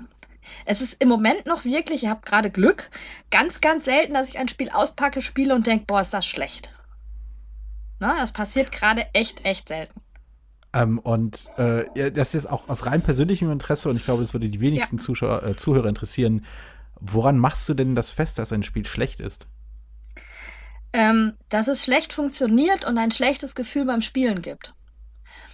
Es 0.64 0.80
ist 0.82 0.96
im 1.00 1.08
Moment 1.08 1.46
noch 1.46 1.64
wirklich, 1.64 2.04
ich 2.04 2.08
habe 2.08 2.22
gerade 2.24 2.50
Glück, 2.50 2.90
ganz, 3.30 3.60
ganz 3.60 3.84
selten, 3.84 4.14
dass 4.14 4.28
ich 4.28 4.38
ein 4.38 4.48
Spiel 4.48 4.70
auspacke, 4.70 5.22
spiele 5.22 5.54
und 5.54 5.66
denke, 5.66 5.86
boah, 5.86 6.00
ist 6.00 6.14
das 6.14 6.26
schlecht. 6.26 6.74
Na, 7.98 8.18
das 8.18 8.32
passiert 8.32 8.72
gerade 8.72 9.06
echt, 9.12 9.44
echt 9.44 9.68
selten. 9.68 10.00
Ähm, 10.74 10.98
und 10.98 11.50
äh, 11.58 11.84
ja, 11.98 12.10
das 12.10 12.34
ist 12.34 12.46
auch 12.46 12.68
aus 12.68 12.86
rein 12.86 13.02
persönlichem 13.02 13.50
Interesse 13.50 13.88
und 13.88 13.96
ich 13.96 14.04
glaube, 14.04 14.22
das 14.22 14.32
würde 14.32 14.48
die 14.48 14.60
wenigsten 14.60 14.98
Zuschauer, 14.98 15.42
äh, 15.42 15.56
Zuhörer 15.56 15.88
interessieren. 15.88 16.46
Woran 16.98 17.36
machst 17.36 17.68
du 17.68 17.74
denn 17.74 17.94
das 17.94 18.10
fest, 18.10 18.38
dass 18.38 18.52
ein 18.52 18.62
Spiel 18.62 18.86
schlecht 18.86 19.20
ist? 19.20 19.48
Ähm, 20.92 21.34
dass 21.48 21.68
es 21.68 21.84
schlecht 21.84 22.12
funktioniert 22.12 22.84
und 22.84 22.96
ein 22.98 23.10
schlechtes 23.10 23.54
Gefühl 23.54 23.84
beim 23.84 24.00
Spielen 24.00 24.42
gibt. 24.42 24.74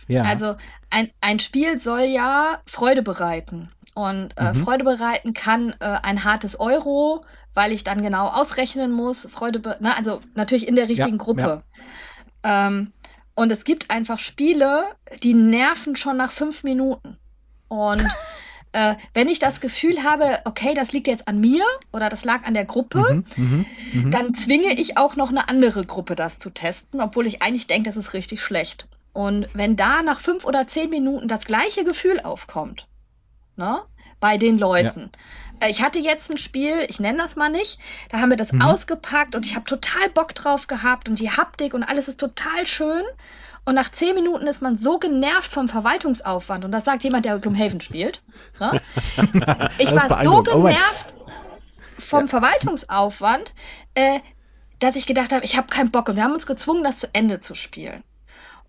Ja. 0.09 0.23
Also 0.23 0.57
ein, 0.91 1.11
ein 1.21 1.39
Spiel 1.39 1.79
soll 1.79 2.03
ja 2.03 2.63
Freude 2.67 3.03
bereiten. 3.03 3.71
Und 3.99 4.39
äh, 4.39 4.53
Mhm. 4.53 4.63
Freude 4.63 4.85
bereiten 4.85 5.35
kann 5.35 5.75
äh, 5.81 5.85
ein 5.85 6.23
hartes 6.23 6.61
Euro, 6.61 7.25
weil 7.53 7.73
ich 7.73 7.83
dann 7.83 8.01
genau 8.01 8.29
ausrechnen 8.29 8.93
muss. 8.93 9.27
Freude, 9.29 9.59
be 9.59 9.77
ne, 9.81 9.97
also 9.97 10.21
natürlich 10.37 10.69
in 10.69 10.77
der 10.77 10.89
richtigen 10.89 11.19
Ja, 11.19 11.25
Gruppe. 11.25 11.65
Ähm, 12.45 12.93
und 13.35 13.51
es 13.51 13.65
gibt 13.65 13.91
einfach 13.91 14.21
Spiele, 14.21 14.85
die 15.25 15.35
nerven 15.35 15.97
schon 15.97 16.17
nach 16.17 16.31
fünf 16.31 16.63
Minuten. 16.63 17.19
Und 17.67 18.01
äh, 18.73 18.95
wenn 19.15 19.27
ich 19.27 19.41
das 19.41 19.61
Gefühl 19.61 20.05
habe, 20.05 20.43
okay, 20.45 20.75
das 20.75 20.93
liegt 20.93 21.09
jetzt 21.09 21.27
an 21.27 21.41
mir 21.41 21.65
oder 21.93 22.09
das 22.09 22.25
lag 22.25 22.45
an 22.45 22.55
der 22.55 22.67
Gruppe, 22.67 23.03
Mhm, 23.03 23.25
mhm, 23.37 23.67
mhm. 23.95 24.11
dann 24.13 24.33
zwinge 24.33 24.75
ich 24.79 24.97
auch 24.97 25.17
noch 25.17 25.31
eine 25.31 25.49
andere 25.49 25.83
Gruppe, 25.85 26.15
das 26.15 26.39
zu 26.39 26.51
testen, 26.51 27.01
obwohl 27.01 27.27
ich 27.27 27.43
eigentlich 27.43 27.67
denke, 27.67 27.91
das 27.91 27.97
ist 27.97 28.15
richtig 28.15 28.43
schlecht. 28.43 28.87
Und 29.13 29.49
wenn 29.55 29.75
da 29.75 30.03
nach 30.05 30.21
fünf 30.21 30.45
oder 30.45 30.69
zehn 30.69 30.89
Minuten 30.89 31.27
das 31.27 31.47
gleiche 31.47 31.83
Gefühl 31.85 32.21
aufkommt, 32.21 32.87
ne, 33.59 33.83
bei 34.21 34.39
den 34.39 34.59
Leuten. 34.59 35.11
Äh, 35.61 35.71
Ich 35.71 35.83
hatte 35.83 35.99
jetzt 35.99 36.31
ein 36.31 36.39
Spiel, 36.39 36.87
ich 36.89 37.01
nenne 37.01 37.19
das 37.19 37.37
mal 37.37 37.51
nicht, 37.51 37.79
da 38.11 38.21
haben 38.21 38.31
wir 38.31 38.37
das 38.37 38.53
Mhm. 38.53 38.63
ausgepackt 38.63 39.35
und 39.35 39.45
ich 39.45 39.55
habe 39.57 39.65
total 39.67 40.09
Bock 40.11 40.35
drauf 40.35 40.67
gehabt 40.69 41.09
und 41.09 41.19
die 41.21 41.31
Haptik 41.31 41.75
und 41.75 41.83
alles 41.83 42.09
ist 42.09 42.19
total 42.21 42.67
schön. 42.67 43.03
Und 43.65 43.75
nach 43.75 43.91
zehn 43.91 44.15
Minuten 44.15 44.47
ist 44.47 44.63
man 44.63 44.77
so 44.77 44.99
genervt 44.99 45.53
vom 45.53 45.69
Verwaltungsaufwand. 45.69 46.65
Und 46.65 46.73
das 46.73 46.87
sagt 46.87 47.05
jemand, 47.05 47.27
der 47.27 47.39
Gloomhaven 47.39 47.83
spielt. 47.83 48.23
Ne? 48.61 48.81
Ich 49.79 49.95
war 49.95 50.25
so. 50.25 50.39
Oh 50.39 50.43
genervt 50.43 51.13
vom 51.99 52.29
Verwaltungsaufwand, 52.29 53.53
äh, 53.95 54.21
dass 54.79 54.97
ich 54.97 55.05
gedacht 55.07 55.33
habe, 55.33 55.45
ich 55.45 55.59
habe 55.59 55.67
keinen 55.67 55.91
Bock. 55.91 56.09
Und 56.09 56.17
wir 56.17 56.25
haben 56.25 56.33
uns 56.33 56.47
gezwungen, 56.47 56.83
das 56.83 56.99
zu 56.99 57.09
Ende 57.13 57.41
zu 57.41 57.55
spielen. 57.55 58.03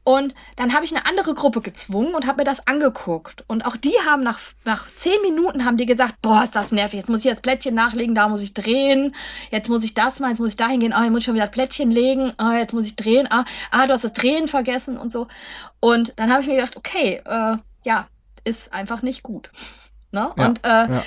Und 0.10 0.34
dann 0.56 0.74
habe 0.74 0.86
ich 0.86 0.96
eine 0.96 1.06
andere 1.06 1.36
Gruppe 1.36 1.62
gezwungen 1.62 2.16
und 2.16 2.26
habe 2.26 2.38
mir 2.38 2.44
das 2.44 2.66
angeguckt. 2.66 3.44
Und 3.48 3.64
auch 3.68 3.78
die 3.78 3.94
haben 4.08 4.24
nach, 4.24 4.40
nach 4.66 4.88
zehn 4.96 5.22
Minuten 5.22 5.66
haben 5.66 5.78
die 5.78 5.86
gesagt, 5.86 6.16
boah, 6.24 6.42
ist 6.42 6.56
das 6.56 6.72
nervig, 6.72 6.98
jetzt 6.98 7.10
muss 7.10 7.20
ich 7.20 7.26
jetzt 7.26 7.44
Plättchen 7.44 7.76
nachlegen, 7.76 8.16
da 8.16 8.28
muss 8.28 8.42
ich 8.42 8.56
drehen, 8.56 9.14
jetzt 9.52 9.70
muss 9.70 9.84
ich 9.84 9.94
das 9.94 10.20
mal, 10.20 10.30
jetzt 10.30 10.40
muss 10.40 10.50
ich 10.50 10.56
dahin 10.56 10.80
gehen, 10.80 10.94
ah, 10.94 11.04
jetzt 11.04 11.12
muss 11.12 11.20
ich 11.20 11.26
schon 11.26 11.36
wieder 11.36 11.46
Plättchen 11.46 11.92
legen, 11.92 12.34
ah, 12.38 12.58
jetzt 12.58 12.74
muss 12.74 12.88
ich 12.88 12.96
drehen, 12.96 13.28
ah, 13.30 13.46
ah, 13.70 13.86
du 13.86 13.94
hast 13.94 14.04
das 14.04 14.14
Drehen 14.14 14.48
vergessen 14.48 14.98
und 14.98 15.12
so. 15.12 15.28
Und 15.80 16.14
dann 16.16 16.32
habe 16.32 16.42
ich 16.42 16.48
mir 16.48 16.56
gedacht, 16.56 16.76
okay, 16.76 17.22
äh, 17.24 17.58
ja, 17.84 18.08
ist 18.46 18.74
einfach 18.74 19.04
nicht 19.04 19.22
gut. 19.22 19.52
Ne? 20.12 20.32
Ja, 20.36 20.48
und 20.48 20.66
äh, 20.66 20.70
ja. 20.70 21.04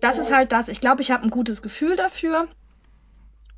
das 0.00 0.16
ist 0.16 0.32
halt 0.32 0.52
das. 0.52 0.68
Ich 0.68 0.78
glaube, 0.78 1.02
ich 1.02 1.10
habe 1.10 1.24
ein 1.24 1.30
gutes 1.30 1.60
Gefühl 1.60 1.96
dafür. 1.96 2.46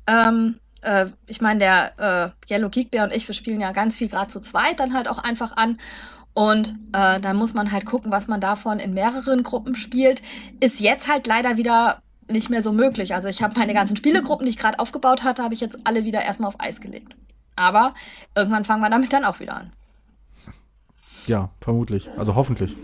Ähm, 0.07 0.59
äh, 0.81 1.07
ich 1.27 1.41
meine, 1.41 1.59
der 1.59 2.33
äh, 2.49 2.53
Yellow 2.53 2.69
Geek 2.69 2.91
Bear 2.91 3.05
und 3.05 3.13
ich, 3.13 3.27
wir 3.27 3.35
spielen 3.35 3.61
ja 3.61 3.71
ganz 3.71 3.95
viel 3.95 4.07
gerade 4.07 4.27
zu 4.27 4.39
zweit 4.39 4.79
dann 4.79 4.93
halt 4.93 5.07
auch 5.07 5.17
einfach 5.17 5.55
an. 5.57 5.79
Und 6.33 6.75
äh, 6.93 7.19
dann 7.19 7.35
muss 7.35 7.53
man 7.53 7.71
halt 7.71 7.85
gucken, 7.85 8.11
was 8.11 8.27
man 8.27 8.39
davon 8.39 8.79
in 8.79 8.93
mehreren 8.93 9.41
Gruppen 9.41 9.75
spielt. 9.75 10.21
Ist 10.59 10.79
jetzt 10.79 11.07
halt 11.07 11.25
leider 11.25 11.57
wieder 11.57 12.01
nicht 12.29 12.49
mehr 12.49 12.61
so 12.61 12.71
möglich. 12.71 13.15
Also 13.15 13.29
ich 13.29 13.41
habe 13.41 13.57
meine 13.57 13.73
ganzen 13.73 13.95
Spielegruppen, 13.95 14.45
die 14.45 14.51
ich 14.51 14.57
gerade 14.57 14.79
aufgebaut 14.79 15.23
hatte, 15.23 15.43
habe 15.43 15.53
ich 15.53 15.61
jetzt 15.61 15.77
alle 15.85 16.05
wieder 16.05 16.21
erstmal 16.21 16.49
auf 16.49 16.59
Eis 16.59 16.81
gelegt. 16.81 17.15
Aber 17.55 17.95
irgendwann 18.35 18.65
fangen 18.65 18.81
wir 18.81 18.89
damit 18.89 19.11
dann 19.13 19.25
auch 19.25 19.39
wieder 19.39 19.55
an. 19.55 19.73
Ja, 21.25 21.49
vermutlich. 21.59 22.09
Also 22.17 22.35
hoffentlich. 22.35 22.75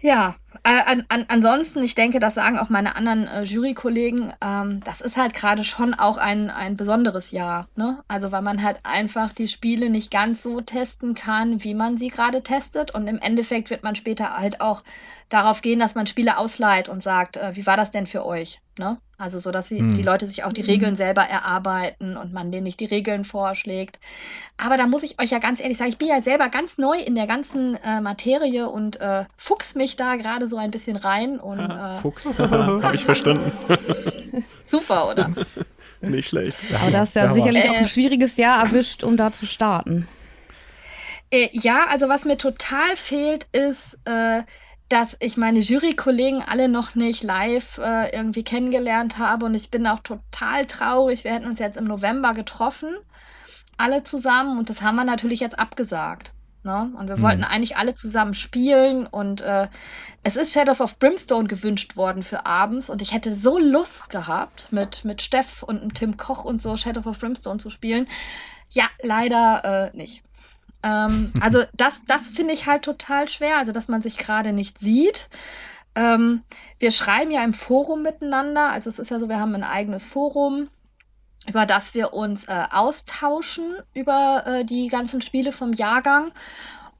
Ja, 0.00 0.34
an, 0.62 1.04
an, 1.08 1.24
ansonsten, 1.28 1.82
ich 1.82 1.94
denke, 1.94 2.20
das 2.20 2.34
sagen 2.34 2.58
auch 2.58 2.68
meine 2.68 2.96
anderen 2.96 3.26
äh, 3.26 3.42
Jurykollegen, 3.42 4.32
ähm, 4.42 4.80
das 4.84 5.00
ist 5.00 5.16
halt 5.16 5.34
gerade 5.34 5.64
schon 5.64 5.94
auch 5.94 6.16
ein, 6.16 6.50
ein 6.50 6.76
besonderes 6.76 7.30
Jahr. 7.30 7.68
Ne? 7.76 8.02
Also 8.08 8.32
weil 8.32 8.42
man 8.42 8.62
halt 8.62 8.78
einfach 8.84 9.32
die 9.32 9.48
Spiele 9.48 9.90
nicht 9.90 10.10
ganz 10.10 10.42
so 10.42 10.60
testen 10.60 11.14
kann, 11.14 11.64
wie 11.64 11.74
man 11.74 11.96
sie 11.96 12.08
gerade 12.08 12.42
testet. 12.42 12.92
Und 12.92 13.06
im 13.08 13.18
Endeffekt 13.18 13.70
wird 13.70 13.82
man 13.82 13.94
später 13.96 14.36
halt 14.36 14.60
auch 14.60 14.82
darauf 15.28 15.62
gehen, 15.62 15.80
dass 15.80 15.94
man 15.94 16.06
Spiele 16.06 16.38
ausleiht 16.38 16.88
und 16.88 17.02
sagt, 17.02 17.36
äh, 17.36 17.56
wie 17.56 17.66
war 17.66 17.76
das 17.76 17.90
denn 17.90 18.06
für 18.06 18.24
euch? 18.24 18.60
Ne? 18.78 18.98
Also 19.16 19.38
so, 19.38 19.52
dass 19.52 19.68
sie, 19.68 19.78
Hm. 19.78 19.94
die 19.94 20.02
Leute 20.02 20.26
sich 20.26 20.42
auch 20.42 20.52
die 20.52 20.60
Regeln 20.60 20.96
selber 20.96 21.22
erarbeiten 21.22 22.16
und 22.16 22.32
man 22.32 22.50
denen 22.50 22.64
nicht 22.64 22.80
die 22.80 22.84
Regeln 22.86 23.24
vorschlägt. 23.24 24.00
Aber 24.56 24.76
da 24.76 24.88
muss 24.88 25.04
ich 25.04 25.20
euch 25.20 25.30
ja 25.30 25.38
ganz 25.38 25.60
ehrlich 25.60 25.78
sagen, 25.78 25.90
ich 25.90 25.98
bin 25.98 26.08
ja 26.08 26.20
selber 26.22 26.48
ganz 26.48 26.78
neu 26.78 26.98
in 26.98 27.14
der 27.14 27.28
ganzen 27.28 27.76
äh, 27.76 28.00
Materie 28.00 28.68
und 28.68 29.00
äh, 29.00 29.24
fuchs 29.36 29.76
mich 29.76 29.94
da 29.94 30.16
gerade 30.16 30.43
so 30.48 30.56
ein 30.56 30.70
bisschen 30.70 30.96
rein 30.96 31.38
und 31.38 31.58
äh, 31.58 31.96
Fuchs, 32.00 32.26
habe 32.38 32.94
ich 32.94 33.04
verstanden. 33.04 33.52
super, 34.64 35.10
oder? 35.10 35.32
Nicht 36.00 36.28
schlecht. 36.28 36.56
Aber 36.82 36.90
da 36.90 36.98
hast 37.00 37.16
du 37.16 37.20
ja 37.20 37.32
sicherlich 37.32 37.68
auch 37.68 37.76
ein 37.76 37.88
schwieriges 37.88 38.36
Jahr 38.36 38.62
erwischt, 38.62 39.02
um 39.04 39.16
da 39.16 39.32
zu 39.32 39.46
starten. 39.46 40.06
Äh, 41.30 41.48
ja, 41.52 41.86
also 41.88 42.08
was 42.08 42.26
mir 42.26 42.36
total 42.36 42.96
fehlt, 42.96 43.46
ist, 43.52 43.98
äh, 44.04 44.42
dass 44.88 45.16
ich 45.20 45.36
meine 45.36 45.60
Jurykollegen 45.60 46.42
alle 46.42 46.68
noch 46.68 46.94
nicht 46.94 47.22
live 47.22 47.78
äh, 47.78 48.14
irgendwie 48.14 48.44
kennengelernt 48.44 49.18
habe 49.18 49.46
und 49.46 49.54
ich 49.54 49.70
bin 49.70 49.86
auch 49.86 50.00
total 50.00 50.66
traurig. 50.66 51.24
Wir 51.24 51.32
hätten 51.32 51.46
uns 51.46 51.58
jetzt 51.58 51.78
im 51.78 51.84
November 51.84 52.34
getroffen, 52.34 52.94
alle 53.78 54.02
zusammen 54.02 54.58
und 54.58 54.68
das 54.68 54.82
haben 54.82 54.96
wir 54.96 55.04
natürlich 55.04 55.40
jetzt 55.40 55.58
abgesagt. 55.58 56.33
Ne? 56.64 56.90
Und 56.98 57.08
wir 57.08 57.18
mhm. 57.18 57.22
wollten 57.22 57.44
eigentlich 57.44 57.76
alle 57.76 57.94
zusammen 57.94 58.32
spielen 58.32 59.06
und 59.06 59.42
äh, 59.42 59.68
es 60.22 60.36
ist 60.36 60.54
Shadow 60.54 60.82
of 60.82 60.98
Brimstone 60.98 61.46
gewünscht 61.46 61.96
worden 61.96 62.22
für 62.22 62.46
abends 62.46 62.88
und 62.88 63.02
ich 63.02 63.12
hätte 63.12 63.36
so 63.36 63.58
Lust 63.58 64.08
gehabt, 64.08 64.72
mit, 64.72 65.04
mit 65.04 65.20
Steff 65.20 65.62
und 65.62 65.94
Tim 65.94 66.16
Koch 66.16 66.44
und 66.44 66.62
so 66.62 66.76
Shadow 66.78 67.06
of 67.08 67.18
Brimstone 67.18 67.58
zu 67.58 67.68
spielen. 67.68 68.08
Ja, 68.70 68.88
leider 69.02 69.92
äh, 69.92 69.96
nicht. 69.96 70.22
Ähm, 70.82 71.34
also 71.40 71.62
das, 71.74 72.06
das 72.06 72.30
finde 72.30 72.54
ich 72.54 72.66
halt 72.66 72.82
total 72.82 73.28
schwer, 73.28 73.58
also 73.58 73.72
dass 73.72 73.88
man 73.88 74.00
sich 74.00 74.16
gerade 74.16 74.54
nicht 74.54 74.78
sieht. 74.78 75.28
Ähm, 75.94 76.42
wir 76.78 76.90
schreiben 76.92 77.30
ja 77.30 77.44
im 77.44 77.52
Forum 77.52 78.02
miteinander, 78.02 78.70
also 78.70 78.88
es 78.88 78.98
ist 78.98 79.10
ja 79.10 79.20
so, 79.20 79.28
wir 79.28 79.38
haben 79.38 79.54
ein 79.54 79.64
eigenes 79.64 80.06
Forum, 80.06 80.68
über 81.46 81.66
das 81.66 81.94
wir 81.94 82.12
uns 82.12 82.44
äh, 82.44 82.64
austauschen 82.70 83.74
über 83.92 84.44
äh, 84.46 84.64
die 84.64 84.88
ganzen 84.88 85.20
Spiele 85.20 85.52
vom 85.52 85.72
Jahrgang. 85.72 86.32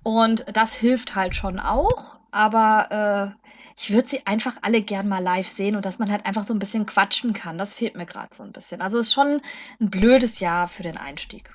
Und 0.02 0.44
das 0.54 0.74
hilft 0.74 1.14
halt 1.14 1.34
schon 1.34 1.58
auch, 1.58 2.18
aber 2.30 3.34
äh, 3.38 3.44
ich 3.76 3.92
würde 3.92 4.06
sie 4.06 4.26
einfach 4.26 4.56
alle 4.62 4.82
gern 4.82 5.08
mal 5.08 5.22
live 5.22 5.48
sehen 5.48 5.76
und 5.76 5.84
dass 5.84 5.98
man 5.98 6.10
halt 6.10 6.26
einfach 6.26 6.46
so 6.46 6.54
ein 6.54 6.58
bisschen 6.58 6.86
quatschen 6.86 7.32
kann. 7.32 7.58
Das 7.58 7.74
fehlt 7.74 7.96
mir 7.96 8.06
gerade 8.06 8.34
so 8.34 8.42
ein 8.42 8.52
bisschen. 8.52 8.82
Also 8.82 8.98
ist 8.98 9.14
schon 9.14 9.40
ein 9.80 9.90
blödes 9.90 10.40
Jahr 10.40 10.68
für 10.68 10.82
den 10.82 10.96
Einstieg. 10.96 11.50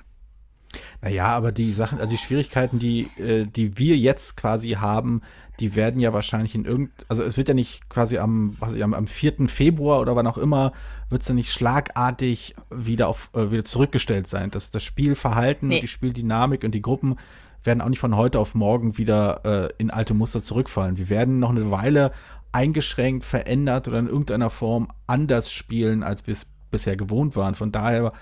Naja, 1.02 1.26
aber 1.26 1.52
die 1.52 1.72
Sachen, 1.72 1.98
also 1.98 2.10
die 2.10 2.18
Schwierigkeiten, 2.18 2.78
die, 2.78 3.08
äh, 3.18 3.46
die 3.46 3.78
wir 3.78 3.96
jetzt 3.96 4.36
quasi 4.36 4.70
haben, 4.70 5.22
die 5.60 5.76
werden 5.76 6.00
ja 6.00 6.12
wahrscheinlich 6.12 6.54
in 6.54 6.64
irgend, 6.64 6.90
also 7.08 7.22
es 7.22 7.36
wird 7.36 7.48
ja 7.48 7.54
nicht 7.54 7.88
quasi 7.90 8.18
am, 8.18 8.56
was 8.58 8.72
ich, 8.72 8.82
am, 8.82 8.94
am 8.94 9.06
4. 9.06 9.48
Februar 9.48 10.00
oder 10.00 10.16
wann 10.16 10.26
auch 10.26 10.38
immer, 10.38 10.72
wird 11.10 11.22
es 11.22 11.28
ja 11.28 11.34
nicht 11.34 11.52
schlagartig 11.52 12.54
wieder 12.70 13.08
auf, 13.08 13.30
äh, 13.34 13.50
wieder 13.50 13.64
zurückgestellt 13.64 14.26
sein. 14.26 14.50
Das, 14.50 14.70
das 14.70 14.82
Spielverhalten, 14.82 15.68
nee. 15.68 15.80
die 15.80 15.88
Spieldynamik 15.88 16.64
und 16.64 16.74
die 16.74 16.82
Gruppen 16.82 17.16
werden 17.62 17.82
auch 17.82 17.88
nicht 17.88 17.98
von 17.98 18.16
heute 18.16 18.38
auf 18.38 18.54
morgen 18.54 18.96
wieder 18.96 19.40
äh, 19.44 19.68
in 19.76 19.90
alte 19.90 20.14
Muster 20.14 20.42
zurückfallen. 20.42 20.96
Wir 20.96 21.10
werden 21.10 21.38
noch 21.38 21.50
eine 21.50 21.70
Weile 21.70 22.12
eingeschränkt, 22.52 23.22
verändert 23.24 23.86
oder 23.86 23.98
in 23.98 24.08
irgendeiner 24.08 24.50
Form 24.50 24.88
anders 25.06 25.52
spielen, 25.52 26.02
als 26.02 26.26
wir 26.26 26.32
es 26.32 26.46
bisher 26.70 26.96
gewohnt 26.96 27.36
waren. 27.36 27.54
Von 27.54 27.70
daher 27.70 28.12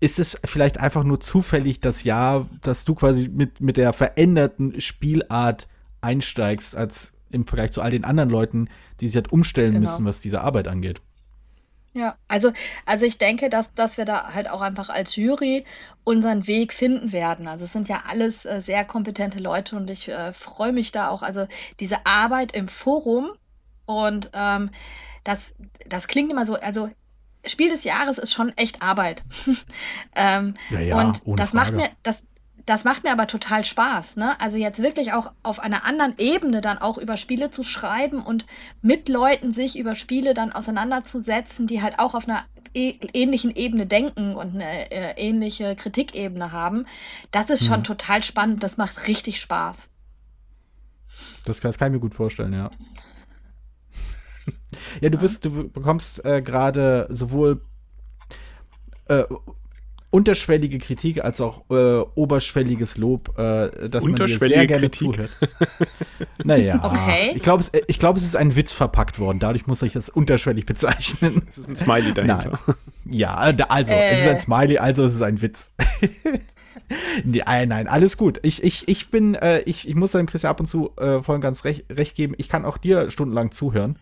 ist 0.00 0.18
es 0.18 0.38
vielleicht 0.44 0.80
einfach 0.80 1.04
nur 1.04 1.20
zufällig 1.20 1.80
das 1.80 2.04
Jahr, 2.04 2.48
dass 2.62 2.84
du 2.84 2.94
quasi 2.94 3.28
mit, 3.28 3.60
mit 3.60 3.76
der 3.76 3.92
veränderten 3.92 4.80
Spielart 4.80 5.68
einsteigst, 6.00 6.76
als 6.76 7.12
im 7.30 7.46
Vergleich 7.46 7.72
zu 7.72 7.82
all 7.82 7.90
den 7.90 8.04
anderen 8.04 8.30
Leuten, 8.30 8.68
die 9.00 9.08
sich 9.08 9.16
halt 9.16 9.32
umstellen 9.32 9.72
genau. 9.72 9.82
müssen, 9.82 10.04
was 10.04 10.20
diese 10.20 10.40
Arbeit 10.40 10.68
angeht. 10.68 11.00
Ja, 11.94 12.16
also, 12.28 12.52
also 12.86 13.06
ich 13.06 13.18
denke, 13.18 13.48
dass, 13.48 13.72
dass 13.74 13.96
wir 13.96 14.04
da 14.04 14.34
halt 14.34 14.48
auch 14.48 14.60
einfach 14.60 14.88
als 14.88 15.16
Jury 15.16 15.64
unseren 16.04 16.46
Weg 16.46 16.72
finden 16.72 17.12
werden. 17.12 17.48
Also 17.48 17.64
es 17.64 17.72
sind 17.72 17.88
ja 17.88 18.02
alles 18.08 18.44
äh, 18.44 18.62
sehr 18.62 18.84
kompetente 18.84 19.40
Leute 19.40 19.76
und 19.76 19.90
ich 19.90 20.08
äh, 20.08 20.32
freue 20.32 20.72
mich 20.72 20.92
da 20.92 21.08
auch. 21.08 21.22
Also 21.22 21.48
diese 21.80 22.06
Arbeit 22.06 22.52
im 22.54 22.68
Forum 22.68 23.30
und 23.86 24.30
ähm, 24.34 24.70
das, 25.24 25.54
das 25.86 26.08
klingt 26.08 26.30
immer 26.30 26.46
so, 26.46 26.54
also 26.54 26.90
Spiel 27.44 27.70
des 27.70 27.84
Jahres 27.84 28.18
ist 28.18 28.32
schon 28.32 28.56
echt 28.56 28.82
Arbeit. 28.82 29.22
ähm, 30.14 30.54
ja, 30.70 30.80
ja, 30.80 30.96
und 31.00 31.22
das 31.38 31.50
Frage. 31.50 31.54
macht 31.54 31.72
mir, 31.72 31.90
das, 32.02 32.26
das 32.66 32.84
macht 32.84 33.04
mir 33.04 33.12
aber 33.12 33.26
total 33.26 33.64
Spaß. 33.64 34.16
Ne? 34.16 34.38
Also 34.40 34.58
jetzt 34.58 34.82
wirklich 34.82 35.12
auch 35.12 35.32
auf 35.42 35.58
einer 35.58 35.84
anderen 35.84 36.14
Ebene 36.18 36.60
dann 36.60 36.78
auch 36.78 36.98
über 36.98 37.16
Spiele 37.16 37.50
zu 37.50 37.62
schreiben 37.62 38.20
und 38.20 38.46
mit 38.82 39.08
Leuten 39.08 39.52
sich 39.52 39.78
über 39.78 39.94
Spiele 39.94 40.34
dann 40.34 40.52
auseinanderzusetzen, 40.52 41.66
die 41.66 41.80
halt 41.82 41.98
auch 41.98 42.14
auf 42.14 42.28
einer 42.28 42.44
e 42.74 42.98
ähnlichen 43.14 43.54
Ebene 43.54 43.86
denken 43.86 44.34
und 44.34 44.54
eine 44.54 44.90
äh, 44.90 45.14
ähnliche 45.16 45.74
Kritikebene 45.76 46.52
haben. 46.52 46.86
Das 47.30 47.48
ist 47.48 47.64
schon 47.64 47.78
hm. 47.78 47.84
total 47.84 48.22
spannend. 48.22 48.62
Das 48.62 48.76
macht 48.76 49.08
richtig 49.08 49.40
Spaß. 49.40 49.88
Das, 51.46 51.60
das 51.60 51.78
kann 51.78 51.88
ich 51.88 51.94
mir 51.94 52.00
gut 52.00 52.14
vorstellen, 52.14 52.52
ja. 52.52 52.70
Ja, 55.00 55.08
du 55.08 55.20
wirst, 55.20 55.44
du 55.44 55.68
bekommst 55.68 56.24
äh, 56.24 56.42
gerade 56.42 57.06
sowohl 57.10 57.60
äh, 59.08 59.24
unterschwellige 60.10 60.78
Kritik 60.78 61.22
als 61.22 61.40
auch 61.40 61.64
äh, 61.70 62.00
oberschwelliges 62.14 62.96
Lob, 62.96 63.38
äh, 63.38 63.88
dass 63.88 64.04
man 64.04 64.14
dir 64.14 64.28
sehr 64.28 64.66
gerne 64.66 64.88
Kritik. 64.88 64.98
zuhört. 64.98 65.30
naja, 66.44 66.82
okay. 66.82 67.32
ich 67.34 67.42
glaube, 67.42 67.62
es, 67.62 67.68
äh, 67.68 67.82
glaub, 67.92 68.16
es 68.16 68.24
ist 68.24 68.36
ein 68.36 68.56
Witz 68.56 68.72
verpackt 68.72 69.18
worden. 69.18 69.38
Dadurch 69.38 69.66
muss 69.66 69.82
ich 69.82 69.92
das 69.92 70.08
unterschwellig 70.08 70.64
bezeichnen. 70.64 71.42
Es 71.48 71.58
ist 71.58 71.68
ein 71.68 71.76
Smiley 71.76 72.14
dahinter. 72.14 72.58
Nein. 72.66 72.76
Ja, 73.10 73.34
also, 73.36 73.92
es 73.92 74.20
ist 74.20 74.28
ein 74.28 74.36
äh. 74.36 74.40
Smiley, 74.40 74.78
also 74.78 75.04
es 75.04 75.14
ist 75.14 75.22
ein 75.22 75.42
Witz. 75.42 75.72
nein, 77.24 77.68
nein, 77.68 77.86
alles 77.86 78.16
gut. 78.16 78.40
Ich, 78.42 78.62
ich, 78.62 78.88
ich 78.88 79.10
bin, 79.10 79.34
äh, 79.34 79.60
ich, 79.60 79.86
ich 79.88 79.94
muss 79.94 80.12
dem 80.12 80.26
Christian 80.26 80.50
ab 80.50 80.60
und 80.60 80.66
zu 80.66 80.92
äh, 80.96 81.22
voll 81.22 81.40
ganz 81.40 81.64
recht, 81.64 81.84
recht 81.90 82.16
geben. 82.16 82.34
Ich 82.38 82.48
kann 82.48 82.64
auch 82.64 82.78
dir 82.78 83.10
stundenlang 83.10 83.50
zuhören. 83.50 83.98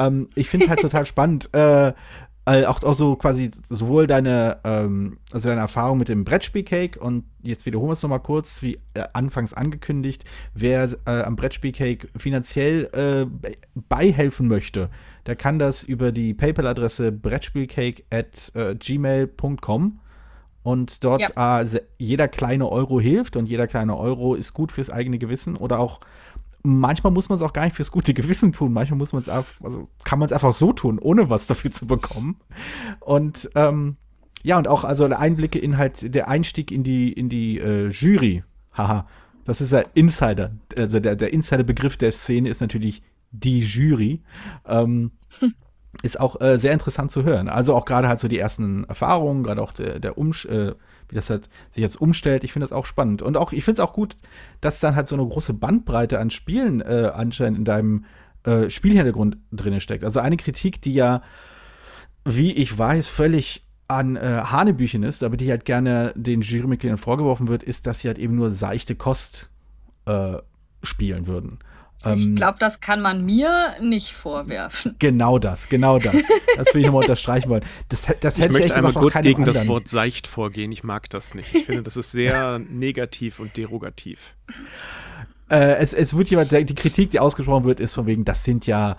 Ähm, 0.00 0.28
ich 0.34 0.48
finde 0.48 0.64
es 0.64 0.70
halt 0.70 0.80
total 0.80 1.06
spannend, 1.06 1.50
äh, 1.52 1.92
auch, 2.46 2.82
auch 2.82 2.94
so 2.94 3.16
quasi 3.16 3.50
sowohl 3.68 4.06
deine, 4.06 4.58
ähm, 4.64 5.18
also 5.30 5.48
deine 5.48 5.60
Erfahrung 5.60 5.98
mit 5.98 6.08
dem 6.08 6.24
Brettspielcake 6.24 6.98
und 6.98 7.24
jetzt 7.42 7.66
wiederholen 7.66 7.90
wir 7.90 7.92
es 7.92 8.02
nochmal 8.02 8.20
kurz, 8.20 8.62
wie 8.62 8.78
äh, 8.94 9.04
anfangs 9.12 9.52
angekündigt, 9.52 10.24
wer 10.54 10.88
äh, 11.06 11.22
am 11.22 11.36
Brettspielcake 11.36 12.08
finanziell 12.16 12.88
äh, 12.92 13.26
beihelfen 13.88 14.48
möchte, 14.48 14.90
der 15.26 15.36
kann 15.36 15.58
das 15.58 15.82
über 15.82 16.12
die 16.12 16.34
PayPal-Adresse 16.34 17.12
brettspielcake 17.12 18.04
at 18.10 18.50
äh, 18.54 18.74
gmail.com 18.74 20.00
und 20.62 21.04
dort 21.04 21.20
ja. 21.20 21.62
Äh, 21.62 21.80
jeder 21.98 22.28
kleine 22.28 22.68
Euro 22.68 23.00
hilft 23.00 23.36
und 23.36 23.46
jeder 23.46 23.66
kleine 23.66 23.96
Euro 23.96 24.34
ist 24.34 24.54
gut 24.54 24.72
fürs 24.72 24.90
eigene 24.90 25.18
Gewissen 25.18 25.56
oder 25.56 25.78
auch 25.78 26.00
manchmal 26.62 27.12
muss 27.12 27.28
man 27.28 27.36
es 27.36 27.42
auch 27.42 27.52
gar 27.52 27.64
nicht 27.64 27.76
fürs 27.76 27.90
gute 27.90 28.14
Gewissen 28.14 28.52
tun. 28.52 28.72
Manchmal 28.72 28.98
muss 28.98 29.12
man 29.12 29.20
es 29.20 29.28
also 29.28 29.88
kann 30.04 30.18
man 30.18 30.26
es 30.26 30.32
einfach 30.32 30.52
so 30.52 30.72
tun, 30.72 30.98
ohne 30.98 31.30
was 31.30 31.46
dafür 31.46 31.70
zu 31.70 31.86
bekommen. 31.86 32.36
Und 33.00 33.50
ähm, 33.54 33.96
ja, 34.42 34.58
und 34.58 34.68
auch 34.68 34.84
also 34.84 35.04
Einblicke 35.04 35.58
in 35.58 35.76
halt 35.76 36.14
der 36.14 36.28
Einstieg 36.28 36.70
in 36.70 36.82
die, 36.82 37.12
in 37.12 37.28
die 37.28 37.58
äh, 37.58 37.88
Jury. 37.88 38.42
Haha. 38.72 39.06
Das 39.44 39.60
ist 39.60 39.72
ja 39.72 39.82
Insider. 39.94 40.52
Also 40.76 41.00
der, 41.00 41.16
der 41.16 41.32
Insider-Begriff 41.32 41.96
der 41.96 42.12
Szene 42.12 42.48
ist 42.48 42.60
natürlich 42.60 43.02
die 43.32 43.60
Jury. 43.60 44.22
Ähm, 44.66 45.12
ist 46.02 46.20
auch 46.20 46.40
äh, 46.40 46.58
sehr 46.58 46.72
interessant 46.72 47.10
zu 47.10 47.24
hören. 47.24 47.48
Also 47.48 47.74
auch 47.74 47.84
gerade 47.84 48.08
halt 48.08 48.20
so 48.20 48.28
die 48.28 48.38
ersten 48.38 48.84
Erfahrungen, 48.84 49.42
gerade 49.42 49.62
auch 49.62 49.72
der, 49.72 49.98
der 49.98 50.16
Umsch 50.16 50.46
äh, 50.46 50.74
wie 51.10 51.14
das 51.14 51.28
halt 51.28 51.48
sich 51.70 51.82
jetzt 51.82 52.00
umstellt. 52.00 52.44
Ich 52.44 52.52
finde 52.52 52.64
das 52.66 52.72
auch 52.72 52.86
spannend. 52.86 53.22
Und 53.22 53.36
auch, 53.36 53.52
ich 53.52 53.64
finde 53.64 53.82
es 53.82 53.86
auch 53.86 53.92
gut, 53.92 54.16
dass 54.60 54.80
dann 54.80 54.96
halt 54.96 55.08
so 55.08 55.16
eine 55.16 55.26
große 55.26 55.54
Bandbreite 55.54 56.18
an 56.18 56.30
Spielen 56.30 56.80
äh, 56.80 57.10
anscheinend 57.14 57.58
in 57.58 57.64
deinem 57.64 58.04
äh, 58.44 58.70
Spielhintergrund 58.70 59.36
drin 59.52 59.80
steckt. 59.80 60.04
Also 60.04 60.20
eine 60.20 60.36
Kritik, 60.36 60.80
die 60.80 60.94
ja, 60.94 61.22
wie 62.24 62.52
ich 62.52 62.76
weiß, 62.76 63.08
völlig 63.08 63.66
an 63.88 64.16
äh, 64.16 64.20
Hanebüchen 64.20 65.02
ist, 65.02 65.22
aber 65.22 65.36
die 65.36 65.50
halt 65.50 65.64
gerne 65.64 66.12
den 66.16 66.42
Jurymitgliedern 66.42 66.98
vorgeworfen 66.98 67.48
wird, 67.48 67.62
ist, 67.62 67.86
dass 67.86 68.00
sie 68.00 68.08
halt 68.08 68.18
eben 68.18 68.36
nur 68.36 68.50
seichte 68.50 68.94
Kost 68.94 69.50
äh, 70.06 70.36
spielen 70.82 71.26
würden. 71.26 71.58
Ich 72.02 72.24
ähm, 72.24 72.34
glaube, 72.34 72.58
das 72.58 72.80
kann 72.80 73.02
man 73.02 73.24
mir 73.24 73.74
nicht 73.82 74.12
vorwerfen. 74.12 74.96
Genau 74.98 75.38
das, 75.38 75.68
genau 75.68 75.98
das. 75.98 76.14
Das 76.56 76.74
will 76.74 76.80
ich 76.80 76.86
nochmal 76.86 77.02
unterstreichen 77.02 77.48
wollen. 77.48 77.64
Das, 77.88 78.06
das 78.20 78.38
ich 78.38 78.50
möchte 78.50 78.74
einmal 78.74 78.92
kurz 78.92 79.14
gegen 79.20 79.42
anderen. 79.42 79.54
das 79.54 79.66
Wort 79.66 79.88
seicht 79.88 80.26
vorgehen. 80.26 80.72
Ich 80.72 80.84
mag 80.84 81.08
das 81.10 81.34
nicht. 81.34 81.54
Ich 81.54 81.66
finde, 81.66 81.82
das 81.82 81.96
ist 81.96 82.10
sehr 82.10 82.58
negativ 82.70 83.38
und 83.38 83.56
derogativ. 83.56 84.36
Äh, 85.50 85.76
es, 85.76 85.92
es 85.92 86.16
wird 86.16 86.28
jemand, 86.28 86.52
die 86.52 86.74
Kritik, 86.74 87.10
die 87.10 87.20
ausgesprochen 87.20 87.64
wird, 87.64 87.80
ist 87.80 87.94
von 87.94 88.06
wegen, 88.06 88.24
das 88.24 88.44
sind 88.44 88.66
ja, 88.66 88.96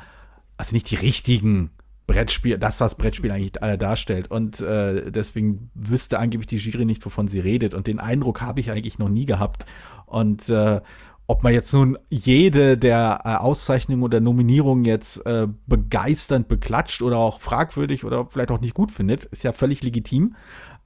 also 0.58 0.74
nicht 0.74 0.89
die 0.89 0.95
richtigen 0.95 1.72
Brettspiel, 2.08 2.58
das, 2.58 2.80
was 2.82 2.95
Brettspiel 2.95 3.32
eigentlich 3.32 3.62
äh, 3.62 3.78
darstellt. 3.78 4.30
Und 4.30 4.60
äh, 4.60 5.12
deswegen 5.12 5.72
wüsste 5.74 6.20
angeblich 6.20 6.47
die 6.47 6.58
Jury 6.58 6.86
nicht, 6.86 7.06
wovon 7.06 7.28
sie 7.28 7.39
redet. 7.39 7.74
Und 7.74 7.88
den 7.88 7.99
Eindruck 7.99 8.41
habe 8.41 8.60
ich 8.60 8.72
eigentlich 8.72 8.99
noch 8.99 9.10
nie 9.10 9.26
gehabt. 9.26 9.66
Und 10.06 10.49
äh, 10.49 10.82
ob 11.28 11.43
man 11.43 11.53
jetzt 11.53 11.74
nun 11.74 11.97
jede 12.09 12.78
der 12.78 13.22
äh, 13.24 13.36
Auszeichnungen 13.36 14.03
oder 14.03 14.19
Nominierungen 14.19 14.86
jetzt 14.86 15.26
äh, 15.26 15.47
begeisternd 15.67 16.47
beklatscht 16.47 17.01
oder 17.01 17.17
auch 17.17 17.39
fragwürdig 17.39 18.03
oder 18.03 18.28
vielleicht 18.30 18.51
auch 18.51 18.59
nicht 18.59 18.74
gut 18.74 18.91
findet, 18.91 19.26
ist 19.26 19.43
ja 19.43 19.53
völlig 19.53 19.84
legitim. 19.84 20.36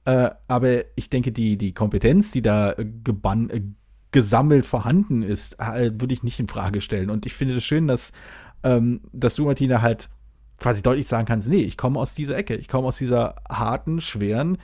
Äh, 0.04 0.30
aber 0.46 0.84
ich 0.94 1.10
denke, 1.10 1.32
die, 1.32 1.58
die 1.58 1.74
Kompetenz, 1.74 2.30
die 2.30 2.42
da 2.42 2.72
äh, 2.72 2.84
äh, 2.84 3.60
gesammelt 4.12 4.64
vorhanden 4.64 5.22
ist, 5.22 5.58
äh, 5.58 5.90
würde 5.94 6.14
ich 6.14 6.22
nicht 6.22 6.38
in 6.38 6.48
Frage 6.48 6.80
stellen. 6.80 7.10
Und 7.10 7.26
ich 7.26 7.34
finde 7.34 7.54
es 7.54 7.58
das 7.58 7.64
schön, 7.64 7.88
dass, 7.88 8.12
ähm, 8.62 9.00
dass 9.12 9.34
du, 9.34 9.44
Martina, 9.44 9.82
halt 9.82 10.08
quasi 10.58 10.80
deutlich 10.80 11.08
sagen 11.08 11.26
kannst, 11.26 11.48
nee, 11.48 11.62
ich 11.62 11.76
komme 11.76 11.98
aus 11.98 12.14
dieser 12.14 12.36
Ecke, 12.36 12.54
ich 12.54 12.68
komme 12.68 12.86
aus 12.88 12.98
dieser 12.98 13.34
harten, 13.50 14.00
schweren, 14.00 14.58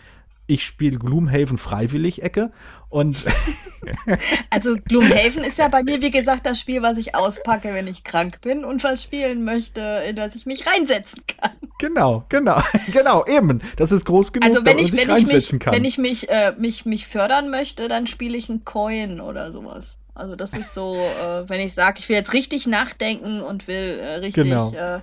ich 0.46 0.64
spiele 0.64 0.98
Gloomhaven 0.98 1.56
freiwillig 1.58 2.22
Ecke 2.22 2.52
und 2.88 3.24
Also 4.50 4.76
Gloomhaven 4.76 5.44
ist 5.44 5.58
ja 5.58 5.68
bei 5.68 5.82
mir, 5.82 6.02
wie 6.02 6.10
gesagt, 6.10 6.46
das 6.46 6.60
Spiel, 6.60 6.82
was 6.82 6.98
ich 6.98 7.14
auspacke, 7.14 7.72
wenn 7.74 7.86
ich 7.86 8.04
krank 8.04 8.40
bin 8.40 8.64
und 8.64 8.84
was 8.84 9.02
spielen 9.02 9.44
möchte, 9.44 9.80
in 10.08 10.16
das 10.16 10.34
ich 10.34 10.46
mich 10.46 10.66
reinsetzen 10.66 11.22
kann. 11.26 11.52
genau, 11.78 12.24
genau, 12.28 12.60
genau, 12.92 13.24
eben, 13.26 13.60
das 13.76 13.92
ist 13.92 14.04
groß 14.04 14.32
genug, 14.32 14.48
Also 14.48 14.64
wenn 14.64 14.78
ich, 14.78 14.92
wenn 14.92 14.98
ich 15.00 15.06
mich, 15.06 15.14
reinsetzen 15.16 15.58
kann. 15.58 15.74
wenn 15.74 15.84
ich 15.84 15.98
mich, 15.98 16.28
äh, 16.28 16.52
mich, 16.58 16.84
mich 16.84 17.06
fördern 17.06 17.50
möchte, 17.50 17.88
dann 17.88 18.06
spiele 18.06 18.36
ich 18.36 18.48
einen 18.50 18.64
Coin 18.64 19.20
oder 19.20 19.52
sowas. 19.52 19.96
Also 20.14 20.36
das 20.36 20.52
ist 20.52 20.74
so, 20.74 20.94
äh, 20.96 21.48
wenn 21.48 21.60
ich 21.60 21.72
sage, 21.72 21.98
ich 21.98 22.08
will 22.08 22.16
jetzt 22.16 22.34
richtig 22.34 22.66
nachdenken 22.66 23.40
und 23.40 23.66
will 23.66 23.98
äh, 23.98 24.14
richtig, 24.16 24.44
Genau. 24.44 24.70
äh, 24.72 25.00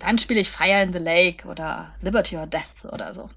dann 0.00 0.18
spiele 0.18 0.40
ich 0.40 0.50
Fire 0.50 0.82
in 0.82 0.92
the 0.92 0.98
Lake 0.98 1.48
oder 1.48 1.94
Liberty 2.02 2.36
or 2.36 2.46
Death 2.46 2.84
oder 2.92 3.14
so. 3.14 3.30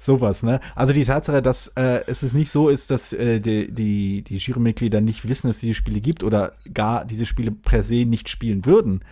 Sowas, 0.00 0.44
ne? 0.44 0.60
Also 0.76 0.92
die 0.92 1.04
Tatsache, 1.04 1.42
dass 1.42 1.72
äh, 1.74 2.04
es 2.06 2.22
ist 2.22 2.32
nicht 2.32 2.52
so 2.52 2.68
ist, 2.68 2.92
dass 2.92 3.12
äh, 3.12 3.40
die, 3.40 3.74
die, 3.74 4.22
die 4.22 4.36
Jurymitglieder 4.36 5.00
nicht 5.00 5.28
wissen, 5.28 5.48
dass 5.48 5.56
es 5.56 5.60
diese 5.60 5.74
Spiele 5.74 6.00
gibt 6.00 6.22
oder 6.22 6.52
gar 6.72 7.04
diese 7.04 7.26
Spiele 7.26 7.50
per 7.50 7.82
se 7.82 8.04
nicht 8.04 8.28
spielen 8.28 8.64
würden, 8.64 9.02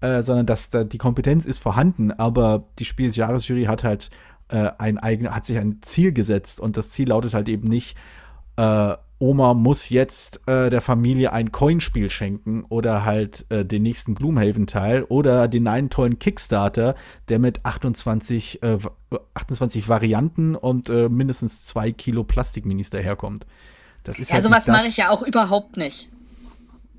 äh, 0.00 0.22
sondern 0.22 0.46
dass 0.46 0.70
da 0.70 0.84
die 0.84 0.96
Kompetenz 0.96 1.44
ist 1.44 1.58
vorhanden, 1.58 2.12
aber 2.12 2.68
die 2.78 2.84
Spiel 2.84 3.08
des 3.08 3.16
Jahresjury 3.16 3.64
hat 3.64 3.82
halt 3.82 4.10
äh, 4.46 4.70
ein 4.78 4.98
eigen, 4.98 5.28
hat 5.28 5.44
sich 5.44 5.58
ein 5.58 5.80
Ziel 5.82 6.12
gesetzt 6.12 6.60
und 6.60 6.76
das 6.76 6.90
Ziel 6.90 7.08
lautet 7.08 7.34
halt 7.34 7.48
eben 7.48 7.66
nicht, 7.66 7.96
äh, 8.56 8.94
Oma 9.20 9.54
muss 9.54 9.88
jetzt 9.88 10.40
äh, 10.46 10.70
der 10.70 10.80
Familie 10.80 11.32
ein 11.32 11.50
Coinspiel 11.50 12.08
schenken 12.08 12.64
oder 12.68 13.04
halt 13.04 13.46
äh, 13.48 13.64
den 13.64 13.82
nächsten 13.82 14.14
Gloomhaven-Teil 14.14 15.02
oder 15.04 15.48
den 15.48 15.66
einen 15.66 15.90
tollen 15.90 16.18
Kickstarter, 16.20 16.94
der 17.28 17.40
mit 17.40 17.64
28, 17.64 18.62
äh, 18.62 18.78
28 19.34 19.88
Varianten 19.88 20.54
und 20.54 20.88
äh, 20.88 21.08
mindestens 21.08 21.64
zwei 21.64 21.90
Kilo 21.90 22.22
Plastikminis 22.22 22.90
daherkommt. 22.90 23.46
Das 24.04 24.18
ist 24.20 24.28
Ja, 24.28 24.34
halt 24.34 24.44
sowas 24.44 24.66
mache 24.68 24.86
ich 24.86 24.96
ja 24.96 25.10
auch 25.10 25.22
überhaupt 25.22 25.76
nicht. 25.76 26.08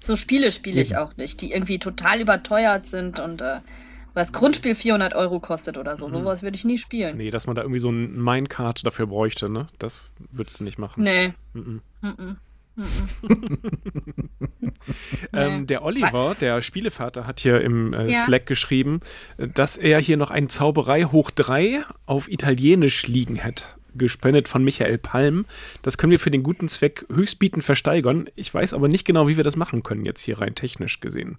So 0.04 0.16
Spiele 0.16 0.52
spiele 0.52 0.82
ich 0.82 0.98
auch 0.98 1.16
nicht, 1.18 1.42
die 1.42 1.52
irgendwie 1.52 1.80
total 1.80 2.20
überteuert 2.22 2.86
sind 2.86 3.20
und 3.20 3.42
äh, 3.42 3.60
was 4.20 4.34
Grundspiel 4.34 4.76
400 4.76 5.16
Euro 5.16 5.40
kostet 5.40 5.78
oder 5.78 5.96
so. 5.96 6.10
Sowas 6.10 6.44
würde 6.44 6.56
ich 6.56 6.66
nie 6.66 6.78
spielen. 6.78 7.18
Nee, 7.18 7.32
dass 7.32 7.48
man 7.48 7.56
da 7.56 7.62
irgendwie 7.62 7.80
so 7.80 7.90
ein 7.90 8.22
Minecart 8.22 8.86
dafür 8.86 9.08
bräuchte, 9.08 9.50
ne? 9.50 9.68
Das 9.80 10.10
würdest 10.32 10.60
du 10.60 10.66
nicht 10.66 10.78
machen. 10.78 11.04
Nee. 11.04 11.34
Mhm. 11.54 11.82
Mhm. 12.02 12.38
Ähm, 15.34 15.68
der 15.68 15.84
Oliver, 15.84 16.36
der 16.40 16.62
Spielevater, 16.62 17.28
hat 17.28 17.40
hier 17.42 17.62
im 17.62 17.94
äh, 17.94 18.12
Ja. 18.12 18.24
Slack 18.24 18.46
geschrieben, 18.46 19.02
äh, 19.38 19.48
dass 19.48 19.78
er 19.78 20.00
hier 20.00 20.18
noch 20.18 20.32
ein 20.32 20.50
Zauberei 20.50 21.04
hoch 21.04 21.30
3 21.32 21.84
auf 22.06 22.32
Italienisch 22.32 23.06
liegen 23.08 23.36
hätte. 23.36 23.66
Gespendet 23.96 24.48
von 24.48 24.64
Michael 24.64 24.98
Palm. 24.98 25.46
Das 25.82 25.98
können 25.98 26.12
wir 26.12 26.20
für 26.20 26.32
den 26.32 26.44
guten 26.44 26.70
Zweck 26.70 27.06
höchstbietend 27.14 27.64
versteigern. 27.64 28.30
Ich 28.36 28.54
weiß 28.54 28.74
aber 28.74 28.88
nicht 28.88 29.06
genau, 29.06 29.28
wie 29.28 29.38
wir 29.38 29.44
das 29.44 29.56
machen 29.56 29.84
können, 29.84 30.06
jetzt 30.06 30.22
hier 30.22 30.40
rein 30.40 30.56
technisch 30.56 31.00
gesehen. 31.02 31.38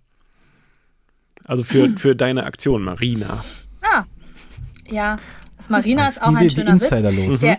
Also 1.51 1.65
für, 1.65 1.89
für 1.97 2.15
deine 2.15 2.45
Aktion, 2.45 2.83
Marina. 2.83 3.43
Ah, 3.83 4.05
ja. 4.89 5.19
Das 5.59 5.69
Marina 5.69 6.09
ist 6.09 6.23
auch 6.23 6.35
ein 6.35 6.49
schöner 6.49 6.75
Witz. 6.75 6.85
Insider 6.91 7.13
los. 7.13 7.41
Der, 7.41 7.59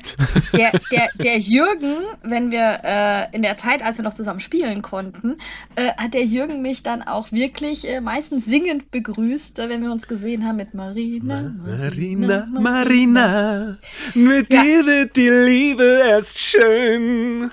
der, 0.53 0.71
der, 0.91 1.09
der 1.21 1.37
Jürgen, 1.37 1.97
wenn 2.23 2.51
wir 2.51 2.79
äh, 2.83 3.35
in 3.35 3.43
der 3.43 3.57
Zeit, 3.57 3.83
als 3.83 3.97
wir 3.97 4.03
noch 4.03 4.15
zusammen 4.15 4.39
spielen 4.39 4.81
konnten, 4.81 5.37
äh, 5.75 5.91
hat 5.97 6.15
der 6.15 6.23
Jürgen 6.23 6.63
mich 6.63 6.81
dann 6.81 7.03
auch 7.03 7.31
wirklich 7.31 7.87
äh, 7.87 8.01
meistens 8.01 8.45
singend 8.45 8.89
begrüßt, 8.89 9.59
äh, 9.59 9.69
wenn 9.69 9.83
wir 9.83 9.91
uns 9.91 10.07
gesehen 10.07 10.47
haben 10.47 10.55
mit 10.55 10.73
Marina. 10.73 11.53
Marina, 11.63 12.47
Marina, 12.59 13.77
mit 14.15 14.51
Ja. 14.51 14.63
dir 14.63 14.85
wird 14.87 15.15
die 15.15 15.29
Liebe 15.29 16.01
erst 16.09 16.39
schön. 16.39 17.51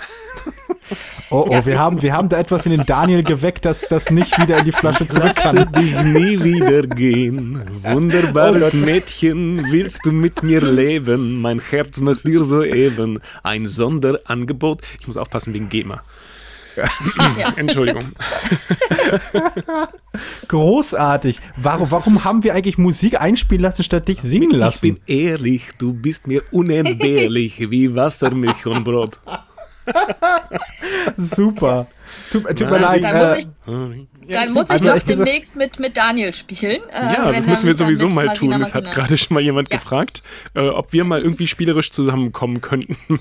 Oh, 1.30 1.44
oh, 1.48 1.66
wir, 1.66 1.78
haben, 1.78 2.00
wir 2.00 2.14
haben 2.14 2.30
da 2.30 2.38
etwas 2.38 2.64
in 2.64 2.72
den 2.72 2.86
Daniel 2.86 3.22
geweckt, 3.22 3.66
dass 3.66 3.82
das 3.82 4.10
nicht 4.10 4.40
wieder 4.40 4.58
in 4.58 4.64
die 4.64 4.72
Flasche 4.72 5.06
zurück 5.06 5.34
Lasse 5.36 5.56
kann. 5.56 5.72
dich 5.74 5.92
nie 6.02 6.42
wieder 6.42 6.82
gehen. 6.86 7.60
Wunderbares 7.82 8.72
Oh. 8.72 8.76
Mädchen, 8.76 9.70
willst 9.70 10.06
du 10.06 10.12
mit 10.12 10.42
mir 10.42 10.62
leben? 10.62 11.40
Mein 11.42 11.60
Herz 11.60 12.00
macht 12.00 12.24
dir 12.26 12.42
soeben 12.44 13.20
ein 13.42 13.66
Sonderangebot. 13.66 14.80
Ich 15.00 15.06
muss 15.06 15.18
aufpassen 15.18 15.52
wegen 15.52 15.68
GEMA. 15.68 16.02
Ja. 16.76 16.88
Entschuldigung. 17.56 18.12
Großartig. 20.48 21.40
Warum, 21.56 21.90
warum 21.90 22.24
haben 22.24 22.44
wir 22.44 22.54
eigentlich 22.54 22.78
Musik 22.78 23.20
einspielen 23.20 23.62
lassen, 23.62 23.82
statt 23.82 24.08
dich 24.08 24.20
singen 24.20 24.52
Ich 24.52 24.56
lassen? 24.56 24.80
bin 24.94 25.00
ehrlich, 25.06 25.70
du 25.78 25.92
bist 25.92 26.26
mir 26.26 26.42
unentbehrlich 26.52 27.70
wie 27.70 27.94
Wasser, 27.94 28.30
Milch 28.34 28.64
und 28.66 28.84
Brot. 28.84 29.18
Super. 31.16 31.86
Tut, 32.30 32.44
tut 32.48 32.70
mir 32.70 32.78
leid. 32.78 33.04
äh, 33.04 33.40
dann 34.34 34.52
muss 34.52 34.66
ich 34.66 34.70
Also 34.72 34.88
doch 34.92 34.98
demnächst 35.02 35.56
mit, 35.56 35.78
mit 35.78 35.96
Daniel 35.96 36.34
spielen. 36.34 36.82
äh, 36.90 37.12
Ja, 37.14 37.32
das 37.32 37.46
müssen 37.46 37.66
wir 37.66 37.74
sowieso 37.76 38.08
mal 38.08 38.32
tun. 38.34 38.52
Es 38.62 38.74
hat 38.74 38.90
gerade 38.90 39.16
schon 39.18 39.34
mal 39.34 39.40
jemand 39.40 39.70
Ja. 39.70 39.76
gefragt, 39.78 40.22
äh, 40.54 40.60
ob 40.68 40.92
wir 40.92 41.04
mal 41.04 41.20
irgendwie 41.22 41.46
spielerisch 41.46 41.90
zusammenkommen 41.90 42.60
könnten. 42.60 42.96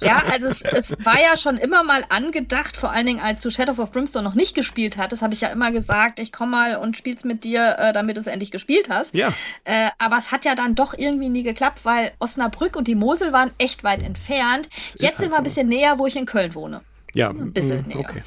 Ja, 0.00 0.22
also 0.30 0.48
es, 0.48 0.62
es 0.62 0.90
war 1.04 1.20
ja 1.20 1.36
schon 1.36 1.56
immer 1.56 1.82
mal 1.84 2.04
angedacht, 2.08 2.76
vor 2.76 2.90
allen 2.92 3.06
Dingen 3.06 3.20
als 3.20 3.40
du 3.40 3.50
Shadow 3.50 3.80
of 3.80 3.92
Brimstone 3.92 4.24
noch 4.24 4.34
nicht 4.34 4.54
gespielt 4.54 4.96
hattest, 4.96 5.22
habe 5.22 5.34
ich 5.34 5.40
ja 5.40 5.48
immer 5.48 5.70
gesagt, 5.72 6.18
ich 6.18 6.32
komme 6.32 6.50
mal 6.52 6.76
und 6.76 6.96
spiel's 6.96 7.24
mit 7.24 7.44
dir, 7.44 7.76
äh, 7.78 7.92
damit 7.92 8.16
du 8.16 8.20
es 8.20 8.26
endlich 8.26 8.50
gespielt 8.50 8.88
hast. 8.90 9.14
Ja. 9.14 9.32
Äh, 9.64 9.90
aber 9.98 10.18
es 10.18 10.32
hat 10.32 10.44
ja 10.44 10.54
dann 10.54 10.74
doch 10.74 10.94
irgendwie 10.96 11.28
nie 11.28 11.42
geklappt, 11.42 11.80
weil 11.84 12.12
Osnabrück 12.18 12.76
und 12.76 12.88
die 12.88 12.94
Mosel 12.94 13.32
waren 13.32 13.50
echt 13.58 13.84
weit 13.84 14.02
entfernt. 14.02 14.68
Jetzt 14.98 15.02
halt 15.02 15.18
sind 15.18 15.30
wir 15.30 15.38
ein 15.38 15.44
bisschen 15.44 15.68
näher, 15.68 15.98
wo 15.98 16.06
ich 16.06 16.16
in 16.16 16.26
Köln 16.26 16.54
wohne. 16.54 16.80
Ja, 17.14 17.30
Ein 17.30 17.52
bisschen 17.52 17.84
mm, 17.84 17.88
näher. 17.88 17.98
okay. 17.98 18.22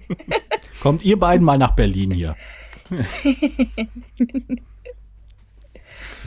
Kommt 0.80 1.02
ihr 1.04 1.18
beiden 1.18 1.44
mal 1.44 1.58
nach 1.58 1.72
Berlin 1.72 2.10
hier. 2.10 2.36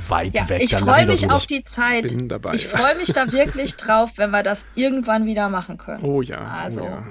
Weit 0.07 0.33
Ja, 0.33 0.47
weg. 0.49 0.61
ich 0.63 0.75
freue 0.75 1.05
mich 1.05 1.29
auf 1.29 1.45
die 1.45 1.63
Zeit. 1.63 2.07
Bin 2.07 2.29
dabei. 2.29 2.53
Ich 2.55 2.67
freue 2.67 2.95
mich 2.95 3.11
da 3.13 3.31
wirklich 3.31 3.75
drauf, 3.77 4.13
wenn 4.15 4.31
wir 4.31 4.43
das 4.43 4.65
irgendwann 4.75 5.25
wieder 5.25 5.49
machen 5.49 5.77
können. 5.77 6.03
Oh 6.03 6.21
ja. 6.21 6.37
Also, 6.43 6.81
oh 6.83 6.85
ja. 6.85 7.03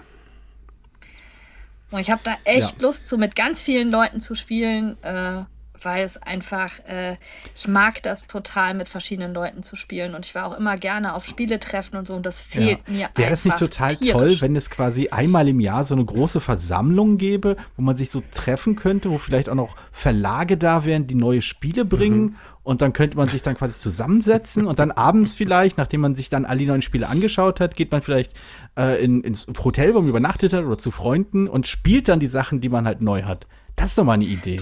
Und 1.91 2.01
ich 2.01 2.11
habe 2.11 2.21
da 2.25 2.37
echt 2.45 2.83
Lust 2.83 3.07
zu, 3.07 3.17
mit 3.19 3.37
ganz 3.37 3.63
vielen 3.63 3.91
Leuten 3.91 4.21
zu 4.21 4.35
spielen, 4.35 4.97
äh, 5.03 5.45
weil 5.83 6.05
es 6.05 6.17
einfach, 6.17 6.79
äh, 6.87 7.17
ich 7.55 7.69
mag 7.69 8.03
das 8.03 8.27
total, 8.27 8.75
mit 8.75 8.89
verschiedenen 8.89 9.35
Leuten 9.35 9.63
zu 9.63 9.77
spielen. 9.77 10.15
Und 10.15 10.27
ich 10.27 10.35
war 10.35 10.47
auch 10.47 10.57
immer 10.57 10.77
gerne 10.77 11.15
auf 11.15 11.27
Spieletreffen 11.27 11.99
und 11.99 12.07
so. 12.07 12.15
Und 12.15 12.25
das 12.27 12.41
fehlt 12.41 12.81
Ja. 12.89 12.93
mir 12.93 13.09
Wäre 13.15 13.33
es 13.33 13.45
nicht 13.45 13.55
einfach 13.55 13.67
total 13.69 13.97
tierisch. 13.97 14.13
toll, 14.13 14.41
wenn 14.41 14.57
es 14.57 14.71
quasi 14.71 15.09
einmal 15.09 15.49
im 15.49 15.61
Jahr 15.61 15.85
so 15.85 15.95
eine 15.95 16.05
große 16.05 16.41
Versammlung 16.41 17.19
gäbe, 17.19 17.57
wo 17.77 17.83
man 17.83 17.97
sich 17.97 18.11
so 18.11 18.23
treffen 18.33 18.77
könnte, 18.77 19.11
wo 19.11 19.19
vielleicht 19.19 19.49
auch 19.49 19.55
noch 19.55 19.77
Verlage 19.93 20.57
da 20.57 20.85
wären, 20.85 21.07
die 21.07 21.15
neue 21.15 21.43
Spiele 21.43 21.85
bringen 21.85 22.21
Mhm. 22.23 22.37
und 22.63 22.83
dann 22.83 22.93
könnte 22.93 23.17
man 23.17 23.29
sich 23.29 23.43
dann 23.43 23.57
quasi 23.57 23.79
zusammensetzen 23.79 24.67
und 24.67 24.79
dann 24.79 24.91
abends 24.93 25.33
vielleicht, 25.35 25.79
nachdem 25.79 26.01
man 26.03 26.15
sich 26.15 26.29
dann 26.31 26.45
alle 26.45 26.59
die 26.61 26.67
neuen 26.67 26.83
Spiele 26.83 27.09
angeschaut 27.09 27.61
hat, 27.61 27.75
geht 27.77 27.93
man 27.93 28.03
vielleicht 28.03 28.33
äh, 28.79 29.03
in, 29.05 29.23
ins 29.23 29.47
Hotel, 29.63 29.95
wo 29.95 30.01
man 30.01 30.09
übernachtet 30.09 30.53
hat 30.53 30.65
oder 30.65 30.79
zu 30.79 30.91
Freunden 30.91 31.49
und 31.49 31.67
spielt 31.67 32.09
dann 32.09 32.21
die 32.21 32.27
Sachen, 32.27 32.61
die 32.61 32.69
man 32.69 32.87
halt 32.87 33.01
neu 33.01 33.23
hat. 33.23 33.47
Das 33.77 33.91
ist 33.91 33.99
doch 33.99 34.05
mal 34.05 34.15
eine 34.15 34.25
Idee. 34.25 34.61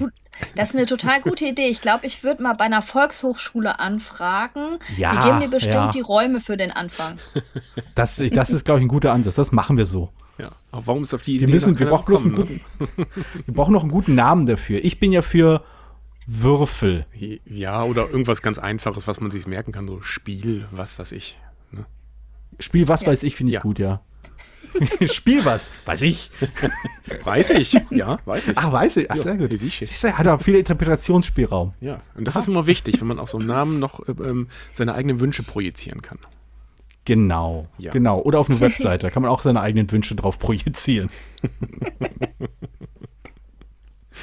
Das 0.57 0.71
ist 0.71 0.77
eine 0.77 0.87
total 0.87 1.21
gute 1.21 1.45
Idee. 1.49 1.67
Ich 1.69 1.81
glaube, 1.81 2.07
ich 2.07 2.23
würde 2.25 2.43
mal 2.43 2.55
bei 2.55 2.65
einer 2.65 2.83
Volkshochschule 2.83 3.79
anfragen. 3.81 4.79
Ja, 4.97 5.13
die 5.13 5.23
geben 5.29 5.39
mir 5.41 5.49
bestimmt 5.49 5.75
ja. 5.75 5.91
die 5.93 6.01
Räume 6.01 6.41
für 6.41 6.57
den 6.57 6.71
Anfang. 6.71 7.19
Das, 7.95 8.17
das 8.33 8.51
ist, 8.51 8.65
glaube 8.65 8.81
ich, 8.81 8.85
ein 8.85 8.89
guter 8.89 9.13
Ansatz. 9.13 9.37
Das 9.37 9.53
machen 9.53 9.77
wir 9.77 9.87
so. 9.87 10.11
ja. 10.39 10.51
Aber 10.73 10.87
warum 10.89 11.03
ist 11.05 11.15
auf 11.15 11.23
die 11.23 11.33
Idee 11.37 11.47
Wir, 11.47 11.55
müssen, 11.55 11.73
noch 11.75 11.81
wir, 11.81 11.89
brauchen 11.89 12.05
bloß 12.07 12.27
einen 12.27 12.37
gekommen, 12.37 12.61
guten, 12.79 13.07
wir 13.47 13.55
brauchen 13.55 13.73
noch 13.73 13.83
einen 13.83 13.93
guten 13.93 14.15
Namen 14.15 14.47
dafür. 14.47 14.85
Ich 14.85 14.99
bin 14.99 15.13
ja 15.13 15.23
für 15.23 15.63
Würfel. 16.27 17.07
ne? 17.19 17.41
Ja, 17.45 17.83
oder 17.85 18.09
irgendwas 18.09 18.43
ganz 18.43 18.59
Einfaches, 18.59 19.07
was 19.07 19.21
man 19.21 19.31
sich 19.31 19.47
merken 19.47 19.73
kann, 19.73 19.87
so 19.87 20.01
Spiel, 20.01 20.67
was 20.71 20.99
weiß 20.99 21.13
ich. 21.13 21.39
Ne? 21.71 21.85
Spiel 22.59 22.89
was 22.89 23.03
Ja. 23.03 23.09
weiß 23.09 23.23
ich, 23.23 23.37
finde 23.37 23.51
ich 23.51 23.55
Ja. 23.55 23.61
gut, 23.61 23.79
ja. 23.79 24.01
Spiel 25.13 25.45
was, 25.45 25.71
weiß 25.87 26.03
ich. 26.03 26.31
Weiß 27.25 27.51
ich, 27.51 27.77
ja, 27.91 28.19
weiß 28.25 28.49
ich. 28.49 28.59
Ach, 28.59 28.73
weiß 28.73 28.97
ich. 28.97 29.11
Ach, 29.11 29.17
Ja, 29.17 29.23
sehr 29.23 29.37
gut. 29.37 29.51
siehst 29.51 29.81
du. 29.83 29.87
Siehst 29.87 30.05
du, 30.05 30.13
hat 30.13 30.27
auch 30.27 30.41
viel 30.41 30.55
Interpretationsspielraum. 30.57 31.75
Ja, 31.81 31.99
und 32.15 32.27
das 32.27 32.37
ist 32.37 32.49
immer 32.49 32.67
wichtig, 32.67 33.01
wenn 33.01 33.07
man 33.09 33.19
auch 33.19 33.29
so 33.29 33.39
einen 33.39 33.47
Namen 33.47 33.79
noch 33.79 34.01
äh, 34.09 34.13
ähm, 34.13 34.49
seine 34.73 34.95
eigenen 34.95 35.21
Wünsche 35.21 35.43
projizieren 35.43 36.01
kann. 36.03 36.19
Genau, 37.05 37.69
Ja. 37.77 37.91
genau. 37.93 38.21
Oder 38.23 38.39
auf 38.41 38.49
eine 38.49 38.61
Webseite, 38.61 39.03
da 39.03 39.11
kann 39.11 39.23
man 39.23 39.31
auch 39.31 39.43
seine 39.43 39.61
eigenen 39.61 39.91
Wünsche 39.93 40.15
drauf 40.15 40.39
projizieren. 40.39 41.09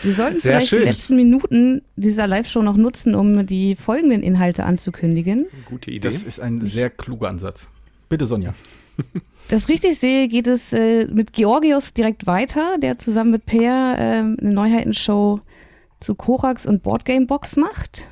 Wir 0.03 0.13
sollten 0.15 0.39
Sehr 0.39 0.53
vielleicht 0.53 0.69
schön. 0.69 0.79
die 0.79 0.85
letzten 0.85 1.15
Minuten 1.15 1.81
dieser 1.95 2.25
Live-Show 2.25 2.63
noch 2.63 2.75
nutzen, 2.77 3.13
um 3.13 3.45
die 3.45 3.75
folgenden 3.75 4.23
Inhalte 4.23 4.63
anzukündigen. 4.63 5.45
Gute 5.65 5.91
Idee. 5.91 5.99
Das 6.09 6.23
ist 6.23 6.39
ein 6.39 6.61
sehr 6.61 6.89
kluger 6.89 7.29
Ansatz. 7.29 7.69
Bitte, 8.09 8.25
Sonja. 8.25 8.55
Das 9.51 9.67
richtig 9.69 9.99
sehe, 9.99 10.27
geht 10.27 10.47
es 10.47 10.73
äh, 10.73 11.05
mit 11.05 11.33
Georgios 11.33 11.93
direkt 11.93 12.25
weiter, 12.25 12.77
der 12.81 12.97
zusammen 12.97 13.31
mit 13.31 13.45
Per 13.45 13.95
ähm, 13.99 14.37
eine 14.39 14.53
Neuheitenshow 14.53 15.41
zu 15.99 16.15
Korax 16.15 16.65
und 16.65 16.83
Boardgame 16.83 17.25
Box 17.25 17.55
macht. 17.57 18.07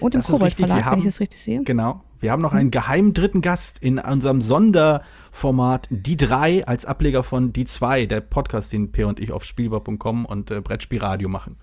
Und 0.00 0.14
im 0.14 0.20
Das 0.20 0.26
ist 0.28 0.32
Kobold 0.32 0.46
richtig, 0.48 0.64
wir 0.64 0.66
Verlag, 0.68 0.84
wenn 0.84 0.90
haben- 0.92 0.98
ich 1.00 1.04
das 1.06 1.20
richtig 1.20 1.40
sehe. 1.40 1.62
Genau. 1.64 2.02
Wir 2.18 2.32
haben 2.32 2.40
noch 2.40 2.54
einen 2.54 2.70
geheimen 2.70 3.12
dritten 3.12 3.42
Gast 3.42 3.78
in 3.80 3.98
unserem 3.98 4.40
Sonderformat 4.40 5.86
Die 5.90 6.16
3 6.16 6.66
als 6.66 6.86
Ableger 6.86 7.22
von 7.22 7.52
Die 7.52 7.66
2, 7.66 8.06
der 8.06 8.22
Podcast, 8.22 8.72
den 8.72 8.90
Per 8.90 9.06
und 9.06 9.20
ich 9.20 9.32
auf 9.32 9.44
Spielbar.com 9.44 10.24
und 10.24 10.50
äh, 10.50 10.60
Brettspielradio 10.62 11.28
machen. 11.28 11.56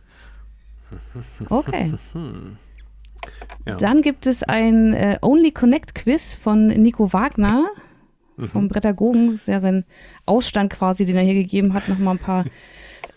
Okay. 1.49 1.93
Ja. 3.65 3.75
Dann 3.77 4.01
gibt 4.01 4.25
es 4.27 4.43
ein 4.43 4.93
äh, 4.93 5.17
Only 5.21 5.51
Connect 5.53 5.95
Quiz 5.95 6.35
von 6.35 6.67
Nico 6.67 7.13
Wagner 7.13 7.67
Mhm. 8.37 8.47
vom 8.47 8.67
Brettagogen. 8.67 9.27
Das 9.27 9.35
ist 9.41 9.47
ja 9.47 9.61
sein 9.61 9.85
Ausstand 10.25 10.71
quasi, 10.73 11.05
den 11.05 11.15
er 11.15 11.23
hier 11.23 11.33
gegeben 11.35 11.73
hat, 11.73 11.87
nochmal 11.89 12.15
ein 12.15 12.19
paar 12.19 12.45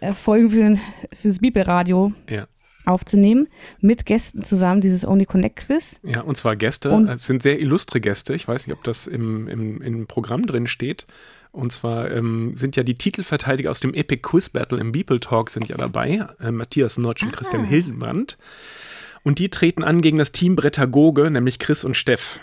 äh, 0.01 0.13
Folgen 0.13 0.51
für 0.51 0.59
den, 0.59 0.81
fürs 1.19 1.39
Bibelradio 1.39 2.13
Ja. 2.29 2.47
aufzunehmen. 2.85 3.49
Mit 3.81 4.07
Gästen 4.07 4.43
zusammen, 4.43 4.81
dieses 4.81 5.07
Only 5.07 5.25
Connect 5.25 5.57
Quiz. 5.67 6.01
Ja, 6.03 6.21
und 6.21 6.37
zwar 6.37 6.57
Gäste. 6.57 6.91
Und- 6.91 7.09
es 7.09 7.25
sind 7.25 7.43
sehr 7.43 7.59
illustre 7.61 8.01
Gäste. 8.01 8.35
Ich 8.35 8.47
weiß 8.47 8.67
nicht, 8.67 8.77
ob 8.77 8.85
das 8.85 9.07
im, 9.07 9.49
im, 9.49 9.81
im 9.83 10.07
Programm 10.07 10.47
drin 10.47 10.67
steht. 10.67 11.07
Und 11.53 11.73
zwar 11.73 12.11
ähm, 12.11 12.53
sind 12.57 12.77
ja 12.77 12.83
die 12.83 12.97
Titelverteidiger 12.97 13.71
aus 13.71 13.81
dem 13.81 13.95
Epic 13.95 14.21
Quiz 14.21 14.51
Battle 14.51 14.79
im 14.79 14.93
Beeple 14.93 15.21
Talk 15.21 15.49
sind 15.49 15.69
ja 15.69 15.77
dabei. 15.79 16.27
Äh, 16.39 16.51
Matthias 16.51 16.99
Notch 16.99 17.23
und 17.23 17.33
Christian 17.33 17.65
Hildenbrand. 17.65 18.37
Und 19.23 19.39
die 19.39 19.49
treten 19.49 19.83
an 19.83 20.03
gegen 20.03 20.19
das 20.19 20.33
Team 20.33 20.55
Brettagoge, 20.55 21.31
nämlich 21.31 21.59
Chris 21.59 21.83
und 21.85 21.97
Steff. 21.97 22.39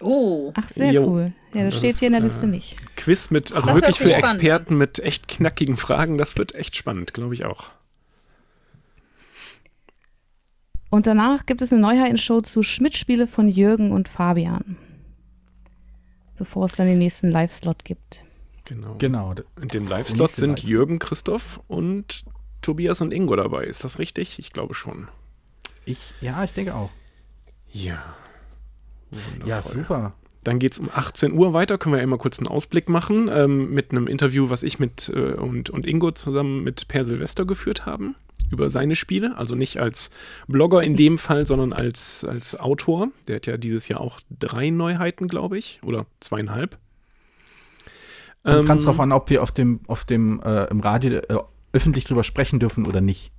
Oh. 0.00 0.52
Ach, 0.54 0.68
sehr 0.68 0.92
Jo. 0.92 1.06
cool. 1.06 1.32
Ja, 1.54 1.64
das 1.64 1.74
Das 1.74 1.78
steht 1.78 1.96
hier 1.96 2.08
in 2.08 2.12
der 2.12 2.24
ist, 2.24 2.32
Liste 2.32 2.46
äh, 2.46 2.50
nicht. 2.50 2.76
Quiz 2.96 3.30
mit, 3.30 3.52
also 3.52 3.68
Das 3.68 3.76
wirklich 3.76 3.98
für 3.98 4.08
spannend 4.08 4.26
Experten 4.34 4.78
mit 4.78 4.98
echt 4.98 5.28
knackigen 5.28 5.76
Fragen. 5.76 6.18
Das 6.18 6.36
wird 6.36 6.54
echt 6.54 6.76
spannend, 6.76 7.14
glaube 7.14 7.34
ich 7.34 7.44
auch. 7.44 7.70
Und 10.90 11.06
danach 11.06 11.46
gibt 11.46 11.62
es 11.62 11.72
eine 11.72 11.82
Neuheitenshow 11.82 12.40
zu 12.40 12.62
Schmidt-Spiele 12.62 13.26
von 13.26 13.48
Jürgen 13.48 13.92
und 13.92 14.08
Fabian. 14.08 14.76
Bevor 16.38 16.66
es 16.66 16.72
dann 16.76 16.86
den 16.86 16.98
nächsten 16.98 17.30
Live-Slot 17.30 17.84
gibt. 17.84 18.22
Genau. 18.64 18.96
Genau. 18.98 19.34
In 19.60 19.68
dem 19.68 19.88
Live-Slot 19.88 20.30
sind 20.30 20.50
Live-Slot. 20.50 20.68
Jürgen, 20.70 20.98
Christoph 20.98 21.60
und 21.66 22.24
Tobias 22.62 23.00
und 23.00 23.12
Ingo 23.12 23.36
dabei. 23.36 23.64
Ist 23.64 23.84
das 23.84 23.98
richtig? 23.98 24.38
Ich 24.38 24.52
glaube 24.52 24.74
schon. 24.74 25.08
Ich, 25.84 26.12
ja, 26.20 26.42
ich 26.44 26.52
denke 26.52 26.74
auch. 26.74 26.90
Ja. 27.72 28.16
Wundervoll. 29.10 29.48
Ja, 29.48 29.62
super. 29.62 30.14
Dann 30.44 30.58
geht 30.60 30.74
es 30.74 30.78
um 30.78 30.88
18 30.94 31.32
Uhr 31.32 31.52
weiter. 31.52 31.76
Können 31.76 31.94
wir 31.94 32.00
ja 32.00 32.06
mal 32.06 32.18
kurz 32.18 32.38
einen 32.38 32.46
Ausblick 32.46 32.88
machen 32.88 33.28
ähm, 33.32 33.74
mit 33.74 33.90
einem 33.90 34.06
Interview, 34.06 34.48
was 34.48 34.62
ich 34.62 34.78
mit 34.78 35.08
äh, 35.14 35.32
und, 35.32 35.70
und 35.70 35.86
Ingo 35.86 36.12
zusammen 36.12 36.62
mit 36.62 36.86
Per 36.86 37.04
Silvester 37.04 37.44
geführt 37.44 37.84
haben 37.84 38.14
über 38.50 38.70
seine 38.70 38.94
Spiele. 38.94 39.36
Also 39.36 39.54
nicht 39.54 39.80
als 39.80 40.10
Blogger 40.46 40.82
in 40.82 40.96
dem 40.96 41.18
Fall, 41.18 41.46
sondern 41.46 41.72
als, 41.72 42.24
als 42.24 42.58
Autor. 42.58 43.08
Der 43.26 43.36
hat 43.36 43.46
ja 43.46 43.56
dieses 43.56 43.88
Jahr 43.88 44.00
auch 44.00 44.20
drei 44.30 44.70
Neuheiten, 44.70 45.28
glaube 45.28 45.58
ich, 45.58 45.80
oder 45.84 46.06
zweieinhalb. 46.20 46.78
Kommt 48.44 48.58
Ähm, 48.60 48.66
ganz 48.66 48.84
drauf 48.84 49.00
an, 49.00 49.10
ob 49.10 49.28
wir 49.30 49.42
auf 49.42 49.50
dem, 49.50 49.80
auf 49.88 50.04
dem 50.04 50.40
äh, 50.44 50.66
im 50.66 50.78
Radio 50.80 51.16
äh, 51.16 51.38
öffentlich 51.72 52.04
drüber 52.04 52.22
sprechen 52.22 52.60
dürfen 52.60 52.86
oder 52.86 53.00
nicht. 53.00 53.32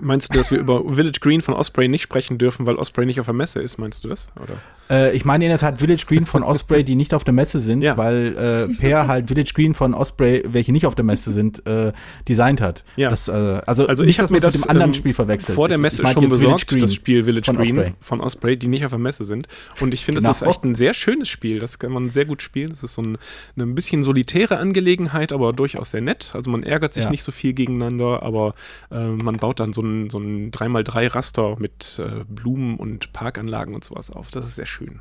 Meinst 0.00 0.30
du, 0.32 0.36
dass 0.38 0.50
wir 0.50 0.58
über 0.58 0.82
Village 0.92 1.20
Green 1.20 1.40
von 1.40 1.54
Osprey 1.54 1.86
nicht 1.88 2.02
sprechen 2.02 2.36
dürfen, 2.36 2.66
weil 2.66 2.74
Osprey 2.76 3.06
nicht 3.06 3.20
auf 3.20 3.26
der 3.26 3.34
Messe 3.34 3.60
ist? 3.62 3.78
Meinst 3.78 4.02
du 4.04 4.08
das? 4.08 4.28
Oder? 4.42 4.54
Äh, 4.90 5.16
ich 5.16 5.24
meine 5.24 5.44
in 5.44 5.50
der 5.50 5.58
Tat 5.58 5.78
Village 5.78 6.04
Green 6.06 6.26
von 6.26 6.42
Osprey, 6.42 6.82
die 6.84 6.96
nicht 6.96 7.14
auf 7.14 7.22
der 7.24 7.32
Messe 7.32 7.60
sind, 7.60 7.80
Ja. 7.80 7.96
weil 7.96 8.36
äh, 8.36 8.74
Per 8.80 9.06
halt 9.06 9.28
Village 9.28 9.52
Green 9.54 9.72
von 9.72 9.94
Osprey, 9.94 10.42
welche 10.48 10.72
nicht 10.72 10.84
auf 10.86 10.94
der 10.96 11.04
Messe 11.04 11.32
sind, 11.32 11.64
äh, 11.66 11.92
designt 12.28 12.60
hat. 12.60 12.84
Ja. 12.96 13.08
Das, 13.08 13.28
äh, 13.28 13.32
also, 13.32 13.86
Also 13.86 14.02
nicht, 14.02 14.10
ich 14.10 14.18
habe 14.18 14.24
dass 14.24 14.30
mir 14.32 14.40
das 14.40 14.54
mit 14.56 14.64
dem 14.64 14.70
anderen 14.70 14.90
ähm, 14.90 14.94
Spiel 14.94 15.14
verwechselt. 15.14 15.54
vor 15.54 15.68
der 15.68 15.76
Ich- 15.76 15.82
Messe 15.82 15.96
ich 15.98 16.02
meinte 16.02 16.20
schon 16.22 16.28
besorgt, 16.28 16.66
Green 16.68 16.80
das 16.80 16.94
Spiel 16.94 17.24
Village 17.24 17.44
von 17.46 17.56
Green 17.56 17.78
Osprey. 17.78 17.94
von 18.00 18.20
Osprey, 18.20 18.56
die 18.56 18.66
nicht 18.68 18.84
auf 18.84 18.90
der 18.90 18.98
Messe 18.98 19.24
sind. 19.24 19.46
Und 19.80 19.94
ich 19.94 20.04
finde, 20.04 20.20
Genau. 20.20 20.30
das 20.30 20.42
ist 20.42 20.48
echt 20.48 20.64
ein 20.64 20.74
sehr 20.74 20.92
schönes 20.92 21.28
Spiel. 21.28 21.60
Das 21.60 21.78
kann 21.78 21.92
man 21.92 22.10
sehr 22.10 22.24
gut 22.24 22.42
spielen. 22.42 22.70
Das 22.70 22.82
ist 22.82 22.94
so 22.94 23.02
ein, 23.02 23.16
eine 23.56 23.64
ein 23.66 23.74
bisschen 23.76 24.02
solitäre 24.02 24.58
Angelegenheit, 24.58 25.32
aber 25.32 25.52
durchaus 25.52 25.92
sehr 25.92 26.00
nett. 26.00 26.32
Also 26.34 26.50
man 26.50 26.62
ärgert 26.64 26.94
sich 26.94 27.04
Ja. 27.04 27.10
nicht 27.10 27.22
so 27.22 27.30
viel 27.32 27.52
gegeneinander, 27.52 28.22
aber 28.24 28.54
äh, 28.90 28.98
man 29.06 29.36
baut 29.36 29.60
dann 29.60 29.72
so 29.72 29.83
ein, 29.84 30.10
so 30.10 30.18
ein 30.18 30.50
3x3-Raster 30.50 31.56
mit 31.58 32.00
äh, 32.04 32.24
Blumen 32.28 32.76
und 32.76 33.12
Parkanlagen 33.12 33.74
und 33.74 33.84
sowas 33.84 34.10
auf. 34.10 34.30
Das 34.30 34.46
ist 34.46 34.56
sehr 34.56 34.66
schön. 34.66 35.00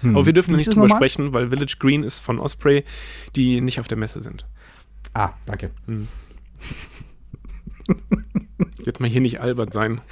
Hm. 0.00 0.16
Aber 0.16 0.26
wir 0.26 0.32
dürfen 0.32 0.52
Wie 0.52 0.58
nicht 0.58 0.74
drüber 0.74 0.88
sprechen, 0.88 1.34
weil 1.34 1.50
Village 1.50 1.76
Green 1.78 2.04
ist 2.04 2.20
von 2.20 2.38
Osprey, 2.38 2.84
die 3.34 3.60
nicht 3.60 3.80
auf 3.80 3.88
der 3.88 3.98
Messe 3.98 4.20
sind. 4.20 4.46
Ah, 5.14 5.30
danke. 5.46 5.70
Wird 8.84 9.00
mal 9.00 9.08
hier 9.08 9.20
nicht 9.20 9.40
albern 9.40 9.72
sein. 9.72 10.00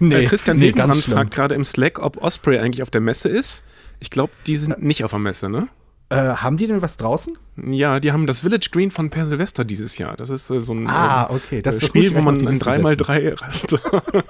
Nee, 0.00 0.22
äh, 0.22 0.26
Christian 0.26 0.58
nee, 0.58 0.72
fragt 0.72 1.34
gerade 1.34 1.56
im 1.56 1.64
Slack, 1.64 1.98
ob 1.98 2.22
Osprey 2.22 2.58
eigentlich 2.58 2.82
auf 2.82 2.90
der 2.90 3.00
Messe 3.00 3.28
ist. 3.28 3.64
Ich 3.98 4.10
glaube, 4.10 4.32
die 4.46 4.54
sind 4.54 4.80
nicht 4.80 5.02
auf 5.02 5.10
der 5.10 5.18
Messe, 5.18 5.48
ne? 5.48 5.68
Äh, 6.10 6.16
haben 6.16 6.56
die 6.56 6.66
denn 6.66 6.80
was 6.80 6.96
draußen? 6.96 7.36
Ja, 7.66 8.00
die 8.00 8.12
haben 8.12 8.26
das 8.26 8.40
Village 8.40 8.68
Green 8.72 8.90
von 8.90 9.10
Per 9.10 9.26
Silvester 9.26 9.64
dieses 9.64 9.98
Jahr. 9.98 10.16
Das 10.16 10.30
ist 10.30 10.48
äh, 10.48 10.62
so 10.62 10.72
ein 10.72 10.88
Ah, 10.88 11.28
äh, 11.30 11.34
okay. 11.34 11.62
Das, 11.62 11.76
äh, 11.76 11.80
das 11.80 11.88
Spiel, 11.88 12.14
wo 12.14 12.20
man 12.20 12.40
Liste 12.40 12.70
3x3 12.70 13.40
Raster. 13.40 14.02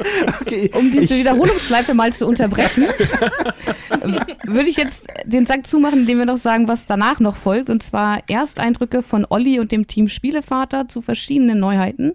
Okay. 0.40 0.70
Um 0.74 0.90
diese 0.90 1.16
Wiederholungsschleife 1.16 1.94
mal 1.94 2.12
zu 2.12 2.26
unterbrechen, 2.26 2.84
würde 4.44 4.68
ich 4.68 4.76
jetzt 4.76 5.06
den 5.24 5.46
Sack 5.46 5.66
zumachen, 5.66 6.00
indem 6.00 6.18
wir 6.18 6.26
noch 6.26 6.38
sagen, 6.38 6.68
was 6.68 6.86
danach 6.86 7.20
noch 7.20 7.36
folgt. 7.36 7.70
Und 7.70 7.82
zwar 7.82 8.22
Ersteindrücke 8.28 9.02
von 9.02 9.26
Olli 9.28 9.60
und 9.60 9.72
dem 9.72 9.86
Team 9.86 10.08
Spielevater 10.08 10.88
zu 10.88 11.02
verschiedenen 11.02 11.60
Neuheiten. 11.60 12.14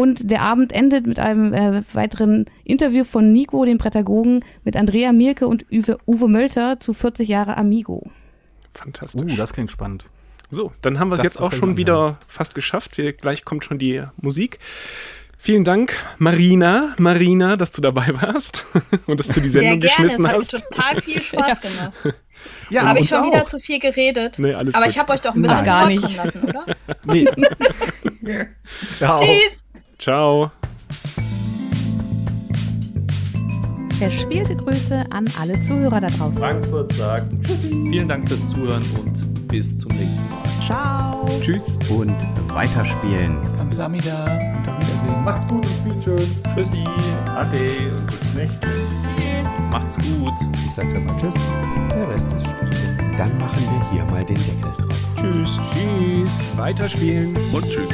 Und 0.00 0.30
der 0.30 0.40
Abend 0.40 0.72
endet 0.72 1.06
mit 1.06 1.18
einem 1.18 1.52
äh, 1.52 1.82
weiteren 1.92 2.46
Interview 2.64 3.04
von 3.04 3.32
Nico, 3.34 3.66
dem 3.66 3.76
Prädagogen, 3.76 4.42
mit 4.64 4.74
Andrea 4.74 5.12
Mielke 5.12 5.46
und 5.46 5.66
Uwe, 5.70 5.98
Uwe 6.06 6.26
Mölter 6.26 6.80
zu 6.80 6.94
40 6.94 7.28
Jahre 7.28 7.58
Amigo. 7.58 8.10
Fantastisch. 8.72 9.30
Uh, 9.30 9.36
das 9.36 9.52
klingt 9.52 9.70
spannend. 9.70 10.06
So, 10.50 10.72
dann 10.80 10.98
haben 10.98 11.10
wir 11.10 11.16
es 11.16 11.22
jetzt 11.22 11.38
auch 11.38 11.52
schon 11.52 11.70
anhören. 11.70 11.76
wieder 11.76 12.18
fast 12.28 12.54
geschafft. 12.54 12.96
Wir, 12.96 13.12
gleich 13.12 13.44
kommt 13.44 13.62
schon 13.66 13.78
die 13.78 14.02
Musik. 14.16 14.58
Vielen 15.36 15.64
Dank, 15.64 15.92
Marina, 16.16 16.94
Marina, 16.96 17.56
dass 17.58 17.70
du 17.70 17.82
dabei 17.82 18.08
warst 18.22 18.64
und 19.06 19.20
dass 19.20 19.28
du 19.28 19.42
die 19.42 19.50
Sehr 19.50 19.60
Sendung 19.62 19.80
gerne, 19.80 20.08
geschmissen 20.08 20.24
es 20.24 20.30
hat 20.32 20.38
hast. 20.38 20.52
mir 20.54 20.60
total 20.60 21.02
viel 21.02 21.20
Spaß 21.22 21.60
gemacht. 21.60 21.92
Ja, 22.70 22.86
Habe 22.86 23.00
ich 23.00 23.08
schon 23.10 23.18
auch. 23.18 23.26
wieder 23.26 23.44
zu 23.44 23.60
viel 23.60 23.78
geredet? 23.78 24.38
Nee, 24.38 24.54
alles 24.54 24.74
Aber 24.74 24.84
gut. 24.86 24.94
ich 24.94 24.98
habe 24.98 25.12
euch 25.12 25.20
doch 25.20 25.34
ein 25.34 25.42
bisschen 25.42 25.58
Nein. 25.58 25.66
Gar 25.66 25.88
nicht. 25.88 26.16
lassen, 26.16 26.42
oder? 26.42 26.64
Nee. 27.04 27.26
Ciao. 28.90 29.18
Tschüss! 29.18 29.62
Ciao. 30.00 30.50
Verspielte 33.98 34.56
Grüße 34.56 35.04
an 35.10 35.26
alle 35.38 35.60
Zuhörer 35.60 36.00
da 36.00 36.06
draußen. 36.08 36.40
Frankfurt 36.40 36.90
sagt 36.94 37.26
vielen 37.70 38.08
Dank 38.08 38.26
fürs 38.26 38.48
Zuhören 38.48 38.82
und 38.98 39.48
bis 39.48 39.76
zum 39.76 39.90
nächsten 39.90 40.30
Mal. 40.30 40.64
Ciao. 40.64 41.28
Tschüss. 41.42 41.78
Und 41.90 42.16
weiterspielen. 42.48 43.36
Kamsamida 43.58 44.24
und 44.24 44.68
auf 44.70 44.78
Wiedersehen. 44.80 45.22
Macht's 45.24 45.46
gut 45.48 45.66
und 45.66 45.74
spielt 45.74 46.04
schön. 46.04 46.36
Tschüssi, 46.54 46.84
Ade 47.36 47.92
und 47.94 48.06
bis 48.06 48.34
nicht. 48.34 48.52
macht's 49.70 49.98
gut. 49.98 50.32
Ich 50.66 50.74
sag 50.74 50.90
dann 50.94 51.04
mal 51.04 51.16
Tschüss. 51.18 51.34
Der 51.90 52.08
Rest 52.08 52.26
ist 52.32 52.46
Spiel. 52.46 52.70
Dann 53.18 53.36
machen 53.36 53.62
wir 53.70 53.90
hier 53.92 54.04
mal 54.10 54.24
den 54.24 54.36
Deckel 54.36 54.62
drauf. 54.62 54.76
Tschüss. 55.16 55.60
Tschüss. 55.74 56.46
Weiterspielen. 56.56 57.36
Und 57.52 57.68
tschüss. 57.68 57.90